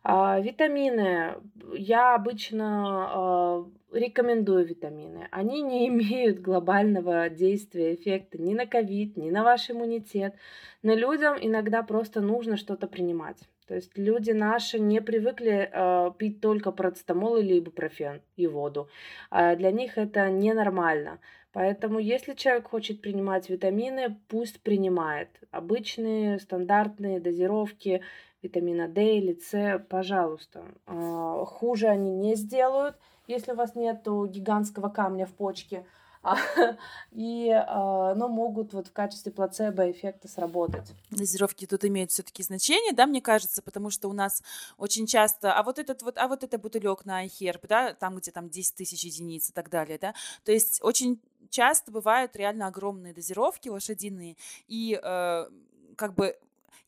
А, 0.03 0.39
витамины. 0.39 1.35
Я 1.73 2.15
обычно 2.15 3.07
а, 3.11 3.65
рекомендую 3.91 4.65
витамины. 4.65 5.27
Они 5.31 5.61
не 5.61 5.87
имеют 5.89 6.39
глобального 6.39 7.29
действия, 7.29 7.95
эффекта 7.95 8.41
ни 8.41 8.53
на 8.53 8.65
ковид, 8.65 9.17
ни 9.17 9.29
на 9.29 9.43
ваш 9.43 9.69
иммунитет. 9.69 10.35
Но 10.83 10.93
людям 10.95 11.37
иногда 11.39 11.83
просто 11.83 12.21
нужно 12.21 12.57
что-то 12.57 12.87
принимать. 12.87 13.37
То 13.67 13.75
есть 13.75 13.95
люди 13.97 14.31
наши 14.31 14.79
не 14.79 14.99
привыкли 14.99 15.69
э, 15.71 16.11
пить 16.17 16.41
только 16.41 16.71
парацетамол 16.71 17.37
или 17.37 17.59
ибупрофен 17.59 18.21
и 18.35 18.47
воду. 18.47 18.89
Э, 19.29 19.55
для 19.55 19.71
них 19.71 19.99
это 19.99 20.27
ненормально. 20.31 21.19
Поэтому 21.51 21.99
если 21.99 22.33
человек 22.33 22.69
хочет 22.69 23.01
принимать 23.01 23.49
витамины, 23.49 24.17
пусть 24.27 24.61
принимает. 24.61 25.29
Обычные 25.51 26.39
стандартные 26.39 27.19
дозировки 27.19 28.01
витамина 28.41 28.87
D 28.87 29.17
или 29.17 29.33
С, 29.33 29.83
пожалуйста. 29.89 30.63
А, 30.85 31.43
хуже 31.45 31.87
они 31.87 32.11
не 32.11 32.35
сделают, 32.35 32.97
если 33.27 33.53
у 33.53 33.55
вас 33.55 33.75
нет 33.75 34.03
гигантского 34.05 34.89
камня 34.89 35.25
в 35.25 35.33
почке. 35.33 35.85
А, 36.21 36.35
и, 37.11 37.49
а, 37.49 38.13
но 38.15 38.27
могут 38.27 38.73
вот 38.73 38.87
в 38.87 38.93
качестве 38.93 39.31
плацебо 39.31 39.89
эффекта 39.89 40.27
сработать. 40.27 40.91
Дозировки 41.11 41.65
тут 41.65 41.85
имеют 41.85 42.11
все-таки 42.11 42.43
значение, 42.43 42.93
да, 42.93 43.05
мне 43.05 43.21
кажется, 43.21 43.61
потому 43.61 43.89
что 43.89 44.09
у 44.09 44.13
нас 44.13 44.43
очень 44.77 45.07
часто, 45.07 45.53
а 45.53 45.63
вот 45.63 45.79
этот 45.79 46.01
вот, 46.01 46.17
а 46.17 46.27
вот 46.27 46.43
это 46.43 46.57
бутылек 46.57 47.05
на 47.05 47.25
iHerb, 47.25 47.65
да, 47.67 47.93
там, 47.93 48.17
где 48.17 48.31
там 48.31 48.49
10 48.49 48.75
тысяч 48.75 49.03
единиц 49.03 49.49
и 49.49 49.53
так 49.53 49.69
далее, 49.69 49.97
да, 49.97 50.13
то 50.43 50.51
есть 50.51 50.83
очень 50.83 51.21
часто 51.49 51.91
бывают 51.91 52.35
реально 52.35 52.67
огромные 52.67 53.13
дозировки 53.13 53.69
лошадиные, 53.69 54.35
и 54.67 54.99
э, 55.01 55.49
как 55.95 56.15
бы 56.15 56.37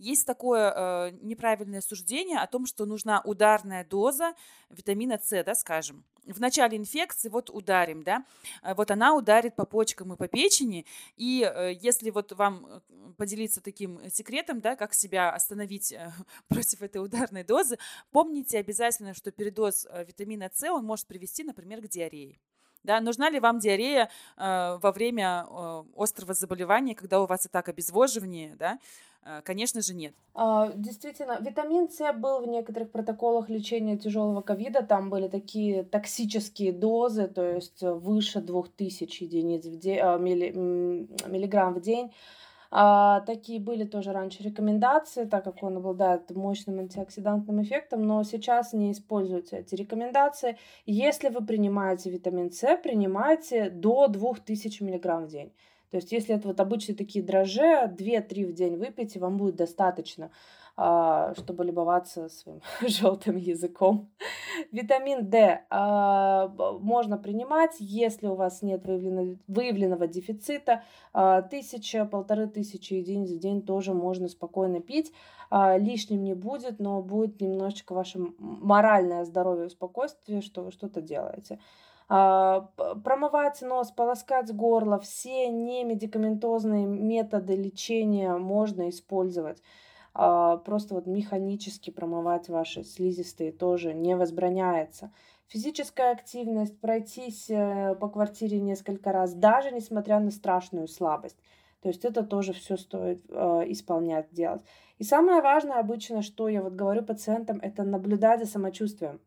есть 0.02 0.26
такое 0.26 0.74
э, 0.76 1.12
неправильное 1.22 1.82
суждение 1.82 2.39
о 2.39 2.47
том, 2.47 2.66
что 2.66 2.86
нужна 2.86 3.22
ударная 3.24 3.86
доза 3.86 4.34
витамина 4.70 5.20
С, 5.24 5.43
да, 5.43 5.56
скажем. 5.56 6.04
В 6.26 6.39
начале 6.39 6.78
инфекции 6.78 7.30
вот 7.30 7.49
ударим, 7.49 8.04
да, 8.04 8.26
э, 8.64 8.74
вот 8.74 8.91
она 8.91 9.16
ударит 9.16 9.56
по 9.56 9.66
почкам 9.66 10.14
и 10.14 10.18
по 10.18 10.28
печени, 10.28 10.86
и 11.16 11.43
э, 11.43 11.74
если 11.80 12.10
вот 12.10 12.32
вам 12.32 12.66
э, 12.66 12.80
поделиться 13.18 13.62
таким 13.62 13.99
секретом, 14.10 14.60
да, 14.60 14.76
как 14.76 14.93
себя 14.93 15.32
остановить 15.32 15.93
против 16.47 16.82
этой 16.82 17.04
ударной 17.04 17.43
дозы, 17.43 17.78
помните 18.12 18.58
обязательно, 18.58 19.14
что 19.14 19.32
передоз 19.32 19.88
витамина 20.08 20.49
С, 20.54 20.70
он 20.70 20.84
может 20.84 21.06
привести, 21.08 21.43
например, 21.43 21.82
к 21.82 21.88
диарее. 21.88 22.39
Да, 22.84 22.99
нужна 22.99 23.30
ли 23.30 23.39
вам 23.39 23.60
диарея 23.60 24.10
э, 24.38 24.78
во 24.82 24.91
время 24.91 25.45
э, 25.47 25.84
острого 25.95 26.34
заболевания, 26.34 26.95
когда 26.95 27.22
у 27.22 27.28
вас 27.28 27.45
и 27.45 27.49
так 27.49 27.70
обезвоживание, 27.70 28.56
да? 28.56 28.80
Э, 29.24 29.41
конечно 29.43 29.82
же, 29.82 29.93
нет. 29.93 30.13
А, 30.34 30.72
действительно, 30.76 31.38
витамин 31.41 31.89
С 31.89 32.13
был 32.13 32.41
в 32.41 32.47
некоторых 32.47 32.91
протоколах 32.91 33.49
лечения 33.49 33.97
тяжелого 33.97 34.41
ковида. 34.41 34.84
Там 34.84 35.09
были 35.09 35.28
такие 35.28 35.84
токсические 35.84 36.72
дозы, 36.72 37.28
то 37.28 37.43
есть 37.43 37.82
выше 37.82 38.41
2000 38.41 39.24
единиц 39.24 39.65
в 39.65 39.78
день, 39.78 39.99
а, 40.01 40.17
милли, 40.17 40.51
миллиграмм 40.51 41.76
в 41.76 41.82
день. 41.82 42.11
А, 42.74 43.19
такие 43.22 43.59
были 43.59 43.84
тоже 43.84 44.13
раньше 44.13 44.43
рекомендации, 44.43 45.26
так 45.26 45.43
как 45.43 45.61
он 45.61 45.78
обладает 45.78 46.32
мощным 46.32 46.80
антиоксидантным 46.80 47.61
эффектом, 47.61 48.03
но 48.07 48.24
сейчас 48.24 48.72
не 48.72 48.93
используются 48.93 49.57
эти 49.57 49.76
рекомендации. 49.76 50.57
Если 50.86 51.28
вы 51.28 51.45
принимаете 51.45 52.09
витамин 52.09 52.49
С, 52.49 52.78
принимайте 52.78 53.69
до 53.69 54.07
2000 54.07 54.84
мг 54.84 55.26
в 55.26 55.28
день. 55.28 55.51
То 55.91 55.97
есть, 55.97 56.11
если 56.13 56.35
это 56.35 56.47
вот 56.47 56.59
обычные 56.59 56.95
такие 56.95 57.23
дрожжи, 57.23 57.61
2-3 57.61 58.45
в 58.45 58.53
день 58.53 58.77
выпейте, 58.77 59.19
вам 59.19 59.35
будет 59.35 59.57
достаточно, 59.57 60.31
а, 60.77 61.33
чтобы 61.35 61.65
любоваться 61.65 62.29
своим 62.29 62.61
желтым 62.81 63.35
языком. 63.35 64.09
Витамин 64.71 65.29
D 65.29 65.65
а, 65.69 66.47
можно 66.79 67.17
принимать, 67.17 67.75
если 67.79 68.27
у 68.27 68.35
вас 68.35 68.61
нет 68.61 68.85
выявлено, 68.85 69.35
выявленного 69.47 70.07
дефицита. 70.07 70.83
А, 71.11 71.41
тысяча, 71.41 72.05
полторы 72.05 72.47
тысячи 72.47 72.93
единиц 72.93 73.31
в 73.31 73.39
день 73.39 73.61
тоже 73.61 73.93
можно 73.93 74.29
спокойно 74.29 74.79
пить. 74.79 75.13
Лишним 75.51 76.23
не 76.23 76.33
будет, 76.33 76.79
но 76.79 77.01
будет 77.01 77.41
немножечко 77.41 77.91
ваше 77.91 78.19
моральное 78.39 79.25
здоровье 79.25 79.65
и 79.65 79.69
спокойствие, 79.69 80.41
что 80.41 80.63
вы 80.63 80.71
что-то 80.71 81.01
делаете. 81.01 81.59
А, 82.14 82.68
промывать 83.05 83.62
нос, 83.62 83.89
полоскать 83.91 84.53
горло, 84.53 84.99
все 84.99 85.47
немедикаментозные 85.47 86.86
методы 86.86 87.55
лечения 87.55 88.36
можно 88.36 88.89
использовать. 88.89 89.64
А, 90.14 90.57
просто 90.57 90.93
вот 90.93 91.07
механически 91.07 91.89
промывать 91.89 92.49
ваши 92.49 92.84
слизистые 92.84 93.53
тоже 93.53 93.93
не 93.93 94.18
возбраняется. 94.18 95.14
Физическая 95.47 96.12
активность, 96.12 96.82
пройтись 96.82 97.49
э, 97.49 97.95
по 97.95 98.09
квартире 98.09 98.59
несколько 98.59 99.14
раз, 99.14 99.34
даже 99.34 99.72
несмотря 99.72 100.20
на 100.20 100.32
страшную 100.32 100.89
слабость. 100.89 101.38
То 101.82 101.88
есть 101.88 102.03
это 102.03 102.24
тоже 102.24 102.51
все 102.51 102.76
стоит 102.76 103.24
э, 103.30 103.64
исполнять, 103.68 104.28
делать. 104.34 104.64
И 104.97 105.05
самое 105.05 105.41
важное 105.41 105.80
обычно, 105.80 106.24
что 106.24 106.49
я 106.49 106.62
вот 106.62 106.74
говорю 106.74 107.03
пациентам, 107.03 107.59
это 107.62 107.84
наблюдать 107.84 108.41
за 108.41 108.47
самочувствием. 108.47 109.22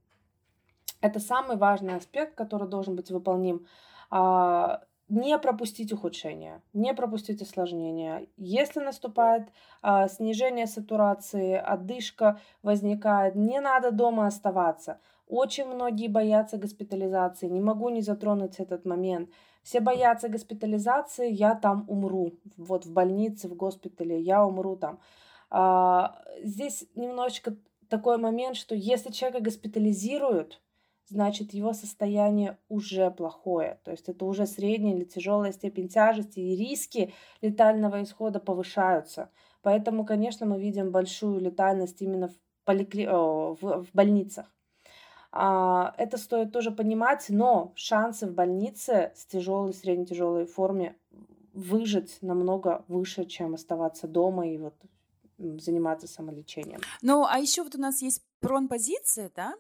Это 1.05 1.21
самый 1.21 1.59
важный 1.59 1.97
аспект, 1.97 2.35
который 2.35 2.67
должен 2.67 2.97
быть 2.97 3.11
выполним. 3.11 3.67
А, 4.11 4.81
не 5.11 5.39
пропустить 5.39 5.93
ухудшение, 5.93 6.63
не 6.73 6.95
пропустить 6.95 7.43
осложнения. 7.43 8.27
Если 8.39 8.81
наступает 8.81 9.51
а, 9.83 10.09
снижение 10.09 10.67
сатурации, 10.67 11.57
отдышка 11.57 12.41
возникает, 12.63 13.35
не 13.35 13.61
надо 13.61 13.91
дома 13.91 14.27
оставаться. 14.27 14.99
Очень 15.27 15.67
многие 15.67 16.09
боятся 16.09 16.57
госпитализации. 16.57 17.49
Не 17.49 17.61
могу 17.61 17.91
не 17.91 18.01
затронуть 18.01 18.59
этот 18.59 18.87
момент. 18.87 19.29
Все 19.63 19.81
боятся 19.81 20.31
госпитализации, 20.31 21.31
я 21.31 21.55
там 21.55 21.85
умру. 21.87 22.33
Вот 22.57 22.87
в 22.87 22.93
больнице, 22.95 23.49
в 23.49 23.55
госпитале, 23.55 24.19
я 24.19 24.43
умру 24.47 24.77
там. 24.77 25.01
А, 25.51 26.19
здесь 26.43 26.87
немножечко 26.95 27.57
такой 27.91 28.17
момент, 28.17 28.57
что 28.57 28.75
если 28.75 29.13
человека 29.13 29.45
госпитализируют, 29.45 30.63
значит 31.07 31.55
его 31.55 31.73
состояние 31.73 32.59
уже 32.69 33.11
плохое. 33.11 33.81
То 33.85 33.91
есть 33.91 34.09
это 34.09 34.25
уже 34.25 34.47
средняя 34.47 34.95
или 34.95 35.05
тяжелая 35.05 35.53
степень 35.53 35.89
тяжести, 35.89 36.41
и 36.41 36.57
риски 36.57 37.13
летального 37.41 38.03
исхода 38.03 38.41
повышаются. 38.41 39.31
Поэтому, 39.63 40.05
конечно, 40.05 40.47
мы 40.47 40.61
видим 40.61 40.91
большую 40.91 41.41
летальность 41.41 42.03
именно 42.03 42.29
в, 42.29 42.35
поликли... 42.65 43.07
в, 43.07 43.57
в 43.61 43.87
больницах. 43.93 44.47
А, 45.37 45.95
это 45.99 46.17
стоит 46.17 46.53
тоже 46.53 46.71
понимать, 46.71 47.27
но 47.29 47.73
шансы 47.75 48.27
в 48.27 48.35
больнице 48.35 49.13
с 49.17 49.27
тяжелой, 49.27 49.75
средне-тяжелой 49.75 50.47
форме 50.47 50.97
выжить 51.53 52.19
намного 52.21 52.85
выше, 52.89 53.25
чем 53.25 53.55
оставаться 53.55 54.07
дома 54.07 54.49
и 54.49 54.59
вот 54.59 54.75
заниматься 55.39 56.07
самолечением. 56.07 56.81
Ну, 57.03 57.25
а 57.29 57.39
еще 57.39 57.65
вот 57.65 57.75
у 57.75 57.81
нас 57.81 58.01
есть 58.03 58.23
пронпозиция, 58.41 59.31
да, 59.35 59.55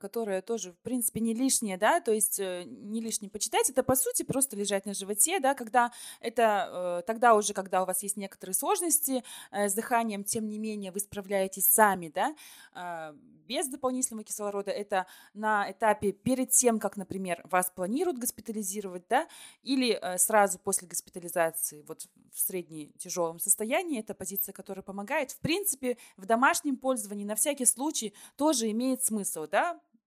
которая 0.00 0.42
тоже, 0.42 0.72
в 0.72 0.78
принципе, 0.78 1.20
не 1.20 1.34
лишняя, 1.34 1.78
да, 1.78 2.00
то 2.00 2.12
есть 2.12 2.40
э, 2.40 2.64
не 2.66 3.00
лишнее 3.00 3.30
почитать, 3.30 3.70
это, 3.70 3.82
по 3.82 3.94
сути, 3.94 4.22
просто 4.22 4.56
лежать 4.56 4.86
на 4.86 4.94
животе, 4.94 5.38
да, 5.38 5.54
когда 5.54 5.92
это, 6.20 7.00
э, 7.00 7.06
тогда 7.06 7.34
уже, 7.34 7.52
когда 7.52 7.82
у 7.82 7.86
вас 7.86 8.02
есть 8.02 8.16
некоторые 8.16 8.54
сложности 8.54 9.22
э, 9.50 9.68
с 9.68 9.74
дыханием, 9.74 10.24
тем 10.24 10.48
не 10.48 10.58
менее, 10.58 10.90
вы 10.90 11.00
справляетесь 11.00 11.66
сами, 11.66 12.08
да, 12.08 12.34
а, 12.72 13.14
без 13.46 13.66
дополнительного 13.68 14.24
кислорода, 14.24 14.70
это 14.70 15.06
на 15.34 15.70
этапе 15.70 16.12
перед 16.12 16.50
тем, 16.50 16.78
как, 16.78 16.96
например, 16.96 17.40
вас 17.44 17.70
планируют 17.74 18.18
госпитализировать, 18.18 19.04
да, 19.08 19.28
или 19.62 20.00
сразу 20.18 20.58
после 20.58 20.86
госпитализации, 20.86 21.82
вот 21.88 22.06
в 22.32 22.38
средне 22.38 22.86
тяжелом 22.98 23.40
состоянии, 23.40 24.00
это 24.00 24.14
позиция, 24.14 24.52
которая 24.52 24.82
помогает. 24.82 25.32
В 25.32 25.40
принципе, 25.40 25.96
в 26.16 26.26
домашнем 26.26 26.76
пользовании 26.76 27.24
на 27.24 27.34
всякий 27.34 27.66
случай 27.66 28.14
тоже 28.36 28.70
имеет 28.70 29.04
смысл, 29.04 29.46
да, 29.50 29.59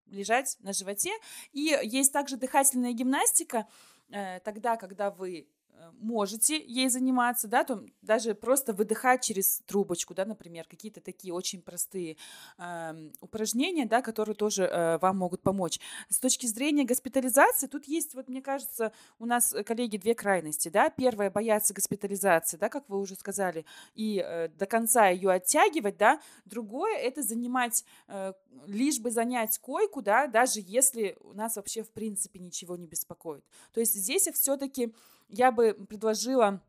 лежать 0.05 0.57
на 0.59 0.73
животе. 0.73 1.11
И 1.51 1.77
есть 1.83 2.13
также 2.13 2.37
дыхательная 2.37 2.93
гимнастика, 2.93 3.67
э, 4.09 4.39
тогда, 4.41 4.77
когда 4.77 5.09
вы 5.09 5.47
можете 5.99 6.61
ей 6.61 6.89
заниматься, 6.89 7.47
да, 7.47 7.63
то 7.63 7.84
даже 8.01 8.36
просто 8.36 8.74
выдыхать 8.74 9.24
через 9.24 9.61
трубочку, 9.65 10.13
да, 10.13 10.26
например, 10.26 10.65
какие-то 10.67 11.01
такие 11.01 11.34
очень 11.34 11.61
простые 11.61 12.17
э, 12.57 13.09
упражнения, 13.21 13.86
да, 13.86 14.01
которые 14.01 14.36
тоже 14.36 14.63
э, 14.63 14.97
вам 14.99 15.17
могут 15.17 15.41
помочь. 15.41 15.80
С 16.09 16.19
точки 16.19 16.45
зрения 16.45 16.84
госпитализации, 16.84 17.67
тут 17.67 17.86
есть, 17.86 18.13
вот 18.15 18.28
мне 18.28 18.41
кажется, 18.41 18.91
у 19.19 19.26
нас, 19.26 19.53
э, 19.53 19.63
коллеги, 19.63 19.97
две 19.97 20.15
крайности, 20.15 20.69
да, 20.69 20.89
первое, 20.89 21.30
бояться 21.30 21.74
госпитализации, 21.74 22.57
да, 22.57 22.69
как 22.69 22.88
вы 22.89 22.99
уже 22.99 23.15
сказали, 23.15 23.65
и 23.95 24.24
э, 24.26 24.49
до 24.49 24.65
конца 24.65 25.07
ее 25.07 25.32
оттягивать, 25.32 25.97
да, 25.97 26.19
другое, 26.45 26.97
это 26.97 27.21
занимать, 27.21 27.86
э, 28.07 28.34
лишь 28.65 28.99
бы 28.99 29.11
занять 29.11 29.57
койку, 29.59 30.01
да, 30.01 30.28
даже 30.28 30.59
если 30.61 31.17
у 31.21 31.34
нас 31.34 31.55
вообще 31.55 31.84
в 31.84 31.91
принципе 31.91 32.39
ничего 32.39 32.76
не 32.76 32.88
беспокоит. 32.88 33.43
То 33.74 33.80
есть 33.80 33.93
здесь 33.93 34.28
все-таки 34.34 34.93
я 35.34 35.51
бы 35.51 35.73
предложила 35.73 36.61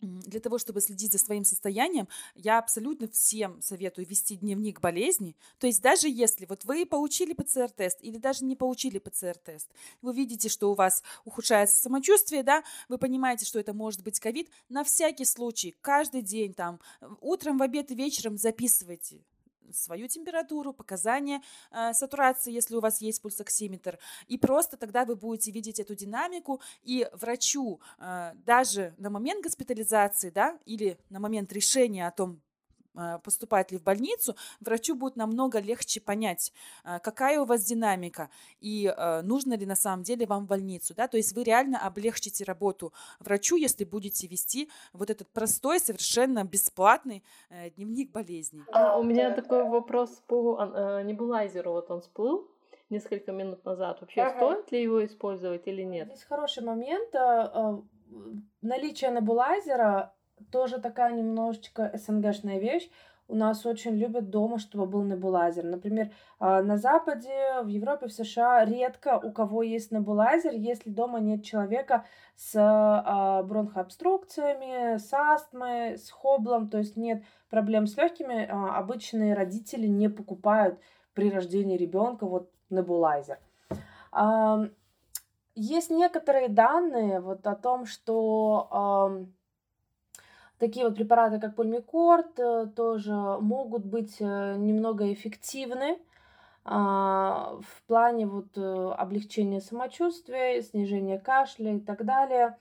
для 0.00 0.40
того, 0.40 0.58
чтобы 0.58 0.80
следить 0.80 1.12
за 1.12 1.18
своим 1.18 1.44
состоянием, 1.44 2.08
я 2.34 2.58
абсолютно 2.58 3.06
всем 3.08 3.60
советую 3.60 4.06
вести 4.06 4.36
дневник 4.36 4.80
болезни. 4.80 5.36
То 5.58 5.66
есть 5.66 5.82
даже 5.82 6.08
если 6.08 6.46
вот 6.46 6.64
вы 6.64 6.86
получили 6.86 7.34
ПЦР-тест 7.34 7.98
или 8.00 8.16
даже 8.16 8.44
не 8.44 8.56
получили 8.56 8.98
ПЦР-тест, 8.98 9.68
вы 10.00 10.14
видите, 10.14 10.48
что 10.48 10.70
у 10.70 10.74
вас 10.74 11.02
ухудшается 11.24 11.78
самочувствие, 11.80 12.42
да, 12.42 12.64
вы 12.88 12.96
понимаете, 12.96 13.44
что 13.44 13.58
это 13.58 13.74
может 13.74 14.02
быть 14.02 14.18
ковид, 14.20 14.50
на 14.70 14.84
всякий 14.84 15.26
случай 15.26 15.74
каждый 15.82 16.22
день 16.22 16.54
там 16.54 16.80
утром, 17.20 17.58
в 17.58 17.62
обед 17.62 17.90
и 17.90 17.94
вечером 17.94 18.38
записывайте 18.38 19.20
свою 19.72 20.08
температуру, 20.08 20.72
показания 20.72 21.42
э, 21.70 21.92
сатурации, 21.92 22.52
если 22.52 22.76
у 22.76 22.80
вас 22.80 23.00
есть 23.00 23.22
пульсоксиметр, 23.22 23.98
и 24.26 24.38
просто 24.38 24.76
тогда 24.76 25.04
вы 25.04 25.16
будете 25.16 25.50
видеть 25.50 25.80
эту 25.80 25.94
динамику, 25.94 26.60
и 26.82 27.08
врачу 27.12 27.80
э, 27.98 28.32
даже 28.46 28.94
на 28.98 29.10
момент 29.10 29.44
госпитализации, 29.44 30.30
да, 30.30 30.58
или 30.64 30.98
на 31.08 31.20
момент 31.20 31.52
решения 31.52 32.06
о 32.06 32.10
том, 32.10 32.40
а, 32.94 33.18
поступать 33.18 33.70
ли 33.70 33.78
в 33.78 33.82
больницу, 33.82 34.34
врачу 34.60 34.94
будет 34.94 35.16
намного 35.16 35.60
легче 35.60 36.00
понять, 36.00 36.52
а, 36.84 36.98
какая 36.98 37.40
у 37.40 37.44
вас 37.44 37.64
динамика 37.64 38.30
и 38.60 38.86
а, 38.86 39.22
нужно 39.22 39.54
ли 39.54 39.66
на 39.66 39.76
самом 39.76 40.02
деле 40.02 40.26
вам 40.26 40.44
в 40.44 40.48
больницу. 40.48 40.94
Да? 40.94 41.06
То 41.08 41.16
есть 41.16 41.32
вы 41.34 41.44
реально 41.44 41.78
облегчите 41.86 42.44
работу 42.44 42.92
врачу, 43.20 43.56
если 43.56 43.84
будете 43.84 44.26
вести 44.26 44.68
вот 44.92 45.10
этот 45.10 45.28
простой, 45.28 45.78
совершенно 45.78 46.44
бесплатный 46.44 47.22
э, 47.48 47.70
дневник 47.70 48.10
болезней. 48.10 48.62
А 48.72 48.98
у 48.98 49.02
меня 49.02 49.30
такой 49.32 49.64
вопрос 49.68 50.22
по 50.26 50.58
э, 50.60 51.02
небулайзеру. 51.02 51.72
Вот 51.72 51.90
он 51.90 52.00
всплыл 52.00 52.48
несколько 52.88 53.32
минут 53.32 53.64
назад. 53.64 54.00
Вообще 54.00 54.22
ага. 54.22 54.36
стоит 54.36 54.72
ли 54.72 54.82
его 54.82 55.04
использовать 55.04 55.66
или 55.66 55.82
нет? 55.82 56.08
Здесь 56.08 56.24
хороший 56.24 56.64
момент. 56.64 57.14
Наличие 58.62 59.10
небулайзера 59.12 60.12
тоже 60.50 60.80
такая 60.80 61.12
немножечко 61.12 61.90
СНГшная 61.94 62.58
вещь. 62.58 62.90
У 63.30 63.36
нас 63.36 63.64
очень 63.64 63.94
любят 63.96 64.28
дома, 64.28 64.58
чтобы 64.58 64.86
был 64.86 65.04
небулайзер. 65.04 65.62
Например, 65.62 66.10
а, 66.40 66.62
на 66.62 66.76
Западе, 66.76 67.62
в 67.62 67.68
Европе, 67.68 68.08
в 68.08 68.12
США 68.12 68.64
редко 68.64 69.20
у 69.22 69.30
кого 69.30 69.62
есть 69.62 69.92
небулайзер, 69.92 70.52
если 70.52 70.90
дома 70.90 71.20
нет 71.20 71.44
человека 71.44 72.04
с 72.34 72.56
а, 72.58 73.44
бронхообструкциями, 73.44 74.98
с 74.98 75.12
астмой, 75.12 75.96
с 75.96 76.10
хоблом, 76.10 76.68
то 76.68 76.78
есть 76.78 76.96
нет 76.96 77.22
проблем 77.50 77.86
с 77.86 77.96
легкими. 77.96 78.48
А, 78.50 78.76
обычные 78.78 79.34
родители 79.34 79.86
не 79.86 80.08
покупают 80.08 80.80
при 81.14 81.30
рождении 81.30 81.76
ребенка 81.76 82.26
вот 82.26 82.50
небулайзер. 82.68 83.38
Есть 85.54 85.90
некоторые 85.90 86.48
данные 86.48 87.20
вот 87.20 87.46
о 87.46 87.54
том, 87.54 87.86
что 87.86 89.28
такие 90.60 90.86
вот 90.86 90.94
препараты, 90.94 91.40
как 91.40 91.56
пульмикорд, 91.56 92.38
э, 92.38 92.66
тоже 92.76 93.12
могут 93.12 93.84
быть 93.84 94.16
э, 94.20 94.56
немного 94.56 95.12
эффективны 95.12 95.92
э, 95.94 95.98
в 96.64 97.82
плане 97.88 98.26
вот 98.26 98.56
э, 98.56 98.92
облегчения 98.96 99.60
самочувствия, 99.60 100.62
снижения 100.62 101.18
кашля 101.18 101.74
и 101.74 101.80
так 101.80 102.04
далее. 102.04 102.56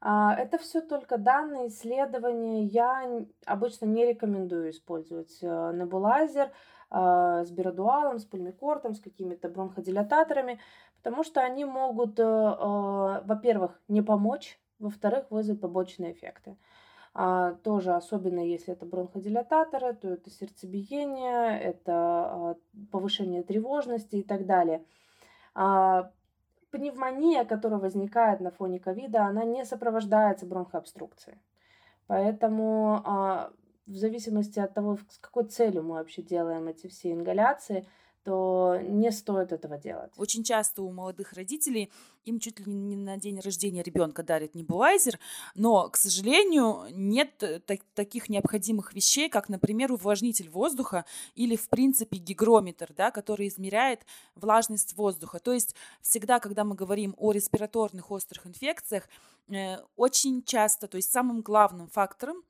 А, 0.00 0.34
это 0.34 0.56
все 0.56 0.80
только 0.80 1.18
данные, 1.18 1.68
исследования. 1.68 2.64
Я 2.64 3.26
обычно 3.44 3.84
не 3.84 4.06
рекомендую 4.06 4.70
использовать 4.70 5.42
небулайзер 5.42 6.50
а, 6.88 7.44
с 7.44 7.50
биродуалом, 7.50 8.18
с 8.18 8.24
пульмикортом, 8.24 8.94
с 8.94 9.00
какими-то 9.00 9.50
бронходилататорами, 9.50 10.58
потому 10.96 11.22
что 11.22 11.42
они 11.42 11.66
могут, 11.66 12.18
во-первых, 12.18 13.78
не 13.88 14.00
помочь, 14.00 14.58
во-вторых, 14.78 15.26
вызвать 15.30 15.60
побочные 15.60 16.12
эффекты. 16.12 16.56
А, 17.12 17.54
тоже, 17.64 17.92
особенно 17.94 18.40
если 18.40 18.74
это 18.74 18.86
бронходилататоры, 18.86 19.94
то 19.94 20.08
это 20.08 20.30
сердцебиение, 20.30 21.60
это 21.60 22.56
повышение 22.90 23.42
тревожности 23.42 24.16
и 24.16 24.22
так 24.22 24.46
далее 24.46 24.84
пневмония, 26.70 27.44
которая 27.44 27.80
возникает 27.80 28.40
на 28.40 28.50
фоне 28.50 28.78
ковида, 28.78 29.24
она 29.24 29.44
не 29.44 29.64
сопровождается 29.64 30.46
бронхообструкцией. 30.46 31.38
Поэтому 32.06 33.02
а, 33.04 33.52
в 33.86 33.96
зависимости 33.96 34.58
от 34.58 34.74
того, 34.74 34.98
с 35.08 35.18
какой 35.18 35.44
целью 35.44 35.82
мы 35.82 35.94
вообще 35.94 36.22
делаем 36.22 36.68
эти 36.68 36.86
все 36.86 37.12
ингаляции, 37.12 37.86
то 38.22 38.78
не 38.82 39.10
стоит 39.12 39.52
этого 39.52 39.78
делать. 39.78 40.12
Очень 40.16 40.44
часто 40.44 40.82
у 40.82 40.92
молодых 40.92 41.32
родителей 41.32 41.90
им 42.24 42.38
чуть 42.38 42.60
ли 42.60 42.70
не 42.70 42.96
на 42.96 43.16
день 43.16 43.40
рождения 43.40 43.82
ребенка 43.82 44.22
дарят 44.22 44.54
небулайзер, 44.54 45.18
но, 45.54 45.88
к 45.88 45.96
сожалению, 45.96 46.84
нет 46.90 47.42
так- 47.66 47.84
таких 47.94 48.28
необходимых 48.28 48.92
вещей, 48.92 49.30
как, 49.30 49.48
например, 49.48 49.90
увлажнитель 49.92 50.50
воздуха 50.50 51.06
или, 51.34 51.56
в 51.56 51.68
принципе, 51.70 52.18
гигрометр, 52.18 52.92
да, 52.94 53.10
который 53.10 53.48
измеряет 53.48 54.04
влажность 54.34 54.96
воздуха. 54.96 55.38
То 55.38 55.52
есть 55.52 55.74
всегда, 56.02 56.40
когда 56.40 56.64
мы 56.64 56.74
говорим 56.74 57.14
о 57.16 57.32
респираторных 57.32 58.10
острых 58.10 58.46
инфекциях, 58.46 59.08
э, 59.48 59.78
очень 59.96 60.42
часто, 60.42 60.88
то 60.88 60.96
есть 60.96 61.10
самым 61.10 61.40
главным 61.40 61.88
фактором 61.88 62.42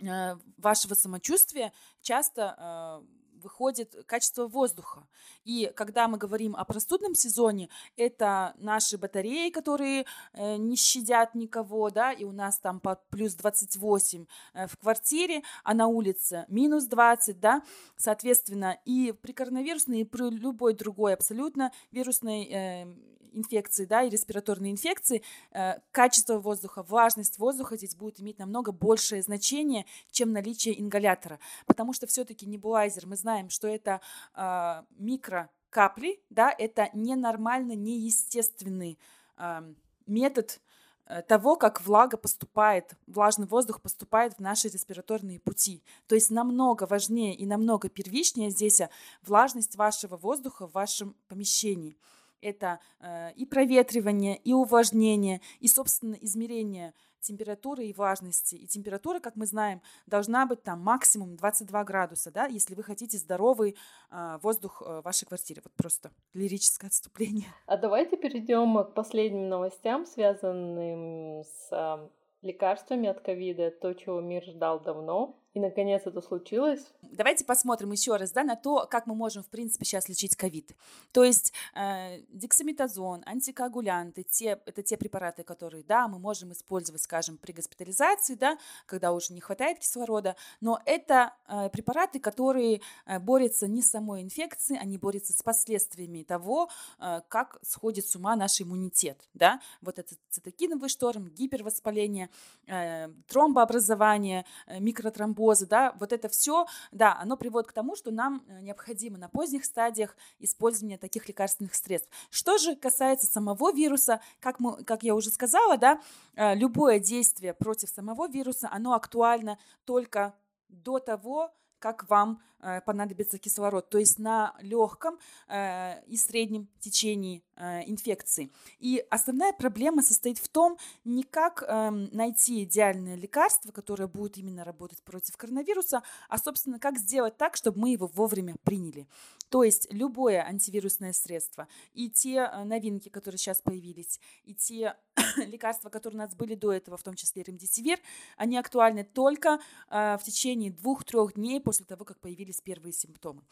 э, 0.00 0.36
вашего 0.56 0.94
самочувствия 0.94 1.72
часто 2.00 3.02
э, 3.04 3.21
выходит 3.42 3.94
качество 4.06 4.46
воздуха. 4.46 5.06
И 5.44 5.70
когда 5.74 6.08
мы 6.08 6.18
говорим 6.18 6.56
о 6.56 6.64
простудном 6.64 7.14
сезоне, 7.14 7.68
это 7.96 8.54
наши 8.58 8.96
батареи, 8.98 9.50
которые 9.50 10.06
э, 10.32 10.56
не 10.56 10.76
щадят 10.76 11.34
никого, 11.34 11.90
да, 11.90 12.12
и 12.12 12.24
у 12.24 12.32
нас 12.32 12.58
там 12.58 12.80
под 12.80 13.06
плюс 13.10 13.34
28 13.34 14.26
э, 14.54 14.66
в 14.66 14.76
квартире, 14.78 15.42
а 15.64 15.74
на 15.74 15.86
улице 15.86 16.44
минус 16.48 16.84
20, 16.84 17.40
да, 17.40 17.62
соответственно, 17.96 18.78
и 18.84 19.12
при 19.20 19.32
коронавирусной, 19.32 20.00
и 20.00 20.04
при 20.04 20.30
любой 20.30 20.74
другой 20.74 21.14
абсолютно 21.14 21.72
вирусной 21.90 22.44
э, 22.44 22.86
инфекции, 23.32 23.84
да, 23.84 24.02
и 24.02 24.10
респираторные 24.10 24.72
инфекции, 24.72 25.22
э, 25.52 25.80
качество 25.90 26.38
воздуха, 26.38 26.82
влажность 26.82 27.38
воздуха 27.38 27.76
здесь 27.76 27.94
будет 27.94 28.20
иметь 28.20 28.38
намного 28.38 28.72
большее 28.72 29.22
значение, 29.22 29.86
чем 30.10 30.32
наличие 30.32 30.80
ингалятора. 30.80 31.38
Потому 31.66 31.92
что 31.92 32.06
все-таки 32.06 32.46
небулайзер, 32.46 33.06
мы 33.06 33.16
знаем, 33.16 33.50
что 33.50 33.68
это 33.68 34.00
э, 34.34 34.82
микрокапли, 34.98 36.20
да, 36.30 36.54
это 36.56 36.90
ненормально, 36.92 37.72
неестественный 37.72 38.98
э, 39.36 39.74
метод 40.06 40.60
э, 41.06 41.22
того, 41.22 41.56
как 41.56 41.82
влага 41.82 42.16
поступает, 42.16 42.94
влажный 43.06 43.46
воздух 43.46 43.80
поступает 43.80 44.34
в 44.34 44.40
наши 44.40 44.68
респираторные 44.68 45.40
пути. 45.40 45.82
То 46.06 46.14
есть 46.14 46.30
намного 46.30 46.84
важнее 46.84 47.34
и 47.34 47.46
намного 47.46 47.88
первичнее 47.88 48.50
здесь 48.50 48.80
влажность 49.22 49.76
вашего 49.76 50.16
воздуха 50.16 50.66
в 50.66 50.72
вашем 50.72 51.14
помещении 51.28 51.96
это 52.42 52.80
э, 53.00 53.32
и 53.34 53.46
проветривание, 53.46 54.36
и 54.36 54.52
увлажнение, 54.52 55.40
и, 55.60 55.68
собственно, 55.68 56.16
измерение 56.20 56.92
температуры 57.22 57.84
и 57.84 57.92
влажности. 57.92 58.56
И 58.56 58.66
температура, 58.66 59.20
как 59.20 59.36
мы 59.36 59.46
знаем, 59.46 59.80
должна 60.06 60.44
быть 60.44 60.62
там 60.62 60.80
максимум 60.80 61.36
22 61.36 61.84
градуса, 61.84 62.30
да, 62.30 62.46
если 62.46 62.74
вы 62.74 62.82
хотите 62.82 63.16
здоровый 63.16 63.76
э, 64.10 64.38
воздух 64.42 64.82
э, 64.84 65.00
в 65.00 65.02
вашей 65.02 65.26
квартире. 65.26 65.62
Вот 65.64 65.72
просто 65.74 66.10
лирическое 66.34 66.88
отступление. 66.88 67.46
А 67.66 67.76
давайте 67.76 68.16
перейдем 68.16 68.76
к 68.84 68.94
последним 68.94 69.48
новостям, 69.48 70.04
связанным 70.04 71.44
с 71.44 71.68
э, 71.70 72.08
лекарствами 72.42 73.08
от 73.08 73.20
ковида, 73.20 73.70
то, 73.70 73.94
чего 73.94 74.20
мир 74.20 74.44
ждал 74.44 74.80
давно. 74.80 75.38
И, 75.54 75.60
наконец, 75.60 76.02
это 76.06 76.22
случилось. 76.22 76.80
Давайте 77.02 77.44
посмотрим 77.44 77.92
еще 77.92 78.16
раз 78.16 78.32
да, 78.32 78.42
на 78.42 78.56
то, 78.56 78.86
как 78.90 79.06
мы 79.06 79.14
можем, 79.14 79.42
в 79.42 79.48
принципе, 79.48 79.84
сейчас 79.84 80.08
лечить 80.08 80.34
ковид. 80.34 80.74
То 81.12 81.24
есть 81.24 81.52
э, 81.74 82.20
дексаметазон, 82.30 83.22
антикоагулянты, 83.26 84.22
те, 84.22 84.58
это 84.64 84.82
те 84.82 84.96
препараты, 84.96 85.42
которые, 85.42 85.84
да, 85.84 86.08
мы 86.08 86.18
можем 86.18 86.52
использовать, 86.52 87.02
скажем, 87.02 87.36
при 87.36 87.52
госпитализации, 87.52 88.34
да, 88.34 88.56
когда 88.86 89.12
уже 89.12 89.34
не 89.34 89.42
хватает 89.42 89.78
кислорода, 89.78 90.36
но 90.62 90.80
это 90.86 91.34
э, 91.46 91.68
препараты, 91.68 92.18
которые 92.18 92.80
э, 93.04 93.18
борются 93.18 93.68
не 93.68 93.82
с 93.82 93.90
самой 93.90 94.22
инфекцией, 94.22 94.80
они 94.80 94.96
борются 94.96 95.34
с 95.34 95.42
последствиями 95.42 96.22
того, 96.22 96.70
э, 96.98 97.20
как 97.28 97.58
сходит 97.60 98.06
с 98.06 98.16
ума 98.16 98.36
наш 98.36 98.58
иммунитет, 98.62 99.28
да, 99.34 99.60
вот 99.82 99.98
это 99.98 100.14
цитокиновый 100.30 100.88
шторм, 100.88 101.28
гипервоспаление, 101.28 102.30
э, 102.68 103.08
тромбообразование, 103.28 104.46
э, 104.66 104.80
микротромбоз, 104.80 105.41
глюкозы, 105.42 105.66
да, 105.66 105.94
вот 105.98 106.12
это 106.12 106.28
все, 106.28 106.66
да, 106.92 107.16
оно 107.20 107.36
приводит 107.36 107.68
к 107.68 107.72
тому, 107.72 107.96
что 107.96 108.10
нам 108.10 108.42
э, 108.46 108.60
необходимо 108.60 109.18
на 109.18 109.28
поздних 109.28 109.64
стадиях 109.64 110.16
использование 110.38 110.98
таких 110.98 111.28
лекарственных 111.28 111.74
средств. 111.74 112.10
Что 112.30 112.58
же 112.58 112.76
касается 112.76 113.26
самого 113.26 113.72
вируса, 113.72 114.20
как, 114.40 114.60
мы, 114.60 114.84
как 114.84 115.02
я 115.02 115.14
уже 115.14 115.30
сказала, 115.30 115.76
да, 115.76 116.00
э, 116.36 116.54
любое 116.54 116.98
действие 116.98 117.54
против 117.54 117.88
самого 117.88 118.28
вируса, 118.28 118.68
оно 118.72 118.94
актуально 118.94 119.58
только 119.84 120.34
до 120.68 120.98
того, 120.98 121.50
как 121.82 122.08
вам 122.08 122.40
э, 122.60 122.80
понадобится 122.82 123.38
кислород, 123.38 123.90
то 123.90 123.98
есть 123.98 124.20
на 124.20 124.54
легком 124.60 125.18
э, 125.48 126.00
и 126.06 126.16
среднем 126.16 126.68
течении 126.78 127.42
э, 127.56 127.82
инфекции. 127.90 128.52
И 128.78 129.04
основная 129.10 129.52
проблема 129.52 130.02
состоит 130.02 130.38
в 130.38 130.48
том, 130.48 130.78
не 131.04 131.24
как 131.24 131.64
э, 131.66 131.90
найти 131.90 132.62
идеальное 132.62 133.16
лекарство, 133.16 133.72
которое 133.72 134.06
будет 134.06 134.38
именно 134.38 134.64
работать 134.64 135.02
против 135.02 135.36
коронавируса, 135.36 136.04
а, 136.28 136.38
собственно, 136.38 136.78
как 136.78 136.98
сделать 136.98 137.36
так, 137.36 137.56
чтобы 137.56 137.80
мы 137.80 137.90
его 137.90 138.06
вовремя 138.06 138.54
приняли. 138.62 139.08
То 139.48 139.64
есть 139.64 139.92
любое 139.92 140.46
антивирусное 140.46 141.12
средство 141.12 141.66
и 141.94 142.08
те 142.08 142.48
новинки, 142.64 143.08
которые 143.08 143.38
сейчас 143.38 143.60
появились, 143.60 144.20
и 144.44 144.54
те 144.54 144.96
лекарства, 145.46 145.88
которые 145.88 146.20
у 146.20 146.24
нас 146.24 146.34
были 146.34 146.54
до 146.54 146.72
этого, 146.72 146.96
в 146.96 147.02
том 147.02 147.14
числе 147.14 147.42
ремдисивир, 147.42 147.98
они 148.36 148.56
актуальны 148.58 149.04
только 149.04 149.60
э, 149.88 150.16
в 150.18 150.22
течение 150.24 150.70
двух-трех 150.70 151.34
дней 151.34 151.60
после 151.60 151.86
того, 151.86 152.04
как 152.04 152.20
появились 152.20 152.60
первые 152.60 152.92
симптомы. 152.92 153.42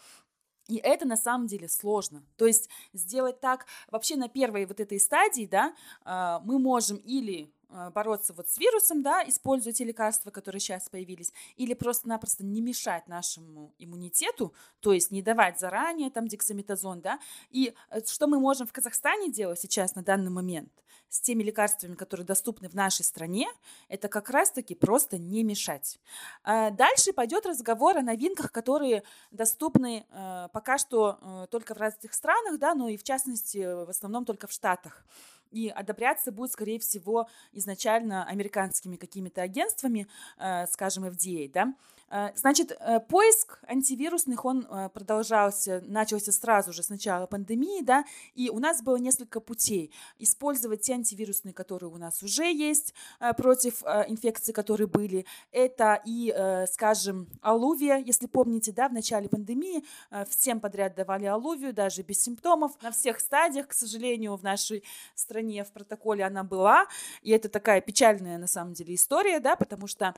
И 0.68 0.76
это 0.76 1.04
на 1.04 1.16
самом 1.16 1.48
деле 1.48 1.68
сложно. 1.68 2.22
То 2.36 2.46
есть 2.46 2.68
сделать 2.92 3.40
так, 3.40 3.66
вообще 3.90 4.16
на 4.16 4.28
первой 4.28 4.66
вот 4.66 4.78
этой 4.78 5.00
стадии, 5.00 5.46
да, 5.46 5.74
э, 6.04 6.38
мы 6.44 6.58
можем 6.58 6.96
или 6.98 7.44
а, 7.44 7.59
бороться 7.94 8.32
вот 8.32 8.48
с 8.48 8.58
вирусом, 8.58 9.02
да, 9.02 9.22
используя 9.26 9.72
те 9.72 9.84
лекарства, 9.84 10.30
которые 10.30 10.60
сейчас 10.60 10.88
появились, 10.88 11.32
или 11.56 11.74
просто-напросто 11.74 12.44
не 12.44 12.60
мешать 12.60 13.06
нашему 13.08 13.74
иммунитету, 13.78 14.54
то 14.80 14.92
есть 14.92 15.10
не 15.10 15.22
давать 15.22 15.58
заранее 15.58 16.10
там 16.10 16.28
дексаметазон, 16.28 17.00
да, 17.00 17.18
и 17.50 17.74
э, 17.90 18.04
что 18.04 18.26
мы 18.26 18.38
можем 18.40 18.66
в 18.66 18.72
Казахстане 18.72 19.30
делать 19.30 19.60
сейчас 19.60 19.94
на 19.94 20.02
данный 20.02 20.30
момент 20.30 20.72
с 21.10 21.20
теми 21.20 21.42
лекарствами, 21.42 21.96
которые 21.96 22.24
доступны 22.24 22.68
в 22.68 22.74
нашей 22.74 23.04
стране, 23.04 23.48
это 23.88 24.08
как 24.08 24.30
раз-таки 24.30 24.74
просто 24.74 25.18
не 25.18 25.42
мешать. 25.42 25.98
А 26.44 26.70
дальше 26.70 27.12
пойдет 27.12 27.46
разговор 27.46 27.98
о 27.98 28.02
новинках, 28.02 28.52
которые 28.52 29.02
доступны 29.32 30.06
э, 30.08 30.48
пока 30.52 30.78
что 30.78 31.18
э, 31.20 31.46
только 31.50 31.74
в 31.74 31.78
разных 31.78 32.14
странах, 32.14 32.58
да, 32.58 32.74
но 32.74 32.88
и 32.88 32.96
в 32.96 33.02
частности 33.02 33.58
в 33.58 33.90
основном 33.90 34.24
только 34.24 34.46
в 34.46 34.52
Штатах 34.52 35.04
и 35.50 35.68
одобряться 35.68 36.32
будет, 36.32 36.52
скорее 36.52 36.78
всего, 36.78 37.28
изначально 37.52 38.24
американскими 38.24 38.96
какими-то 38.96 39.42
агентствами, 39.42 40.06
э, 40.38 40.66
скажем, 40.66 41.04
FDA, 41.04 41.50
да. 41.52 41.74
Э, 42.10 42.30
значит, 42.34 42.72
э, 42.72 43.00
поиск 43.00 43.60
антивирусных, 43.68 44.44
он 44.44 44.66
э, 44.68 44.88
продолжался, 44.88 45.80
начался 45.86 46.32
сразу 46.32 46.72
же 46.72 46.82
с 46.82 46.88
начала 46.88 47.26
пандемии, 47.26 47.82
да, 47.82 48.04
и 48.34 48.50
у 48.50 48.58
нас 48.58 48.82
было 48.82 48.96
несколько 48.96 49.38
путей. 49.40 49.92
Использовать 50.18 50.82
те 50.82 50.94
антивирусные, 50.94 51.54
которые 51.54 51.90
у 51.90 51.96
нас 51.96 52.22
уже 52.22 52.44
есть 52.52 52.94
против 53.36 53.82
инфекций, 53.82 54.52
которые 54.52 54.86
были. 54.86 55.24
Это 55.52 56.00
и, 56.04 56.34
скажем, 56.72 57.28
алувия, 57.42 57.96
если 57.96 58.26
помните, 58.26 58.72
да, 58.72 58.88
в 58.88 58.92
начале 58.92 59.28
пандемии 59.28 59.84
всем 60.28 60.60
подряд 60.60 60.94
давали 60.94 61.26
алувию, 61.26 61.72
даже 61.72 62.02
без 62.02 62.22
симптомов. 62.22 62.80
На 62.82 62.90
всех 62.90 63.20
стадиях, 63.20 63.68
к 63.68 63.72
сожалению, 63.72 64.36
в 64.36 64.42
нашей 64.42 64.82
стране 65.14 65.64
в 65.64 65.72
протоколе 65.72 66.24
она 66.24 66.42
была, 66.42 66.86
и 67.22 67.30
это 67.30 67.48
такая 67.48 67.80
печальная, 67.80 68.38
на 68.38 68.46
самом 68.46 68.74
деле, 68.74 68.94
история, 68.94 69.40
да, 69.40 69.56
потому 69.56 69.86
что 69.86 70.14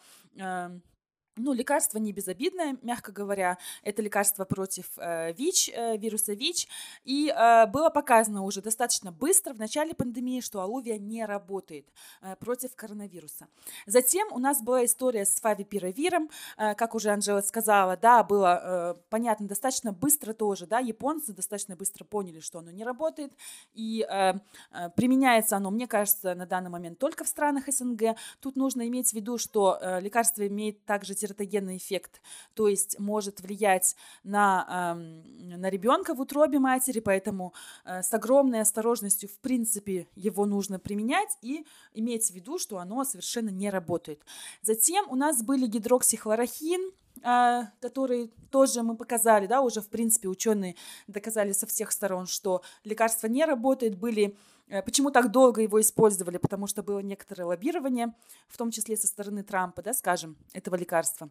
ну, 1.37 1.53
лекарство 1.53 1.99
не 1.99 2.12
безобидное, 2.12 2.76
мягко 2.83 3.12
говоря. 3.12 3.59
Это 3.83 4.03
лекарство 4.03 4.45
против 4.45 4.87
э, 4.99 5.33
ВИЧ, 5.33 5.70
э, 5.74 5.97
вируса 5.97 6.35
ВИЧ. 6.35 6.68
И 7.05 7.28
э, 7.35 7.66
было 7.66 7.91
показано 7.91 8.43
уже 8.43 8.61
достаточно 8.61 9.12
быстро 9.12 9.55
в 9.55 9.59
начале 9.59 9.95
пандемии, 9.95 10.41
что 10.41 10.61
алувия 10.61 10.99
не 10.99 11.24
работает 11.24 11.87
э, 12.20 12.37
против 12.37 12.76
коронавируса. 12.76 13.49
Затем 13.87 14.28
у 14.33 14.39
нас 14.39 14.62
была 14.62 14.85
история 14.85 15.24
с 15.24 15.41
фавипировиром, 15.41 16.28
э, 16.59 16.74
как 16.74 16.95
уже 16.95 17.11
Анжела 17.11 17.41
сказала, 17.41 17.97
да, 17.97 18.22
было 18.22 18.61
э, 18.62 18.95
понятно 19.09 19.49
достаточно 19.49 19.93
быстро 19.93 20.35
тоже, 20.35 20.66
да, 20.66 20.80
японцы 20.80 21.33
достаточно 21.33 21.76
быстро 21.76 22.05
поняли, 22.05 22.41
что 22.41 22.59
оно 22.59 22.70
не 22.70 22.85
работает, 22.85 23.33
и 23.72 24.07
э, 24.09 24.35
э, 24.72 24.91
применяется 24.91 25.57
оно, 25.57 25.70
мне 25.70 25.87
кажется, 25.87 26.35
на 26.35 26.47
данный 26.47 26.70
момент 26.70 26.99
только 26.99 27.24
в 27.24 27.28
странах 27.28 27.64
СНГ. 27.68 28.16
Тут 28.41 28.57
нужно 28.57 28.87
иметь 28.89 29.11
в 29.11 29.12
виду, 29.14 29.39
что 29.39 29.78
э, 29.80 30.01
лекарство 30.01 30.47
имеет 30.47 30.85
также 30.85 31.14
тератогенный 31.23 31.77
эффект, 31.77 32.20
то 32.55 32.66
есть 32.66 32.99
может 32.99 33.41
влиять 33.41 33.95
на, 34.25 34.97
на 35.39 35.70
ребенка 35.70 36.14
в 36.14 36.20
утробе 36.20 36.59
матери, 36.59 36.99
поэтому 37.01 37.55
э, 37.85 38.03
с 38.03 38.12
огромной 38.12 38.61
осторожностью, 38.61 39.29
в 39.29 39.39
принципе, 39.39 40.09
его 40.16 40.47
нужно 40.47 40.79
применять 40.81 41.39
и 41.43 41.64
иметь 41.95 42.31
в 42.31 42.35
виду, 42.35 42.59
что 42.59 42.79
оно 42.79 43.05
совершенно 43.05 43.51
не 43.51 43.70
работает. 43.70 44.20
Затем 44.62 45.07
у 45.09 45.14
нас 45.14 45.43
были 45.43 45.66
гидроксихлорохин, 45.66 46.91
э, 47.23 47.62
который 47.81 48.33
тоже 48.51 48.83
мы 48.83 48.97
показали, 48.97 49.47
да, 49.47 49.61
уже 49.61 49.81
в 49.81 49.89
принципе 49.89 50.29
ученые 50.29 50.75
доказали 51.07 51.53
со 51.53 51.66
всех 51.66 51.93
сторон, 51.93 52.27
что 52.27 52.62
лекарство 52.85 53.29
не 53.29 53.45
работает, 53.45 53.97
были 53.97 54.37
почему 54.81 55.11
так 55.11 55.31
долго 55.31 55.61
его 55.61 55.81
использовали? 55.81 56.39
Потому 56.39 56.66
что 56.66 56.83
было 56.83 57.01
некоторое 57.01 57.45
лоббирование, 57.45 58.14
в 58.49 58.57
том 58.57 58.70
числе 58.70 58.97
со 58.97 59.07
стороны 59.07 59.43
Трампа, 59.43 59.83
да, 59.83 59.93
скажем, 59.93 60.39
этого 60.55 60.77
лекарства. 60.77 61.29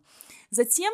Затем 0.52 0.94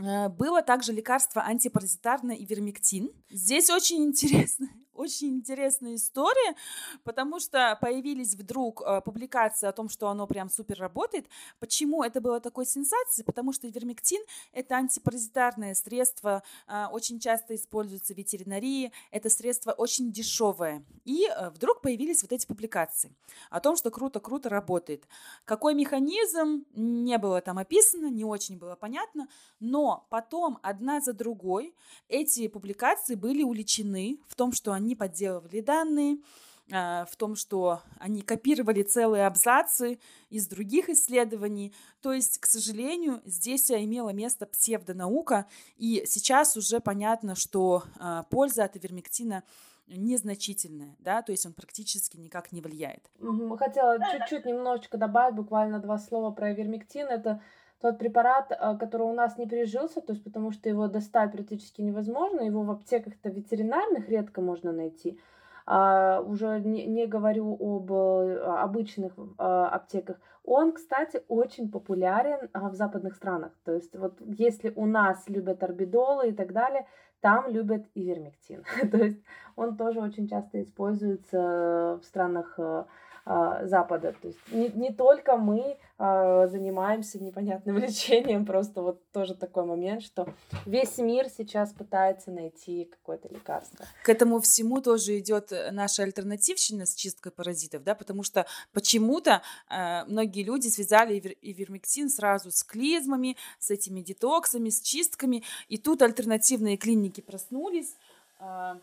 э, 0.00 0.28
было 0.28 0.62
также 0.62 0.92
лекарство 0.92 1.42
антипаразитарное 1.42 2.34
и 2.34 2.44
вермектин. 2.44 3.12
Здесь 3.30 3.70
очень 3.70 4.02
интересно, 4.02 4.68
очень 4.98 5.36
интересная 5.36 5.94
история, 5.94 6.54
потому 7.04 7.40
что 7.40 7.78
появились 7.80 8.34
вдруг 8.34 8.82
э, 8.82 9.00
публикации 9.00 9.66
о 9.66 9.72
том, 9.72 9.88
что 9.88 10.08
оно 10.08 10.26
прям 10.26 10.50
супер 10.50 10.78
работает. 10.78 11.26
Почему 11.60 12.02
это 12.02 12.20
было 12.20 12.40
такой 12.40 12.66
сенсацией? 12.66 13.24
Потому 13.24 13.52
что 13.52 13.68
вермектин– 13.68 14.20
это 14.52 14.76
антипаразитарное 14.76 15.74
средство, 15.74 16.42
э, 16.66 16.86
очень 16.90 17.20
часто 17.20 17.54
используется 17.54 18.12
в 18.12 18.18
ветеринарии, 18.18 18.92
это 19.10 19.30
средство 19.30 19.72
очень 19.72 20.12
дешевое. 20.12 20.84
И 21.04 21.26
э, 21.26 21.50
вдруг 21.50 21.80
появились 21.80 22.22
вот 22.22 22.32
эти 22.32 22.46
публикации 22.46 23.14
о 23.50 23.60
том, 23.60 23.76
что 23.76 23.90
круто-круто 23.90 24.48
работает. 24.48 25.06
Какой 25.44 25.74
механизм, 25.74 26.64
не 26.74 27.18
было 27.18 27.40
там 27.40 27.58
описано, 27.58 28.10
не 28.10 28.24
очень 28.24 28.58
было 28.58 28.74
понятно, 28.74 29.28
но 29.60 30.06
потом 30.10 30.58
одна 30.62 31.00
за 31.00 31.12
другой 31.12 31.74
эти 32.08 32.48
публикации 32.48 33.14
были 33.14 33.42
уличены 33.42 34.18
в 34.26 34.34
том, 34.34 34.52
что 34.52 34.72
они 34.72 34.87
они 34.88 34.96
подделывали 34.96 35.60
данные, 35.60 36.18
а, 36.72 37.04
в 37.04 37.16
том, 37.16 37.36
что 37.36 37.82
они 37.98 38.22
копировали 38.22 38.82
целые 38.82 39.26
абзацы 39.26 39.98
из 40.30 40.48
других 40.48 40.88
исследований. 40.88 41.74
То 42.00 42.14
есть, 42.14 42.38
к 42.38 42.46
сожалению, 42.46 43.20
здесь 43.26 43.70
имела 43.70 44.10
место 44.10 44.46
псевдонаука, 44.46 45.46
и 45.76 46.04
сейчас 46.06 46.56
уже 46.56 46.80
понятно, 46.80 47.34
что 47.34 47.82
а, 47.98 48.22
польза 48.24 48.64
от 48.64 48.76
ивермектина 48.76 49.42
незначительная, 49.88 50.96
да, 50.98 51.22
то 51.22 51.32
есть 51.32 51.46
он 51.46 51.52
практически 51.54 52.18
никак 52.18 52.52
не 52.52 52.60
влияет. 52.60 53.10
Хотела 53.58 53.98
чуть-чуть 53.98 54.44
немножечко 54.44 54.98
добавить, 54.98 55.34
буквально 55.34 55.80
два 55.80 55.98
слова 55.98 56.30
про 56.30 56.52
ивермектин. 56.52 57.06
Это 57.06 57.42
тот 57.80 57.98
препарат, 57.98 58.50
а, 58.50 58.76
который 58.76 59.02
у 59.02 59.12
нас 59.12 59.38
не 59.38 59.46
прижился, 59.46 60.00
то 60.00 60.12
есть 60.12 60.24
потому 60.24 60.50
что 60.50 60.68
его 60.68 60.88
достать 60.88 61.32
практически 61.32 61.80
невозможно, 61.80 62.40
его 62.40 62.62
в 62.62 62.70
аптеках-то 62.70 63.28
ветеринарных 63.28 64.08
редко 64.08 64.40
можно 64.40 64.72
найти. 64.72 65.18
А, 65.70 66.20
уже 66.22 66.60
не, 66.60 66.86
не 66.86 67.06
говорю 67.06 67.54
об 67.60 67.92
а, 67.92 68.62
обычных 68.62 69.12
а, 69.36 69.68
аптеках. 69.68 70.16
Он, 70.42 70.72
кстати, 70.72 71.22
очень 71.28 71.70
популярен 71.70 72.48
а, 72.54 72.70
в 72.70 72.74
западных 72.74 73.14
странах. 73.14 73.52
То 73.64 73.74
есть 73.74 73.94
вот 73.94 74.18
если 74.20 74.72
у 74.74 74.86
нас 74.86 75.28
любят 75.28 75.62
орбидолы 75.62 76.30
и 76.30 76.32
так 76.32 76.54
далее, 76.54 76.86
там 77.20 77.50
любят 77.50 77.84
и 77.94 78.02
вермектин. 78.02 78.64
То 78.90 78.96
есть 78.96 79.22
он 79.56 79.76
тоже 79.76 80.00
очень 80.00 80.26
часто 80.26 80.62
используется 80.62 82.00
в 82.00 82.04
странах 82.04 82.58
Запада. 83.64 84.14
То 84.22 84.28
есть 84.28 84.38
не, 84.50 84.68
не 84.68 84.90
только 84.90 85.36
мы 85.36 85.76
а, 85.98 86.46
занимаемся 86.46 87.22
непонятным 87.22 87.76
лечением, 87.84 88.46
просто 88.46 88.80
вот 88.82 89.02
тоже 89.12 89.34
такой 89.34 89.64
момент, 89.64 90.02
что 90.02 90.32
весь 90.64 90.96
мир 90.98 91.28
сейчас 91.28 91.72
пытается 91.72 92.30
найти 92.30 92.84
какое-то 92.84 93.28
лекарство. 93.28 93.84
К 94.02 94.08
этому 94.08 94.40
всему 94.40 94.80
тоже 94.80 95.18
идет 95.18 95.52
э, 95.52 95.70
наша 95.72 96.04
альтернативщина 96.04 96.86
с 96.86 96.94
чисткой 96.94 97.32
паразитов, 97.32 97.82
да, 97.82 97.94
потому 97.94 98.22
что 98.22 98.46
почему-то 98.72 99.42
э, 99.68 100.04
многие 100.04 100.44
люди 100.44 100.68
связали 100.68 101.18
ивермектин 101.42 102.08
сразу 102.08 102.50
с 102.50 102.62
клизмами, 102.62 103.36
с 103.58 103.70
этими 103.70 104.00
детоксами, 104.00 104.70
с 104.70 104.80
чистками, 104.80 105.42
и 105.68 105.76
тут 105.76 106.00
альтернативные 106.00 106.76
клиники 106.76 107.20
проснулись. 107.20 107.94
Э, 108.40 108.76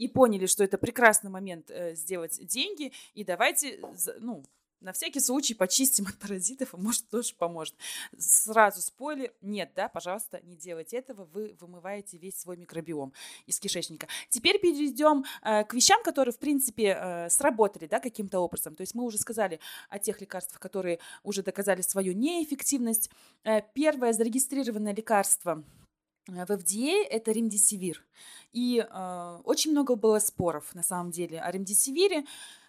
и 0.00 0.08
поняли, 0.08 0.46
что 0.46 0.64
это 0.64 0.78
прекрасный 0.78 1.30
момент 1.30 1.70
э, 1.70 1.94
сделать 1.94 2.44
деньги, 2.46 2.92
и 3.12 3.22
давайте, 3.22 3.78
ну, 4.18 4.42
на 4.80 4.94
всякий 4.94 5.20
случай 5.20 5.52
почистим 5.52 6.06
от 6.06 6.16
паразитов, 6.18 6.72
а 6.72 6.78
может 6.78 7.06
тоже 7.10 7.34
поможет. 7.34 7.74
Сразу 8.18 8.80
спойлер, 8.80 9.30
нет, 9.42 9.72
да, 9.76 9.90
пожалуйста, 9.90 10.40
не 10.42 10.56
делайте 10.56 10.96
этого, 10.96 11.26
вы 11.26 11.54
вымываете 11.60 12.16
весь 12.16 12.40
свой 12.40 12.56
микробиом 12.56 13.12
из 13.44 13.60
кишечника. 13.60 14.08
Теперь 14.30 14.58
перейдем 14.58 15.24
э, 15.42 15.64
к 15.64 15.74
вещам, 15.74 16.02
которые, 16.02 16.32
в 16.32 16.38
принципе, 16.38 16.96
э, 16.98 17.28
сработали, 17.28 17.86
да, 17.86 18.00
каким-то 18.00 18.40
образом. 18.40 18.74
То 18.74 18.80
есть 18.80 18.94
мы 18.94 19.04
уже 19.04 19.18
сказали 19.18 19.60
о 19.90 19.98
тех 19.98 20.18
лекарствах, 20.22 20.60
которые 20.60 20.98
уже 21.24 21.42
доказали 21.42 21.82
свою 21.82 22.14
неэффективность. 22.14 23.10
Э, 23.44 23.60
первое 23.74 24.14
зарегистрированное 24.14 24.94
лекарство– 24.94 25.62
в 26.26 26.50
FDA 26.50 27.04
это 27.08 27.32
ремдисивир. 27.32 28.04
И 28.52 28.78
э, 28.78 29.40
очень 29.44 29.70
много 29.72 29.96
было 29.96 30.18
споров, 30.18 30.74
на 30.74 30.82
самом 30.82 31.10
деле, 31.10 31.40
о 31.40 31.50
ремдисивире. 31.50 32.24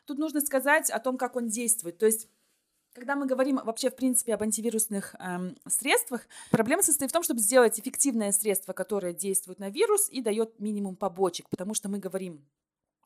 Тут 0.05 0.17
нужно 0.19 0.41
сказать 0.41 0.89
о 0.89 0.99
том, 0.99 1.17
как 1.17 1.35
он 1.35 1.47
действует. 1.47 1.97
То 1.97 2.05
есть 2.05 2.27
когда 2.93 3.15
мы 3.15 3.25
говорим 3.25 3.59
вообще, 3.63 3.89
в 3.89 3.95
принципе, 3.95 4.33
об 4.33 4.43
антивирусных 4.43 5.15
эм, 5.19 5.55
средствах, 5.67 6.27
проблема 6.49 6.83
состоит 6.83 7.11
в 7.11 7.13
том, 7.13 7.23
чтобы 7.23 7.39
сделать 7.39 7.79
эффективное 7.79 8.33
средство, 8.33 8.73
которое 8.73 9.13
действует 9.13 9.59
на 9.59 9.69
вирус 9.69 10.09
и 10.09 10.21
дает 10.21 10.59
минимум 10.59 10.97
побочек, 10.97 11.47
потому 11.49 11.73
что 11.73 11.87
мы 11.87 11.99
говорим 11.99 12.45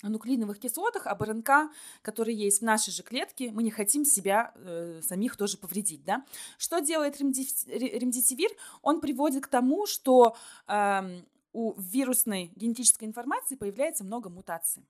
нуклеиновых 0.04 0.60
кислотах, 0.60 1.08
об 1.08 1.24
РНК, 1.24 1.72
которые 2.02 2.38
есть 2.38 2.62
в 2.62 2.66
нашей 2.66 2.92
же 2.92 3.04
клетке, 3.04 3.52
мы 3.52 3.64
не 3.64 3.72
хотим 3.72 4.06
себя 4.06 4.54
э, 4.56 5.02
самих 5.04 5.36
тоже 5.38 5.58
повредить. 5.58 6.04
Да? 6.04 6.26
Что 6.58 6.80
делает 6.80 7.20
ремдисивир? 7.20 8.52
Он 8.82 9.02
приводит 9.02 9.46
к 9.46 9.48
тому, 9.48 9.86
что 9.86 10.36
э, 10.68 11.22
у 11.54 11.74
вирусной 11.80 12.52
генетической 12.56 13.06
информации 13.06 13.56
появляется 13.56 14.04
много 14.04 14.30
мутаций. 14.30 14.86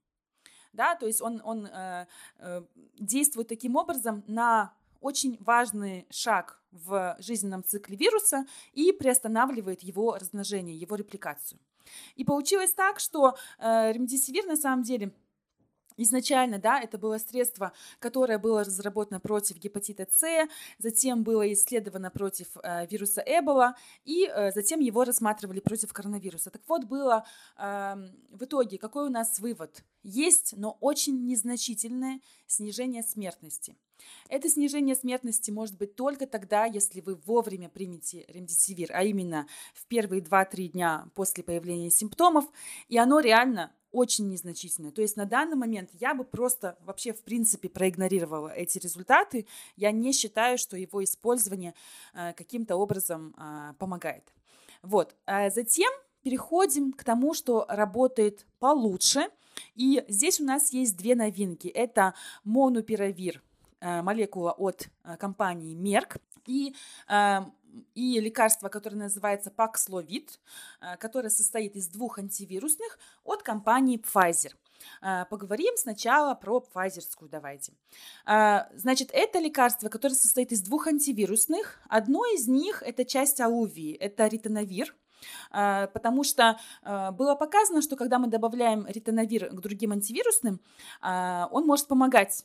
Да, 0.74 0.96
то 0.96 1.06
есть 1.06 1.22
он, 1.22 1.42
он 1.46 1.68
э, 1.68 2.06
э, 2.40 2.64
действует 3.00 3.48
таким 3.48 3.78
образом 3.78 4.24
на 4.28 4.74
очень 5.00 5.38
важный 5.40 6.06
шаг 6.10 6.60
в 6.72 7.16
жизненном 7.20 7.64
цикле 7.64 7.96
вируса 7.96 8.46
и 8.74 8.92
приостанавливает 8.92 9.84
его 9.84 10.16
размножение, 10.16 10.76
его 10.76 10.96
репликацию. 10.96 11.60
И 12.16 12.24
получилось 12.24 12.74
так, 12.74 13.00
что 13.00 13.36
э, 13.60 13.92
ремдисивир 13.92 14.46
на 14.46 14.56
самом 14.56 14.84
деле 14.84 15.12
Изначально, 15.98 16.60
да, 16.60 16.80
это 16.80 16.98
было 16.98 17.18
средство, 17.18 17.72
которое 18.00 18.38
было 18.38 18.64
разработано 18.64 19.20
против 19.20 19.58
гепатита 19.58 20.08
С, 20.12 20.48
затем 20.78 21.24
было 21.24 21.52
исследовано 21.54 22.12
против 22.12 22.48
э, 22.62 22.86
вируса 22.88 23.24
Эбола, 23.26 23.76
и 24.04 24.26
э, 24.28 24.52
затем 24.52 24.80
его 24.82 25.04
рассматривали 25.04 25.62
против 25.62 25.94
коронавируса. 25.94 26.50
Так 26.52 26.62
вот, 26.68 26.84
было 26.84 27.26
э, 27.58 27.96
в 28.32 28.44
итоге, 28.44 28.78
какой 28.78 29.08
у 29.08 29.10
нас 29.10 29.40
вывод? 29.40 29.84
Есть, 30.04 30.54
но 30.58 30.78
очень 30.82 31.26
незначительное 31.26 32.20
снижение 32.46 33.02
смертности. 33.02 33.76
Это 34.30 34.50
снижение 34.50 34.96
смертности 34.96 35.52
может 35.52 35.78
быть 35.78 35.96
только 35.96 36.28
тогда, 36.28 36.66
если 36.66 37.02
вы 37.02 37.16
вовремя 37.16 37.70
примете 37.70 38.26
ремдисивир, 38.28 38.92
а 38.94 39.04
именно 39.04 39.48
в 39.74 39.86
первые 39.88 40.22
2-3 40.22 40.68
дня 40.68 41.10
после 41.16 41.44
появления 41.44 41.90
симптомов, 41.90 42.46
и 42.90 42.98
оно 42.98 43.20
реально 43.20 43.72
очень 43.96 44.28
незначительное. 44.28 44.92
То 44.92 45.02
есть 45.02 45.16
на 45.16 45.26
данный 45.26 45.56
момент 45.56 45.90
я 45.94 46.14
бы 46.14 46.24
просто 46.24 46.78
вообще 46.86 47.14
в 47.14 47.24
принципе 47.24 47.70
проигнорировала 47.70 48.50
эти 48.50 48.78
результаты. 48.78 49.48
Я 49.78 49.92
не 49.92 50.12
считаю, 50.12 50.58
что 50.58 50.78
его 50.78 51.04
использование 51.04 51.74
э, 52.14 52.34
каким-то 52.34 52.76
образом 52.76 53.34
э, 53.38 53.74
помогает. 53.80 54.24
Вот. 54.82 55.16
А 55.26 55.50
затем 55.50 55.92
переходим 56.24 56.92
к 56.92 57.04
тому, 57.04 57.34
что 57.34 57.66
работает 57.70 58.46
получше. 58.60 59.30
И 59.76 60.04
здесь 60.10 60.42
у 60.42 60.44
нас 60.44 60.74
есть 60.74 60.98
две 60.98 61.16
новинки. 61.16 61.68
Это 61.68 62.14
монупиравир, 62.44 63.42
э, 63.80 64.02
молекула 64.02 64.52
от 64.52 64.90
э, 65.04 65.16
компании 65.18 65.76
Merck, 65.76 66.20
и 66.48 66.76
и 67.94 68.20
лекарство, 68.20 68.70
которое 68.70 68.98
называется 68.98 69.52
Paxlovid, 69.56 70.30
э, 70.82 70.98
которое 70.98 71.30
состоит 71.30 71.76
из 71.76 71.88
двух 71.88 72.20
антивирусных 72.20 73.00
от 73.24 73.44
компании 73.44 74.00
Pfizer. 74.00 74.54
Э, 75.02 75.26
поговорим 75.30 75.76
сначала 75.78 76.36
про 76.36 76.60
Pfizerскую, 76.60 77.30
давайте. 77.30 77.74
Э, 78.26 78.64
значит, 78.76 79.10
это 79.14 79.40
лекарство, 79.40 79.90
которое 79.90 80.16
состоит 80.16 80.52
из 80.52 80.62
двух 80.62 80.88
антивирусных. 80.88 81.80
Одно 81.90 82.26
из 82.26 82.48
них– 82.48 82.84
это 82.86 83.06
часть 83.06 83.42
алувии, 83.42 83.96
это 83.96 84.28
ритоновир, 84.28 84.96
потому 85.50 86.24
что 86.24 86.60
было 86.84 87.34
показано, 87.36 87.82
что 87.82 87.96
когда 87.96 88.20
мы 88.20 88.28
добавляем 88.28 88.86
ритоновир 88.86 89.50
к 89.50 89.60
другим 89.60 89.94
антивирусным, 89.94 90.60
он 91.02 91.66
может 91.66 91.88
помогать 91.88 92.44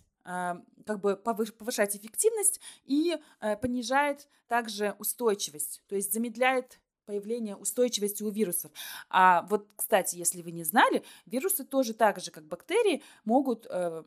как 0.87 1.01
бы 1.01 1.17
повышать 1.17 1.97
эффективность 1.97 2.61
и 2.85 3.17
э, 3.41 3.57
понижает 3.57 4.29
также 4.49 4.95
устойчивость, 4.99 5.83
то 5.89 5.97
есть 5.97 6.13
замедляет 6.13 6.81
появление 7.07 7.57
устойчивости 7.57 8.23
у 8.23 8.31
вирусов. 8.31 8.71
А 9.09 9.43
вот, 9.51 9.67
кстати, 9.75 10.17
если 10.17 10.43
вы 10.43 10.53
не 10.53 10.63
знали, 10.63 11.03
вирусы 11.27 11.65
тоже 11.65 11.95
так 11.95 12.21
же, 12.21 12.31
как 12.31 12.45
бактерии, 12.45 13.03
могут 13.25 13.67
э, 13.69 14.05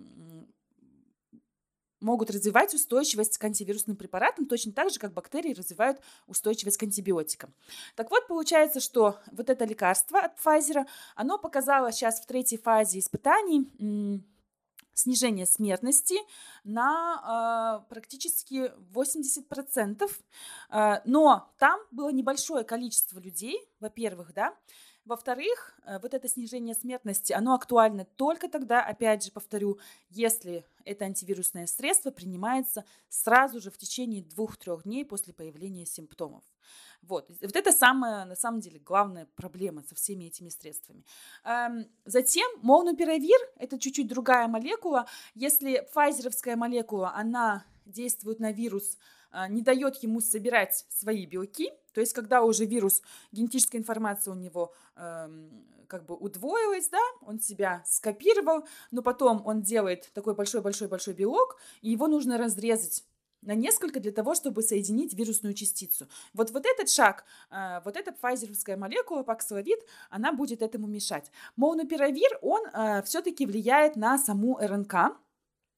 могут 1.99 2.30
развивать 2.30 2.74
устойчивость 2.74 3.38
к 3.38 3.43
антивирусным 3.43 3.95
препаратам 3.95 4.45
точно 4.45 4.74
так 4.74 4.89
же, 4.89 4.99
как 4.99 5.13
бактерии 5.13 5.53
развивают 5.53 6.01
устойчивость 6.28 6.78
к 6.78 6.84
антибиотикам. 6.84 7.53
Так 7.95 8.11
вот, 8.11 8.28
получается, 8.28 8.80
что 8.80 9.19
вот 9.32 9.49
это 9.49 9.65
лекарство 9.65 10.19
от 10.19 10.38
Pfizer, 10.38 10.86
оно 11.15 11.38
показало 11.38 11.91
сейчас 11.91 12.19
в 12.19 12.26
третьей 12.26 12.57
фазе 12.57 12.99
испытаний 12.99 13.69
снижение 14.94 15.46
смертности 15.46 16.16
на 16.64 17.82
э, 17.86 17.89
практически 17.89 18.72
80%. 18.94 20.10
Э, 20.70 21.02
но 21.06 21.54
там 21.60 21.80
было 21.91 22.10
небольшое 22.10 22.64
количество 22.64 23.20
людей, 23.20 23.58
во-первых, 23.80 24.34
да, 24.34 24.56
во-вторых, 25.06 25.78
э, 25.86 25.99
вот 25.99 26.14
это 26.14 26.28
снижение 26.28 26.76
смертности, 26.76 27.34
оно 27.34 27.54
актуально 27.54 28.06
только 28.06 28.47
тогда, 28.47 28.82
опять 28.82 29.24
же 29.24 29.32
повторю, 29.32 29.80
если 30.10 30.66
это 30.86 31.06
антивирусное 31.06 31.68
средство 31.68 32.12
принимается 32.12 32.86
сразу 33.10 33.60
же 33.60 33.70
в 33.70 33.78
течение 33.78 34.24
двух-трех 34.24 34.84
дней 34.84 35.06
после 35.06 35.34
появления 35.34 35.86
симптомов. 35.86 36.43
Вот. 37.01 37.30
вот 37.30 37.56
это 37.56 37.72
самая, 37.74 38.24
на 38.24 38.36
самом 38.36 38.62
деле, 38.62 38.80
главная 38.80 39.28
проблема 39.36 39.84
со 39.84 39.93
всеми 39.93 40.26
этими 40.26 40.47
средствами. 40.47 41.04
Эм, 41.43 41.86
затем 42.06 42.49
молнупиравир– 42.62 43.38
это 43.58 43.78
чуть-чуть 43.78 44.08
другая 44.08 44.47
молекула. 44.47 45.06
Если 45.36 45.86
файзеровская 45.91 46.56
молекула, 46.56 47.14
она 47.14 47.66
действует 47.86 48.39
на 48.39 48.54
вирус, 48.54 48.97
э, 49.34 49.49
не 49.49 49.62
дает 49.62 49.97
ему 49.97 50.22
собирать 50.22 50.86
свои 50.89 51.26
белки, 51.26 51.74
то 51.94 52.02
есть 52.02 52.14
когда 52.14 52.41
уже 52.44 52.66
вирус, 52.66 53.02
генетическая 53.32 53.78
информация 53.78 54.34
у 54.34 54.38
него 54.38 54.74
эм, 54.96 55.50
как 55.88 56.06
бы 56.06 56.16
удвоилась, 56.16 56.89
да, 56.89 57.02
он 57.22 57.39
себя 57.39 57.84
скопировал, 57.86 58.66
но 58.91 59.02
потом 59.02 59.41
он 59.46 59.62
делает 59.62 60.12
такой 60.14 60.34
большой-большой-большой 60.34 61.14
белок, 61.14 61.60
и 61.82 61.91
его 61.91 62.08
нужно 62.08 62.38
разрезать 62.38 63.04
на 63.46 63.56
несколько 63.56 64.00
для 64.00 64.12
того, 64.12 64.34
чтобы 64.36 64.62
соединить 64.62 65.14
вирусную 65.14 65.54
частицу. 65.54 66.08
Вот, 66.34 66.52
вот 66.52 66.66
этот 66.66 66.89
шаг, 66.89 67.26
э, 67.52 67.82
вот 67.86 67.96
эта 67.98 68.12
пфайзеровская 68.12 68.78
молекула 68.78 69.24
паксиловид, 69.24 69.80
она 70.10 70.32
будет 70.34 70.62
этому 70.62 70.88
мешать. 70.88 71.32
Молнупиравир, 71.56 72.39
он 72.41 72.66
э, 72.66 73.04
все-таки 73.04 73.46
влияет 73.46 73.96
на 73.96 74.18
саму 74.18 74.58
РНК, 74.60 75.18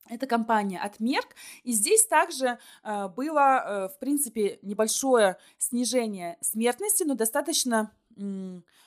это 0.07 0.27
компания 0.27 0.79
от 0.79 0.99
Merck. 0.99 1.29
И 1.63 1.71
здесь 1.71 2.05
также 2.05 2.59
э, 2.83 3.07
было, 3.09 3.87
э, 3.89 3.95
в 3.95 3.99
принципе, 3.99 4.59
небольшое 4.61 5.37
снижение 5.57 6.37
смертности, 6.41 7.03
но 7.03 7.15
достаточно 7.15 7.91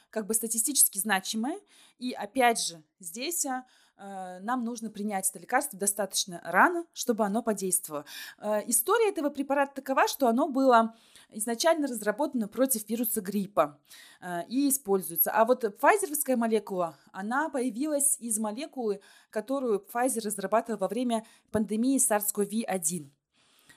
как 0.09 0.27
бы 0.27 0.33
статистически 0.33 0.97
значимое. 0.97 1.59
И 1.99 2.13
опять 2.13 2.63
же, 2.63 2.83
здесь 2.99 3.45
Э, 3.45 3.63
нам 3.99 4.65
нужно 4.65 4.91
принять 4.91 5.29
это 5.31 5.39
лекарство 5.39 5.79
достаточно 5.79 6.41
рано, 6.45 6.85
чтобы 6.93 7.25
оно 7.25 7.43
подействовало. 7.43 8.05
Э, 8.39 8.61
история 8.67 9.09
этого 9.09 9.31
препарата 9.31 9.75
такова, 9.75 10.07
что 10.09 10.29
оно 10.29 10.49
было 10.49 10.95
изначально 11.31 11.87
разработано 11.87 12.49
против 12.49 12.89
вируса 12.89 13.21
гриппа 13.21 13.79
э, 14.21 14.47
и 14.49 14.69
используется. 14.69 15.31
А 15.31 15.45
вот 15.45 15.65
пфайзеровская 15.79 16.37
молекула, 16.37 16.97
она 17.13 17.49
появилась 17.49 18.19
из 18.21 18.39
молекулы, 18.39 19.01
которую 19.31 19.85
Pfizer 19.93 20.25
разрабатывал 20.25 20.79
во 20.79 20.89
время 20.89 21.27
пандемии 21.51 21.99
SARS-CoV-1. 21.99 23.11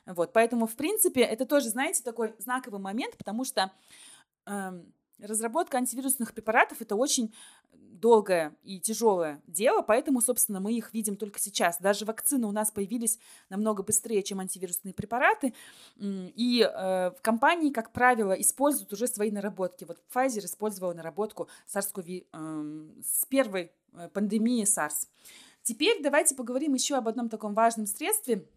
Вот, 0.08 0.34
поэтому, 0.34 0.66
в 0.66 0.76
принципе, 0.76 1.22
это 1.22 1.46
тоже, 1.46 1.70
знаете, 1.70 2.04
такой 2.04 2.34
знаковый 2.40 2.80
момент, 2.80 3.18
потому 3.18 3.44
что 3.44 3.72
э, 4.46 4.82
разработка 5.22 5.78
антивирусных 5.78 6.34
препаратов 6.34 6.82
это 6.82 6.96
очень 6.96 7.34
долгое 7.74 8.56
и 8.64 8.80
тяжелое 8.80 9.42
дело, 9.48 9.82
поэтому, 9.82 10.22
собственно, 10.22 10.60
мы 10.60 10.74
их 10.74 10.94
видим 10.94 11.16
только 11.16 11.40
сейчас. 11.40 11.80
Даже 11.80 12.04
вакцины 12.04 12.48
у 12.48 12.52
нас 12.52 12.72
появились 12.72 13.20
намного 13.50 13.84
быстрее, 13.84 14.24
чем 14.24 14.40
антивирусные 14.40 14.94
препараты, 14.94 15.54
и 15.98 16.68
э, 16.68 17.12
компании, 17.22 17.72
как 17.72 17.92
правило, 17.92 18.34
используют 18.34 18.92
уже 18.92 19.08
свои 19.08 19.32
наработки. 19.32 19.86
Вот 19.86 20.02
Pfizer 20.14 20.46
использовала 20.46 20.94
наработку 20.94 21.48
SARS-CoV 21.68 22.26
э, 22.34 23.02
с 23.04 23.26
первой 23.28 23.72
э, 23.94 24.10
пандемии 24.10 24.64
SARS. 24.64 25.08
Теперь 25.64 26.02
давайте 26.02 26.34
поговорим 26.34 26.74
еще 26.74 26.96
об 26.96 27.08
одном 27.08 27.30
таком 27.30 27.54
важном 27.54 27.86
средстве. 27.86 28.48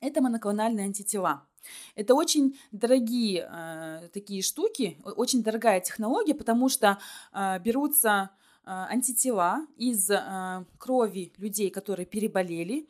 Это 0.00 0.20
моноклональные 0.20 0.86
антитела. 0.86 1.46
Это 1.94 2.14
очень 2.14 2.58
дорогие 2.70 3.48
э, 3.50 4.08
такие 4.12 4.42
штуки, 4.42 4.98
очень 5.04 5.42
дорогая 5.42 5.80
технология, 5.80 6.34
потому 6.34 6.68
что 6.68 6.98
э, 7.32 7.58
берутся 7.58 8.30
а, 8.68 8.88
антитела 8.88 9.64
из 9.76 10.10
а, 10.10 10.64
крови 10.78 11.32
людей, 11.36 11.70
которые 11.70 12.04
переболели. 12.04 12.88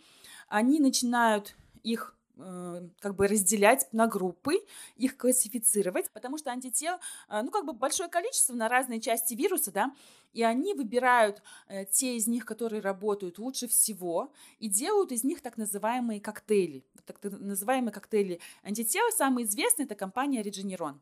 Они 0.48 0.80
начинают 0.80 1.54
их 1.82 2.14
э, 2.14 2.15
как 2.36 3.14
бы 3.14 3.28
разделять 3.28 3.88
на 3.92 4.06
группы, 4.06 4.60
их 4.96 5.16
классифицировать, 5.16 6.10
потому 6.10 6.36
что 6.36 6.50
антител, 6.50 6.96
а, 7.28 7.42
ну, 7.42 7.50
как 7.50 7.64
бы 7.64 7.72
большое 7.72 8.10
количество 8.10 8.54
на 8.54 8.68
разные 8.68 9.00
части 9.00 9.34
вируса, 9.34 9.72
да, 9.72 9.94
и 10.32 10.42
они 10.42 10.74
выбирают 10.74 11.42
э, 11.68 11.86
те 11.86 12.16
из 12.16 12.26
них, 12.26 12.44
которые 12.44 12.82
работают 12.82 13.38
лучше 13.38 13.68
всего, 13.68 14.32
и 14.58 14.68
делают 14.68 15.12
из 15.12 15.24
них 15.24 15.40
так 15.40 15.56
называемые 15.56 16.20
коктейли. 16.20 16.84
Так 17.06 17.18
называемые 17.22 17.92
коктейли 17.92 18.40
антител, 18.62 19.04
самый 19.12 19.44
известный– 19.44 19.84
это 19.86 19.94
компания 19.94 20.42
Regeneron. 20.42 20.98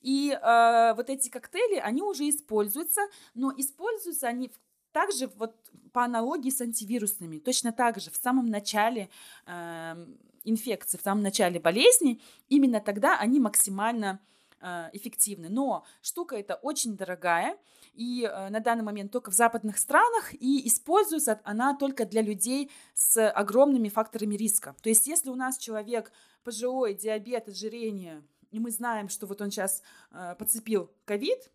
И 0.00 0.30
э, 0.30 0.94
вот 0.94 1.10
эти 1.10 1.28
коктейли, 1.28 1.80
они 1.80 2.02
уже 2.02 2.28
используются, 2.28 3.02
но 3.34 3.52
используются 3.56 4.28
они 4.28 4.50
также 4.92 5.26
вот 5.36 5.54
по 5.92 6.04
аналогии 6.04 6.50
с 6.50 6.60
антивирусными. 6.60 7.38
Точно 7.38 7.72
так 7.72 8.00
же 8.00 8.10
в 8.10 8.16
самом 8.16 8.46
начале 8.46 9.10
э, 9.46 10.06
инфекции, 10.44 10.98
в 10.98 11.02
самом 11.02 11.22
начале 11.22 11.60
болезни, 11.60 12.20
именно 12.48 12.80
тогда 12.80 13.18
они 13.18 13.40
максимально 13.40 14.20
э, 14.60 14.90
эффективны. 14.92 15.48
Но 15.48 15.84
штука 16.00 16.36
эта 16.36 16.54
очень 16.56 16.96
дорогая, 16.96 17.58
и 17.94 18.24
э, 18.24 18.48
на 18.48 18.60
данный 18.60 18.84
момент 18.84 19.12
только 19.12 19.30
в 19.30 19.34
западных 19.34 19.78
странах, 19.78 20.32
и 20.34 20.66
используется 20.66 21.40
она 21.44 21.76
только 21.76 22.04
для 22.06 22.22
людей 22.22 22.70
с 22.94 23.28
огромными 23.30 23.88
факторами 23.88 24.34
риска. 24.34 24.74
То 24.82 24.88
есть 24.88 25.06
если 25.06 25.30
у 25.30 25.34
нас 25.34 25.58
человек 25.58 26.12
пожилой, 26.44 26.94
диабет, 26.94 27.48
ожирение, 27.48 28.22
и 28.50 28.60
мы 28.60 28.70
знаем, 28.70 29.08
что 29.08 29.26
вот 29.26 29.40
он 29.40 29.50
сейчас 29.50 29.82
э, 30.10 30.34
подцепил 30.38 30.90
ковид, 31.04 31.50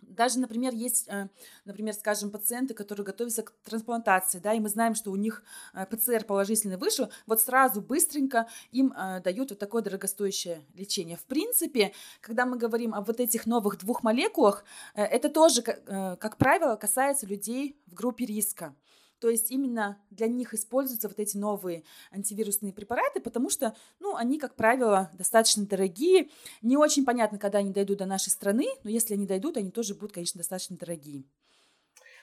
Даже, 0.00 0.38
например, 0.38 0.72
есть, 0.72 1.08
э, 1.08 1.28
например, 1.64 1.94
скажем, 1.94 2.30
пациенты, 2.30 2.74
которые 2.74 3.04
готовятся 3.04 3.42
к 3.42 3.52
трансплантации, 3.64 4.38
да, 4.38 4.54
и 4.54 4.60
мы 4.60 4.68
знаем, 4.68 4.94
что 4.94 5.10
у 5.10 5.16
них 5.16 5.42
э, 5.74 5.84
ПЦР 5.86 6.24
положительный 6.24 6.76
вышел, 6.76 7.10
вот 7.26 7.40
сразу 7.40 7.82
быстренько 7.82 8.48
им 8.72 8.92
э, 8.96 9.20
дают 9.20 9.50
вот 9.50 9.58
такое 9.58 9.82
дорогостоящее 9.82 10.64
лечение. 10.74 11.16
В 11.16 11.24
принципе, 11.24 11.92
когда 12.20 12.46
мы 12.46 12.56
говорим 12.56 12.94
о 12.94 13.02
вот 13.02 13.20
этих 13.20 13.46
новых 13.46 13.78
двух 13.78 14.02
молекулах, 14.02 14.64
это 14.94 15.28
тоже, 15.28 15.62
как 15.62 16.36
правило, 16.36 16.76
касается 16.76 17.26
людей 17.26 17.76
в 17.86 17.94
группе 17.94 18.24
риска. 18.24 18.74
То 19.18 19.30
есть 19.30 19.50
именно 19.50 19.98
для 20.10 20.26
них 20.26 20.52
используются 20.54 21.08
вот 21.08 21.18
эти 21.18 21.36
новые 21.36 21.84
антивирусные 22.12 22.72
препараты, 22.72 23.20
потому 23.20 23.50
что, 23.50 23.74
ну, 23.98 24.16
они, 24.16 24.38
как 24.38 24.54
правило, 24.54 25.10
достаточно 25.14 25.66
дорогие. 25.66 26.28
Не 26.62 26.76
очень 26.76 27.04
понятно, 27.04 27.38
когда 27.38 27.58
они 27.58 27.70
дойдут 27.70 27.98
до 27.98 28.06
нашей 28.06 28.30
страны, 28.30 28.66
но 28.84 28.90
если 28.90 29.14
они 29.14 29.26
дойдут, 29.26 29.56
они 29.56 29.70
тоже 29.70 29.94
будут, 29.94 30.12
конечно, 30.12 30.38
достаточно 30.38 30.76
дорогие. 30.76 31.24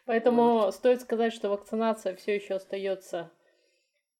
Поэтому 0.05 0.53
вот. 0.53 0.75
стоит 0.75 1.01
сказать, 1.01 1.33
что 1.33 1.49
вакцинация 1.49 2.15
все 2.15 2.35
еще 2.35 2.55
остается 2.55 3.31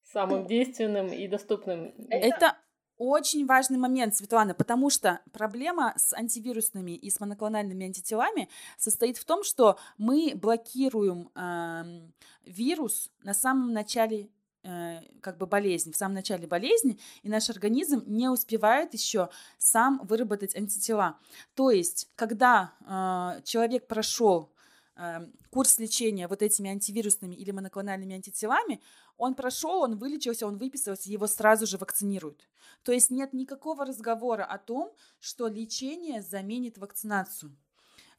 самым 0.03 0.45
действенным 0.47 1.07
и 1.07 1.27
доступным. 1.27 1.93
Это 2.09 2.57
очень 3.03 3.45
важный 3.45 3.77
момент, 3.77 4.15
Светлана, 4.15 4.53
потому 4.53 4.89
что 4.89 5.19
проблема 5.31 5.93
с 5.97 6.13
антивирусными 6.13 6.91
и 6.91 7.09
с 7.09 7.19
моноклональными 7.19 7.85
антителами 7.85 8.49
состоит 8.77 9.17
в 9.17 9.25
том, 9.25 9.43
что 9.43 9.77
мы 9.97 10.33
блокируем 10.35 11.29
э, 11.35 12.01
вирус 12.45 13.09
на 13.23 13.33
самом 13.33 13.73
начале 13.73 14.29
э, 14.63 15.01
как 15.21 15.37
бы 15.37 15.45
болезни, 15.45 15.91
в 15.91 15.97
самом 15.97 16.15
начале 16.15 16.47
болезни, 16.47 16.99
и 17.21 17.29
наш 17.29 17.49
организм 17.49 18.03
не 18.05 18.29
успевает 18.29 18.93
еще 18.93 19.29
сам 19.57 19.99
выработать 20.03 20.55
антитела. 20.55 21.17
То 21.55 21.71
есть, 21.71 22.09
когда 22.15 22.73
э, 22.81 23.41
человек 23.43 23.87
прошел 23.87 24.51
э, 24.95 25.27
курс 25.49 25.79
лечения 25.79 26.27
вот 26.27 26.41
этими 26.41 26.69
антивирусными 26.69 27.35
или 27.35 27.51
моноклональными 27.51 28.15
антителами, 28.15 28.81
он 29.17 29.35
прошел, 29.35 29.81
он 29.81 29.97
вылечился, 29.97 30.47
он 30.47 30.57
выписался, 30.57 31.09
его 31.09 31.27
сразу 31.27 31.65
же 31.65 31.77
вакцинируют. 31.77 32.47
То 32.83 32.91
есть 32.91 33.09
нет 33.09 33.33
никакого 33.33 33.85
разговора 33.85 34.43
о 34.43 34.57
том, 34.57 34.91
что 35.19 35.47
лечение 35.47 36.21
заменит 36.21 36.77
вакцинацию. 36.77 37.55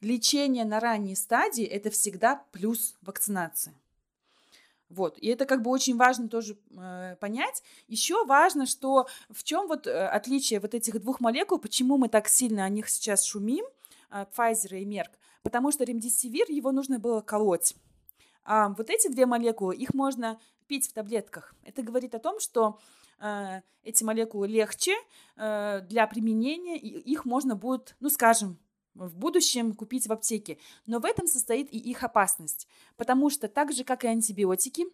Лечение 0.01 0.65
на 0.65 0.79
ранней 0.79 1.15
стадии– 1.15 1.65
это 1.65 1.89
всегда 1.89 2.43
плюс 2.51 2.95
вакцинации. 3.01 3.73
Вот. 4.89 5.17
И 5.17 5.27
это 5.27 5.45
как 5.45 5.61
бы 5.61 5.71
очень 5.71 5.97
важно 5.97 6.29
тоже 6.29 6.57
э, 6.77 7.15
понять. 7.19 7.63
Еще 7.87 8.23
важно, 8.25 8.65
что 8.65 9.07
в 9.29 9.43
чем 9.43 9.67
вот 9.67 9.87
э, 9.87 10.07
отличие 10.07 10.59
вот 10.59 10.75
этих 10.75 11.01
двух 11.01 11.19
молекул, 11.19 11.57
почему 11.57 11.97
мы 11.97 12.07
так 12.07 12.27
сильно 12.27 12.65
о 12.65 12.69
них 12.69 12.89
сейчас 12.89 13.23
шумим, 13.23 13.65
э, 14.11 14.25
Pfizer 14.35 14.79
и 14.79 14.85
Merck, 14.85 15.11
потому 15.41 15.71
что 15.71 15.83
ремдисивир, 15.83 16.49
его 16.49 16.71
нужно 16.71 16.99
было 16.99 17.21
колоть. 17.21 17.75
А 18.43 18.69
вот 18.69 18.91
эти 18.91 19.07
две 19.07 19.25
молекулы, 19.25 19.75
их 19.75 19.95
можно 19.95 20.39
пить 20.67 20.87
в 20.87 20.93
таблетках. 20.93 21.53
Это 21.63 21.81
говорит 21.81 22.15
о 22.15 22.19
том, 22.19 22.39
что 22.39 22.79
э, 23.19 23.61
эти 23.83 24.03
молекулы 24.03 24.47
легче 24.47 24.95
э, 25.37 25.81
для 25.81 26.07
применения, 26.07 26.77
и 26.77 26.87
их 26.87 27.25
можно 27.25 27.55
будет, 27.55 27.95
ну, 27.99 28.09
скажем, 28.09 28.59
в 28.93 29.15
будущем 29.17 29.73
купить 29.73 30.07
в 30.07 30.13
аптеке. 30.13 30.57
Но 30.85 30.99
в 30.99 31.05
этом 31.05 31.27
состоит 31.27 31.71
и 31.73 31.77
их 31.77 32.03
опасность, 32.03 32.67
потому 32.95 33.29
что 33.29 33.47
так 33.47 33.73
же, 33.73 33.83
как 33.83 34.03
и 34.03 34.07
антибиотики, 34.07 34.85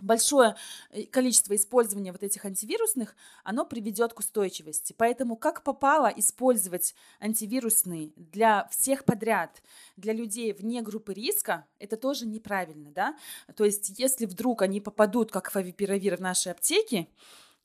большое 0.00 0.56
э, 0.90 1.04
количество 1.04 1.54
использования 1.54 2.12
вот 2.12 2.22
этих 2.22 2.44
антивирусных, 2.44 3.14
оно 3.44 3.64
приведет 3.64 4.12
к 4.12 4.20
устойчивости. 4.20 4.94
Поэтому 4.96 5.36
как 5.36 5.62
попало 5.62 6.12
использовать 6.16 6.94
антивирусные 7.20 8.12
для 8.16 8.68
всех 8.68 9.04
подряд, 9.04 9.62
для 9.96 10.12
людей 10.12 10.52
вне 10.52 10.82
группы 10.82 11.12
риска, 11.12 11.66
это 11.78 11.96
тоже 11.96 12.26
неправильно, 12.26 12.90
да? 12.90 13.16
То 13.56 13.64
есть 13.64 13.98
если 13.98 14.26
вдруг 14.26 14.62
они 14.62 14.80
попадут 14.80 15.30
как 15.30 15.50
фавипиравир 15.50 16.16
в 16.16 16.20
наши 16.20 16.50
аптеки, 16.50 17.08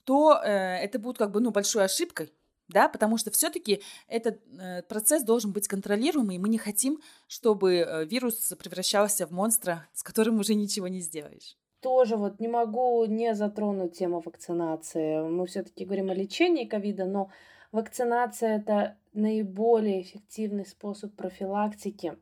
то 0.04 0.40
э, 0.44 0.50
это 0.50 1.00
будет 1.00 1.18
как 1.18 1.32
бы 1.32 1.40
ну, 1.40 1.52
большой 1.52 1.86
ошибкой, 1.86 2.32
да, 2.68 2.88
потому 2.90 3.18
что 3.18 3.32
все-таки 3.32 3.82
этот 4.08 4.40
э, 4.58 4.84
процесс 4.84 5.24
должен 5.24 5.52
быть 5.52 5.68
контролируемый, 5.68 6.38
и 6.38 6.40
мы 6.40 6.50
не 6.50 6.58
хотим, 6.58 7.02
чтобы 7.28 7.76
э, 7.76 8.06
вирус 8.06 8.54
превращался 8.58 9.28
в 9.28 9.32
монстра, 9.32 9.88
с 9.94 10.04
которым 10.04 10.40
уже 10.40 10.56
ничего 10.56 10.88
не 10.88 11.02
сделаешь 11.02 11.58
тоже 11.82 12.18
вот 12.18 12.40
не 12.40 12.48
могу 12.48 13.06
не 13.06 13.36
затронуть 13.36 13.98
тему 13.98 14.22
вакцинации. 14.26 15.22
Мы 15.22 15.46
все-таки 15.46 15.86
говорим 15.86 16.10
о 16.10 16.14
лечении 16.14 16.66
ковида, 16.66 17.06
но 17.06 17.30
вакцинация 17.72 18.58
это 18.58 18.98
наиболее 19.14 20.02
эффективный 20.02 20.66
способ 20.66 21.16
профилактики 21.16 22.18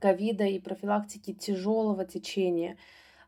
ковида 0.00 0.44
и 0.44 0.58
профилактики 0.58 1.32
тяжелого 1.32 2.04
течения. 2.04 2.76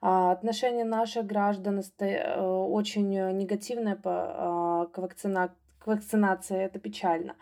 А, 0.01 0.33
отношение 0.33 0.85
наших 0.85 1.27
граждан 1.27 1.81
э, 2.01 2.41
очень 2.41 3.11
негативное 3.11 3.95
по, 3.95 4.11
а, 4.11 4.87
к, 4.87 4.99
вакцина... 4.99 5.55
к 5.79 5.87
вакцинации, 5.87 6.59
это 6.59 6.81
печально. 6.81 7.37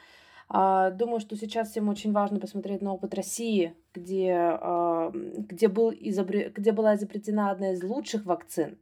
А, 0.53 0.91
думаю, 0.91 1.21
что 1.21 1.37
сейчас 1.37 1.71
всем 1.71 1.89
очень 1.89 2.11
важно 2.11 2.41
посмотреть 2.41 2.83
на 2.83 2.93
опыт 2.93 3.15
России, 3.15 3.73
где, 3.95 4.35
а, 4.35 5.13
где, 5.15 5.69
был 5.69 5.93
изобре... 5.93 6.49
где 6.49 6.73
была 6.73 6.97
изобретена 6.97 7.53
одна 7.53 7.73
из 7.73 7.85
лучших 7.85 8.27
вакцин, 8.27 8.77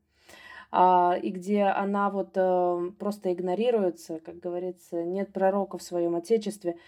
а, 0.72 1.18
и 1.22 1.30
где 1.30 1.64
она 1.64 2.08
вот 2.08 2.30
э, 2.36 2.90
просто 2.98 3.34
игнорируется, 3.34 4.18
как 4.20 4.38
говорится, 4.38 5.04
нет 5.04 5.30
пророка 5.30 5.76
в 5.76 5.82
своем 5.82 6.16
отечестве. 6.16 6.78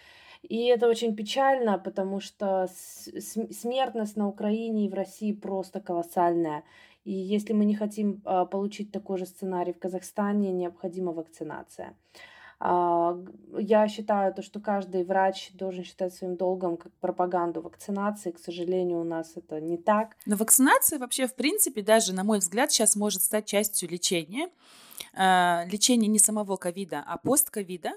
И 0.42 0.64
это 0.64 0.88
очень 0.88 1.14
печально, 1.14 1.78
потому 1.78 2.20
что 2.20 2.66
смертность 2.70 4.16
на 4.16 4.28
Украине 4.28 4.86
и 4.86 4.88
в 4.88 4.94
России 4.94 5.32
просто 5.32 5.80
колоссальная. 5.82 6.64
И 7.04 7.12
если 7.12 7.52
мы 7.52 7.66
не 7.66 7.74
хотим 7.74 8.22
получить 8.22 8.92
такой 8.92 9.18
же 9.18 9.26
сценарий 9.26 9.74
в 9.74 9.78
Казахстане, 9.78 10.52
необходима 10.52 11.12
вакцинация. 11.12 11.94
А, 12.62 13.18
я 13.58 13.88
считаю, 13.88 14.34
то, 14.34 14.42
что 14.42 14.60
каждый 14.60 15.04
врач 15.04 15.50
должен 15.54 15.82
считать 15.82 16.14
своим 16.14 16.36
долгом 16.36 16.76
как 16.76 16.92
пропаганду 17.00 17.62
вакцинации. 17.62 18.32
К 18.32 18.38
сожалению, 18.38 19.00
у 19.00 19.04
нас 19.04 19.32
это 19.34 19.60
не 19.60 19.78
так. 19.78 20.16
Но 20.26 20.36
вакцинация 20.36 20.98
вообще, 20.98 21.26
в 21.26 21.34
принципе, 21.34 21.80
даже, 21.80 22.14
на 22.14 22.22
мой 22.22 22.38
взгляд, 22.38 22.70
сейчас 22.70 22.96
может 22.96 23.22
стать 23.22 23.46
частью 23.46 23.88
лечения. 23.88 24.50
А, 25.14 25.64
лечения 25.70 26.06
не 26.06 26.18
самого 26.18 26.56
ковида, 26.56 27.02
а 27.06 27.16
постковида 27.16 27.92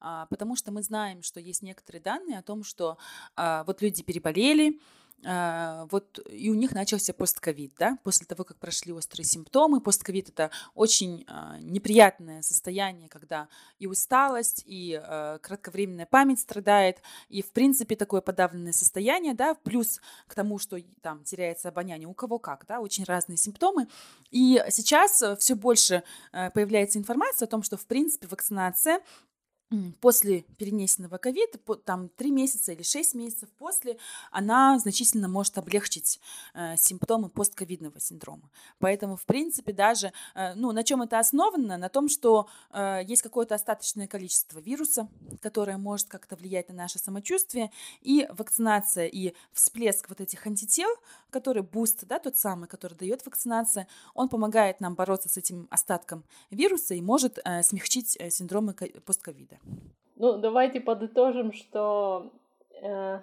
а, 0.00 0.26
потому 0.26 0.56
что 0.56 0.72
мы 0.72 0.82
знаем, 0.82 1.22
что 1.22 1.40
есть 1.40 1.62
некоторые 1.62 2.00
данные 2.00 2.38
о 2.38 2.42
том, 2.42 2.62
что 2.62 2.98
вот 3.36 3.82
люди 3.82 4.04
переболели, 4.04 4.78
вот 5.22 6.20
и 6.30 6.48
у 6.48 6.54
них 6.54 6.72
начался 6.72 7.12
постковид, 7.12 7.72
да, 7.78 7.98
после 8.04 8.26
того, 8.26 8.44
как 8.44 8.58
прошли 8.58 8.92
острые 8.92 9.24
симптомы. 9.26 9.80
Постковид 9.80 10.28
это 10.28 10.50
очень 10.74 11.24
а, 11.26 11.58
неприятное 11.60 12.42
состояние, 12.42 13.08
когда 13.08 13.48
и 13.78 13.88
усталость, 13.88 14.62
и 14.64 14.94
а, 14.94 15.38
кратковременная 15.38 16.06
память 16.06 16.40
страдает, 16.40 17.02
и 17.28 17.42
в 17.42 17.50
принципе 17.50 17.96
такое 17.96 18.20
подавленное 18.20 18.72
состояние, 18.72 19.34
да, 19.34 19.54
плюс 19.54 20.00
к 20.28 20.34
тому, 20.34 20.58
что 20.58 20.78
там 21.02 21.24
теряется 21.24 21.68
обоняние, 21.68 22.06
у 22.06 22.14
кого 22.14 22.38
как, 22.38 22.64
да, 22.66 22.80
очень 22.80 23.04
разные 23.04 23.38
симптомы. 23.38 23.88
И 24.30 24.62
сейчас 24.70 25.22
все 25.38 25.54
больше 25.54 26.04
появляется 26.30 26.98
информация 26.98 27.46
о 27.46 27.50
том, 27.50 27.62
что 27.62 27.76
в 27.76 27.86
принципе 27.86 28.28
вакцинация 28.28 29.00
после 30.00 30.42
перенесенного 30.56 31.18
ковида, 31.18 31.58
там 31.84 32.08
3 32.08 32.30
месяца 32.30 32.72
или 32.72 32.82
6 32.82 33.14
месяцев 33.14 33.48
после, 33.58 33.98
она 34.30 34.78
значительно 34.78 35.28
может 35.28 35.58
облегчить 35.58 36.20
э, 36.54 36.76
симптомы 36.76 37.28
постковидного 37.28 38.00
синдрома. 38.00 38.50
Поэтому, 38.78 39.16
в 39.16 39.26
принципе, 39.26 39.72
даже, 39.72 40.12
э, 40.34 40.54
ну, 40.54 40.72
на 40.72 40.84
чем 40.84 41.02
это 41.02 41.18
основано? 41.18 41.76
На 41.76 41.88
том, 41.88 42.08
что 42.08 42.48
э, 42.72 43.02
есть 43.06 43.22
какое-то 43.22 43.54
остаточное 43.54 44.06
количество 44.06 44.58
вируса, 44.58 45.08
которое 45.42 45.76
может 45.76 46.08
как-то 46.08 46.36
влиять 46.36 46.68
на 46.68 46.74
наше 46.74 46.98
самочувствие, 46.98 47.70
и 48.00 48.26
вакцинация, 48.30 49.06
и 49.06 49.34
всплеск 49.52 50.08
вот 50.08 50.20
этих 50.20 50.46
антител, 50.46 50.90
который 51.30 51.62
буст, 51.62 52.06
да, 52.06 52.18
тот 52.18 52.38
самый, 52.38 52.68
который 52.68 52.94
дает 52.94 53.24
вакцинация, 53.26 53.86
он 54.14 54.28
помогает 54.28 54.80
нам 54.80 54.94
бороться 54.94 55.28
с 55.28 55.36
этим 55.36 55.68
остатком 55.70 56.24
вируса 56.50 56.94
и 56.94 57.02
может 57.02 57.38
э, 57.44 57.62
смягчить 57.62 58.16
э, 58.18 58.30
синдромы 58.30 58.72
постковида. 59.04 59.57
Ну, 60.16 60.38
давайте 60.38 60.80
подытожим, 60.80 61.52
что 61.52 62.32
э, 62.82 63.20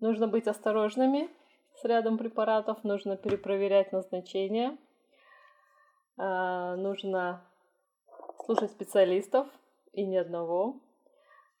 нужно 0.00 0.28
быть 0.28 0.46
осторожными 0.46 1.28
с 1.74 1.84
рядом 1.84 2.16
препаратов, 2.16 2.84
нужно 2.84 3.16
перепроверять 3.16 3.92
назначение, 3.92 4.78
э, 6.18 6.74
нужно 6.76 7.44
слушать 8.44 8.70
специалистов 8.70 9.46
и 9.92 10.04
ни 10.04 10.16
одного. 10.16 10.80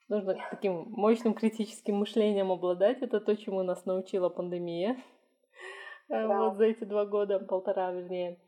Нужно 0.08 0.36
таким 0.50 0.86
мощным 0.90 1.34
критическим 1.34 1.96
мышлением 1.96 2.52
обладать. 2.52 3.02
Это 3.02 3.20
то, 3.20 3.36
чему 3.36 3.62
нас 3.62 3.86
научила 3.86 4.28
пандемия. 4.28 4.96
Э, 6.08 6.28
да. 6.28 6.38
Вот 6.38 6.56
за 6.56 6.64
эти 6.66 6.84
два 6.84 7.06
года, 7.06 7.38
полтора 7.38 7.90
вернее. 7.92 8.38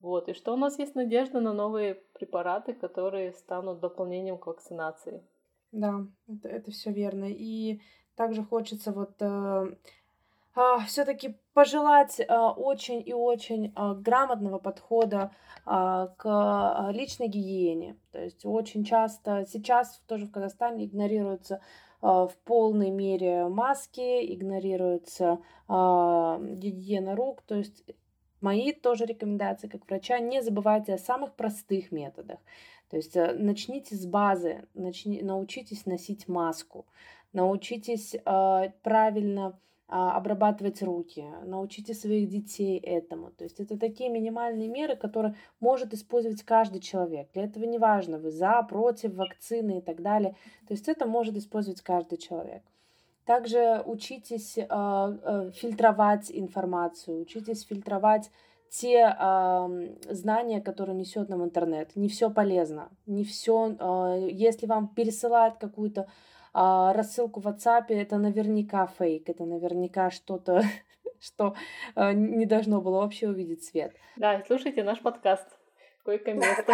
Вот, 0.00 0.28
и 0.28 0.32
что 0.32 0.54
у 0.54 0.56
нас 0.56 0.78
есть 0.78 0.94
надежда 0.94 1.40
на 1.40 1.52
новые 1.52 1.96
препараты, 2.14 2.72
которые 2.72 3.32
станут 3.32 3.80
дополнением 3.80 4.38
к 4.38 4.46
вакцинации. 4.46 5.22
Да, 5.72 6.06
это, 6.28 6.48
это 6.48 6.70
все 6.70 6.92
верно. 6.92 7.26
И 7.28 7.80
также 8.14 8.44
хочется 8.44 8.92
вот 8.92 9.20
э, 9.20 9.76
а, 10.54 10.78
все-таки 10.86 11.36
пожелать 11.52 12.20
а, 12.26 12.52
очень 12.52 13.02
и 13.06 13.12
очень 13.12 13.72
а, 13.74 13.94
грамотного 13.94 14.58
подхода 14.58 15.32
а, 15.66 16.08
к 16.16 16.90
личной 16.92 17.28
гигиене. 17.28 17.96
То 18.12 18.22
есть 18.22 18.44
очень 18.44 18.84
часто 18.84 19.44
сейчас 19.46 20.00
тоже 20.06 20.26
в 20.26 20.30
Казахстане 20.30 20.86
игнорируются 20.86 21.60
в 22.00 22.32
полной 22.44 22.90
мере 22.90 23.48
маски, 23.48 24.34
игнорируется 24.34 25.40
а, 25.66 26.38
гигиена 26.40 27.16
рук. 27.16 27.42
То 27.42 27.56
есть 27.56 27.84
мои 28.40 28.72
тоже 28.72 29.04
рекомендации 29.04 29.68
как 29.68 29.86
врача, 29.88 30.18
не 30.18 30.42
забывайте 30.42 30.94
о 30.94 30.98
самых 30.98 31.34
простых 31.34 31.92
методах. 31.92 32.38
То 32.90 32.96
есть 32.96 33.16
э, 33.16 33.34
начните 33.34 33.96
с 33.96 34.06
базы, 34.06 34.66
начни, 34.74 35.22
научитесь 35.22 35.86
носить 35.86 36.28
маску, 36.28 36.86
научитесь 37.32 38.14
э, 38.14 38.72
правильно 38.82 39.58
а, 39.90 40.18
обрабатывать 40.18 40.82
руки, 40.82 41.24
научите 41.46 41.94
своих 41.94 42.28
детей 42.28 42.78
этому. 42.78 43.30
То 43.30 43.44
есть 43.44 43.58
это 43.58 43.78
такие 43.78 44.10
минимальные 44.10 44.68
меры, 44.68 44.96
которые 44.96 45.34
может 45.60 45.94
использовать 45.94 46.42
каждый 46.42 46.80
человек. 46.80 47.30
Для 47.32 47.44
этого 47.44 47.64
не 47.64 47.78
важно, 47.78 48.18
вы 48.18 48.30
за, 48.30 48.62
против 48.68 49.14
вакцины 49.14 49.78
и 49.78 49.80
так 49.80 50.02
далее. 50.02 50.36
То 50.66 50.74
есть 50.74 50.88
это 50.88 51.06
может 51.06 51.38
использовать 51.38 51.80
каждый 51.80 52.18
человек. 52.18 52.62
Также 53.28 53.82
учитесь 53.84 54.56
э, 54.56 54.64
э, 54.66 55.50
фильтровать 55.54 56.30
информацию, 56.32 57.20
учитесь 57.20 57.62
фильтровать 57.66 58.30
те 58.70 59.14
э, 59.20 59.88
знания, 60.08 60.62
которые 60.62 60.96
несет 60.96 61.28
нам 61.28 61.44
интернет. 61.44 61.94
Не 61.94 62.08
все 62.08 62.30
полезно, 62.30 62.88
не 63.04 63.24
все. 63.24 63.76
Э, 63.78 64.28
если 64.30 64.64
вам 64.64 64.88
пересылают 64.88 65.58
какую-то 65.58 66.08
а, 66.54 66.94
рассылку 66.94 67.40
в 67.40 67.46
WhatsApp, 67.46 67.84
это 67.90 68.16
наверняка 68.16 68.86
фейк, 68.86 69.28
это 69.28 69.44
наверняка 69.44 70.10
что-то, 70.10 70.62
что 71.20 71.54
а, 71.94 72.14
не 72.14 72.46
должно 72.46 72.80
было 72.80 73.00
вообще 73.00 73.28
увидеть 73.28 73.62
свет. 73.62 73.94
Да, 74.16 74.42
слушайте 74.46 74.82
наш 74.82 75.00
подкаст. 75.00 75.46
Койко-место. 76.02 76.64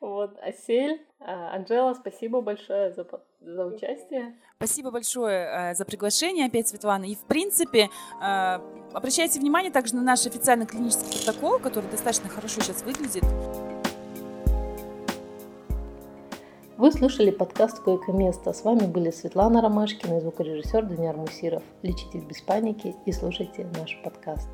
Вот, 0.00 0.38
Асель, 0.42 1.00
а, 1.20 1.54
Анжела, 1.54 1.94
спасибо 1.94 2.42
большое 2.42 2.92
за, 2.92 3.06
за 3.40 3.66
участие. 3.66 4.36
Спасибо 4.56 4.90
большое 4.90 5.70
э, 5.70 5.74
за 5.74 5.84
приглашение 5.86 6.46
опять, 6.46 6.68
Светлана. 6.68 7.04
И, 7.04 7.14
в 7.14 7.24
принципе, 7.24 7.88
э, 8.22 8.58
обращайте 8.92 9.40
внимание 9.40 9.72
также 9.72 9.96
на 9.96 10.02
наш 10.02 10.26
официальный 10.26 10.66
клинический 10.66 11.24
протокол, 11.24 11.58
который 11.58 11.90
достаточно 11.90 12.28
хорошо 12.28 12.60
сейчас 12.60 12.82
выглядит. 12.82 13.24
Вы 16.76 16.92
слушали 16.92 17.30
подкаст 17.30 17.80
«Койко-место». 17.80 18.52
С 18.52 18.62
вами 18.62 18.86
были 18.86 19.10
Светлана 19.10 19.62
Ромашкина 19.62 20.18
и 20.18 20.20
звукорежиссер 20.20 20.84
Даниил 20.84 21.14
Мусиров. 21.14 21.62
Лечитесь 21.80 22.22
без 22.22 22.42
паники 22.42 22.94
и 23.06 23.12
слушайте 23.12 23.66
наш 23.78 23.98
подкаст. 24.04 24.48